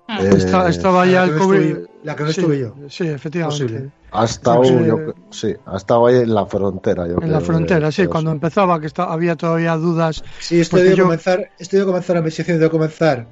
[0.07, 1.59] Eh, Esta- estaba ya la el que no COVID.
[1.59, 2.75] estuve- la que no sí, estuve yo.
[2.89, 3.63] Sí, efectivamente.
[3.63, 3.91] Posible.
[4.11, 4.89] Ha estado, Sí, yo sí.
[5.01, 7.07] cre- sí, ha estado ahí en la frontera.
[7.07, 8.35] Yo En la frontera, de- sí, de cuando eso.
[8.35, 10.23] empezaba, que había todavía dudas.
[10.39, 13.27] Sí, esto Porque debe yo- comenzar, esto debe comenzar la investigación debe comenzar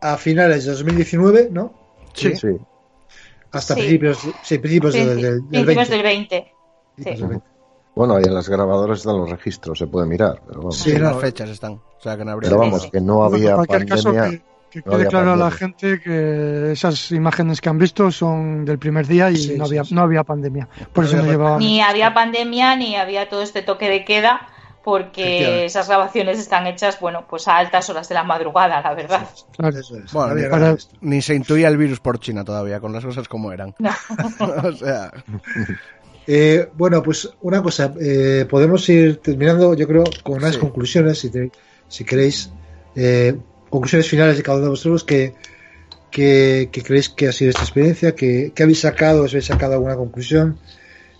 [0.00, 1.72] a finales de 2019, ¿no?
[2.14, 2.34] Sí.
[2.36, 2.48] Sí.
[3.52, 3.80] Hasta Sí.
[3.80, 5.94] principios, sí, principios del, del, del Principios 20.
[5.96, 6.54] del 20.
[6.94, 7.20] Principios Sí.
[7.22, 7.46] del 20.
[7.96, 10.40] Bueno, ahí en las grabadoras están los registros, se puede mirar.
[10.46, 11.72] Pero vamos, Sí, Sí, las fechas están.
[11.72, 14.42] O sea, que no habría pero vamos que no había en cualquier caso, pandemia.
[14.70, 15.58] que, que no quede claro a la pandemia.
[15.78, 19.84] gente que esas imágenes que han visto son del primer día y Sí, no, había,
[19.84, 19.92] sí.
[19.94, 20.68] no había pandemia.
[20.92, 21.58] Por No eso no había llevaban.
[21.58, 24.48] Ni había pandemia, ni había todo este toque de queda,
[24.84, 29.28] porque esas grabaciones están hechas, bueno, pues a altas horas de la madrugada, la verdad.
[29.56, 29.78] Claro.
[29.78, 30.76] Eso es, Bueno, para-.
[31.02, 33.74] Ni se intuía el virus por China todavía, con las cosas como eran.
[33.78, 33.90] No.
[34.68, 35.12] o sea,
[36.26, 40.60] Eh, bueno, pues una cosa, eh, podemos ir terminando, yo creo, con unas Sí.
[40.60, 41.50] conclusiones, si, te-
[41.88, 42.50] si queréis,
[42.94, 43.36] eh,
[43.68, 45.34] conclusiones finales de cada uno de vosotros, que,
[46.10, 49.72] que, que creéis que ha sido esta experiencia, que, que habéis sacado, si habéis sacado
[49.74, 50.58] alguna conclusión,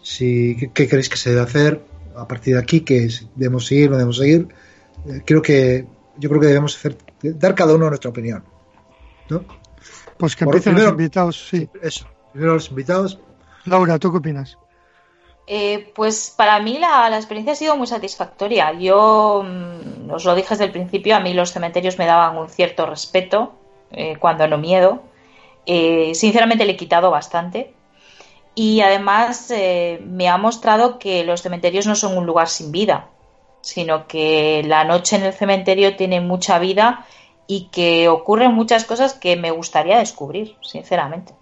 [0.03, 1.81] si, qué, qué creéis que se debe hacer
[2.17, 4.49] a partir de aquí, que si debemos seguir, no debemos seguir.
[5.07, 5.87] Eh, creo que,
[6.19, 8.45] yo creo que debemos hacer, dar cada uno nuestra opinión.
[9.29, 9.45] ¿no?
[10.19, 11.69] Pues que Por- empiecen primero- los invitados, sí.
[11.83, 13.19] Eso, primero los invitados.
[13.65, 14.59] Laura, ¿tú qué opinas?
[15.47, 18.73] Eh, pues para mí la, la experiencia ha sido muy satisfactoria.
[18.73, 22.49] Yo mm, os lo dije desde el principio, a mí los cementerios me daban un
[22.49, 23.55] cierto respeto,
[23.91, 25.03] eh, cuando no miedo.
[25.67, 27.75] Eh, sinceramente le he quitado bastante.
[28.55, 33.09] Y además eh, me ha mostrado que los cementerios no son un lugar sin vida,
[33.61, 37.07] sino que la noche en el cementerio tiene mucha vida
[37.47, 41.35] y que ocurren muchas cosas que me gustaría descubrir, sinceramente.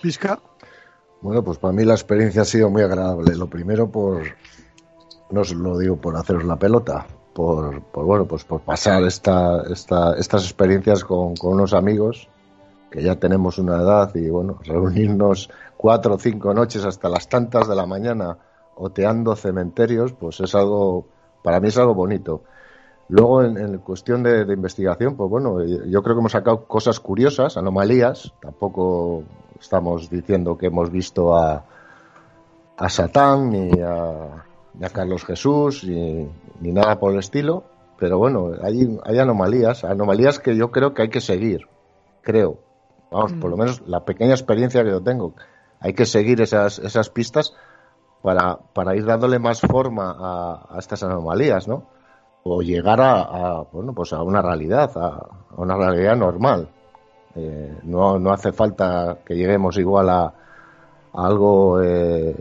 [0.00, 0.40] Pisca.
[1.20, 3.34] Bueno, pues para mí la experiencia ha sido muy agradable.
[3.34, 4.22] Lo primero por,
[5.30, 9.62] no os lo digo por haceros la pelota, por, por bueno, pues por pasar esta,
[9.70, 12.28] esta, estas experiencias con, con unos amigos
[12.94, 17.66] que ya tenemos una edad y bueno, reunirnos cuatro o cinco noches hasta las tantas
[17.66, 18.38] de la mañana
[18.76, 21.04] oteando cementerios, pues es algo,
[21.42, 22.42] para mí es algo bonito.
[23.08, 27.56] Luego, en, en cuestión de, investigación, pues bueno, yo creo que hemos sacado cosas curiosas,
[27.56, 28.32] anomalías.
[28.40, 29.24] Tampoco
[29.60, 31.64] estamos diciendo que hemos visto a,
[32.76, 34.44] a Satán ni a,
[34.92, 36.28] Carlos Jesús ni,
[36.60, 37.64] ni nada por el estilo.
[37.98, 41.66] Pero bueno, hay, hay anomalías, anomalías que yo creo que hay que seguir.
[42.22, 42.58] Creo.
[43.10, 45.34] Vamos, por lo menos la pequeña experiencia que yo tengo.
[45.80, 47.54] Hay que seguir esas, esas pistas
[48.22, 51.84] para, para ir dándole más forma a, a estas anomalías, ¿no?
[52.44, 56.68] o llegar a, a, bueno pues a una realidad a, a una realidad normal
[57.34, 62.36] eh, no, no hace falta que lleguemos igual a, a algo eh,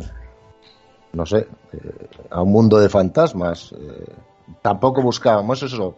[1.13, 4.13] no sé eh, a un mundo de fantasmas eh,
[4.61, 5.95] tampoco buscábamos eso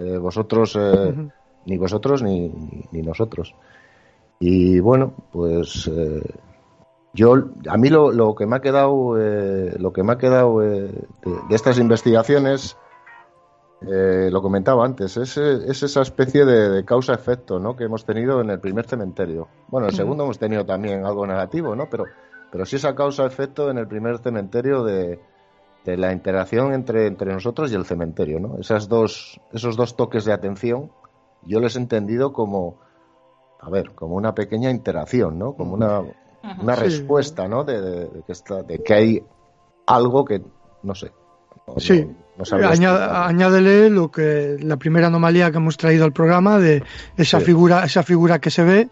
[0.00, 1.30] eh, vosotros Ujú.
[1.66, 3.54] ni vosotros ni, ni, ni nosotros
[4.46, 6.22] y bueno pues eh,
[7.14, 7.34] yo
[7.68, 10.90] a mí lo, lo que me ha quedado eh, lo que me ha quedado eh,
[11.24, 12.76] de, de estas investigaciones
[13.86, 17.76] eh, lo comentaba antes, es, es esa especie de, de causa-efecto ¿no?
[17.76, 19.48] que hemos tenido en el primer cementerio.
[19.68, 21.90] Bueno, en el segundo hemos tenido también algo negativo, ¿no?
[21.90, 22.06] pero,
[22.50, 25.20] pero sí esa causa-efecto en el primer cementerio de,
[25.84, 28.40] de la interacción entre, entre nosotros y el cementerio.
[28.40, 28.58] ¿no?
[28.58, 30.90] Esas dos, esos dos toques de atención
[31.46, 32.78] yo les he entendido como,
[33.64, 35.54] a ver, como una pequeña interacción, ¿no?
[35.54, 36.00] como una,
[36.60, 36.82] una Sí.
[36.82, 37.64] respuesta ¿no?
[37.64, 39.22] de, de- de que está, de que hay
[39.86, 40.42] algo que,
[40.82, 41.12] no sé.
[41.66, 42.04] no- Sí.
[42.36, 46.82] no- no añádele lo que la primera anomalía que hemos traído al programa de
[47.16, 47.46] esa Sí.
[47.46, 48.88] figura, esa figura que se ve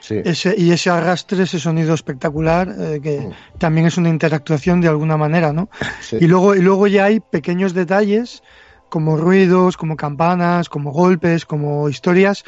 [0.00, 0.20] Sí.
[0.24, 3.58] ese, y ese arrastre, ese sonido espectacular, eh, que Mm.
[3.58, 5.68] también es una interactuación de alguna manera, ¿no?
[6.00, 6.16] Sí.
[6.20, 8.42] Y luego, y luego ya hay pequeños detalles,
[8.90, 12.44] como ruidos, como campanas, como golpes, como historias,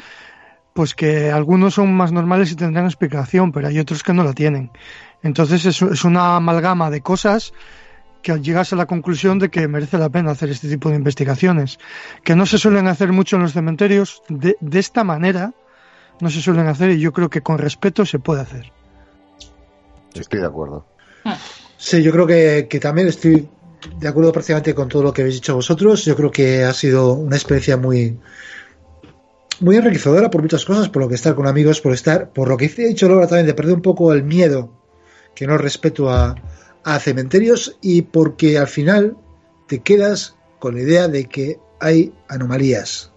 [0.77, 4.33] pues que algunos son más normales y tendrán explicación, pero hay otros que no la
[4.33, 4.69] tienen.
[5.23, 7.51] Entonces es, es una amalgama de cosas
[8.21, 11.79] que llegas a la conclusión de que merece la pena hacer este tipo de investigaciones,
[12.23, 15.51] que no se suelen hacer mucho en los cementerios de, de esta manera,
[16.21, 18.71] no se suelen hacer y yo creo que con respeto se puede hacer.
[20.13, 20.85] Estoy de acuerdo.
[21.77, 23.49] Sí, yo creo que, que también estoy
[23.97, 26.05] de acuerdo prácticamente con todo lo que habéis dicho vosotros.
[26.05, 28.19] Yo creo que ha sido una experiencia muy
[29.61, 32.57] muy enriquecedora por muchas cosas, por lo que estar con amigos, por estar, por lo
[32.57, 34.71] que he dicho Laura también, de perder un poco el miedo,
[35.35, 36.35] que no respeto a,
[36.83, 39.17] a cementerios, y porque al final
[39.67, 43.11] te quedas con la idea de que hay anomalías.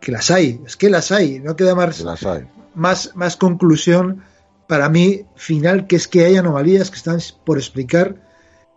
[0.00, 2.46] Que las hay, es que las hay, no queda más, Las hay.
[2.74, 4.22] más, más conclusión
[4.66, 8.16] para mí final, que es que hay anomalías que están por explicar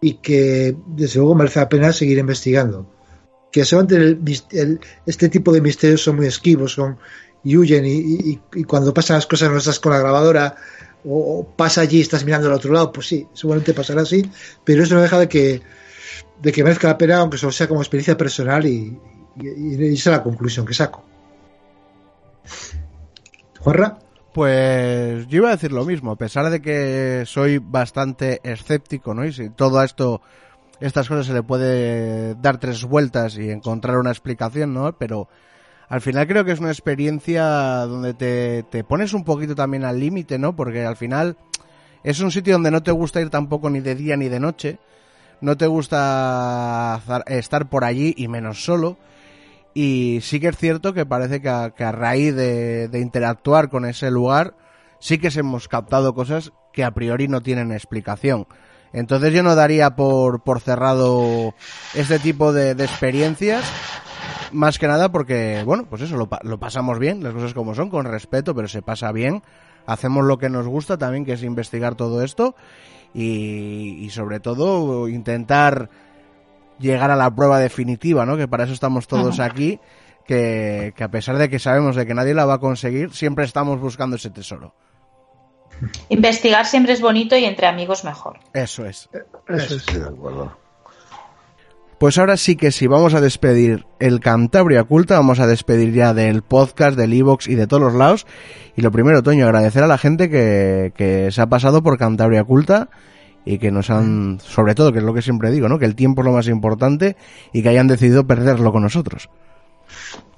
[0.02, 2.88] y que desde luego merece la pena seguir investigando.
[3.54, 6.98] Que el- este tipo de misterios son muy esquivos son,
[7.44, 10.56] y huyen y, cuando pasan las cosas no estás con la grabadora
[11.06, 14.28] o, pasa allí y estás mirando al otro lado, pues sí, seguramente pasará así,
[14.64, 15.62] pero eso no deja de que,
[16.42, 18.98] de que merezca la pena, aunque solo sea como experiencia personal y,
[19.40, 21.04] y, esa es la conclusión que saco.
[23.60, 24.00] Juanra.
[24.34, 29.24] Pues yo iba a decir lo mismo, a pesar de que soy bastante escéptico, ¿no?
[29.26, 30.22] Y si todo esto,
[30.80, 34.94] estas cosas se le puede dar tres vueltas y encontrar una explicación, ¿no?
[34.98, 35.30] Pero
[35.90, 37.46] al final creo que es una experiencia
[37.86, 40.56] donde te, te pones un poquito también al límite, ¿no?
[40.56, 41.38] Porque al final
[42.04, 44.80] es un sitio donde no te gusta ir tampoco ni de día ni de noche,
[45.40, 48.98] no te gusta estar por allí y menos solo.
[49.74, 53.70] Y sí que es cierto que parece que a, que a raíz de, de interactuar
[53.70, 54.56] con ese lugar,
[55.00, 58.48] sí que se hemos captado cosas que a priori no tienen explicación.
[58.94, 61.54] Entonces yo no daría por, por cerrado
[61.96, 63.66] este tipo de, de experiencias,
[64.52, 67.90] más que nada porque, bueno, pues eso, lo, lo pasamos bien, las cosas como son,
[67.90, 69.42] con respeto, pero se pasa bien.
[69.86, 72.56] Hacemos lo que nos gusta también, que es investigar todo esto
[73.14, 75.90] y, y sobre todo intentar
[76.80, 78.38] llegar a la prueba definitiva, ¿no?
[78.38, 79.52] Que para eso estamos todos Ajá.
[79.52, 79.80] aquí,
[80.26, 83.46] que, que a pesar de que sabemos de que nadie la va a conseguir, siempre
[83.46, 84.74] estamos buscando ese tesoro.
[86.10, 88.40] Investigar siempre es bonito y entre amigos mejor.
[88.54, 89.10] Eso es.
[89.48, 89.84] Eso es.
[89.84, 90.58] Sí, de acuerdo.
[91.98, 96.14] Pues ahora sí que sí, vamos a despedir el Cantabria Culta, vamos a despedir ya
[96.14, 98.28] del podcast, del iVoox y de todos los lados.
[98.76, 102.44] Y lo primero, Toño, agradecer a la gente que, que se ha pasado por Cantabria
[102.44, 102.90] Culta
[103.46, 105.80] y que nos han, sobre todo, que es lo que siempre digo, ¿no?
[105.80, 107.16] Que el tiempo es lo más importante
[107.52, 109.30] y que hayan decidido perderlo con nosotros.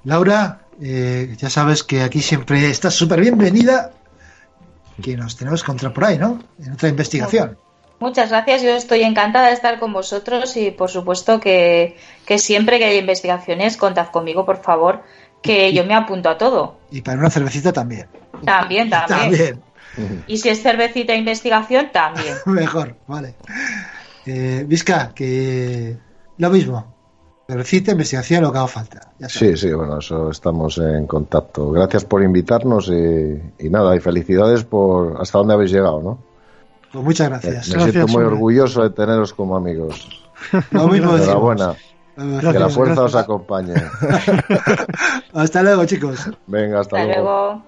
[0.03, 3.91] Laura, eh, ya sabes que aquí siempre estás súper bienvenida,
[5.01, 6.39] que nos tenemos que encontrar por ahí, ¿no?
[6.63, 7.57] En otra investigación.
[7.99, 11.95] Muchas gracias, yo estoy encantada de estar con vosotros y por supuesto que,
[12.25, 15.01] que siempre que haya investigaciones, contad conmigo, por favor,
[15.41, 16.77] que yo me apunto a todo.
[16.91, 18.07] Y para una cervecita también.
[18.43, 19.19] También, también.
[19.19, 19.61] También.
[20.27, 22.35] Y si es cervecita e investigación, también.
[22.45, 23.35] Mejor, vale.
[24.25, 25.97] Eh, Vizca, que
[26.37, 26.94] lo mismo.
[27.47, 29.11] Cervecita, investigación, lo que haga falta.
[29.19, 29.29] Ya.
[29.29, 31.69] Sí, sí, bueno, eso estamos en contacto.
[31.71, 36.17] Gracias por invitarnos y, y nada, y felicidades por hasta dónde habéis llegado, ¿no?
[36.91, 37.69] Pues muchas Me, gracias.
[37.75, 38.25] me siento muy hombre.
[38.35, 40.25] orgulloso de teneros como amigos.
[40.71, 41.15] Lo mismo.
[41.15, 41.75] Enhorabuena.
[42.15, 42.21] que
[42.59, 42.97] la fuerza gracias.
[42.97, 43.73] os acompañe.
[45.33, 46.29] Hasta luego, chicos.
[46.47, 47.63] Venga, hasta, Hasta luego.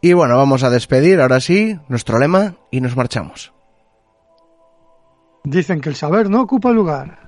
[0.00, 3.52] Y bueno, vamos a despedir ahora sí nuestro lema y nos marchamos.
[5.44, 7.27] Dicen que el saber no ocupa lugar.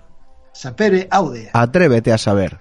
[0.52, 1.50] Sapere aude.
[1.52, 2.58] Atrévete a saber.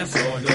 [0.00, 0.49] Yes,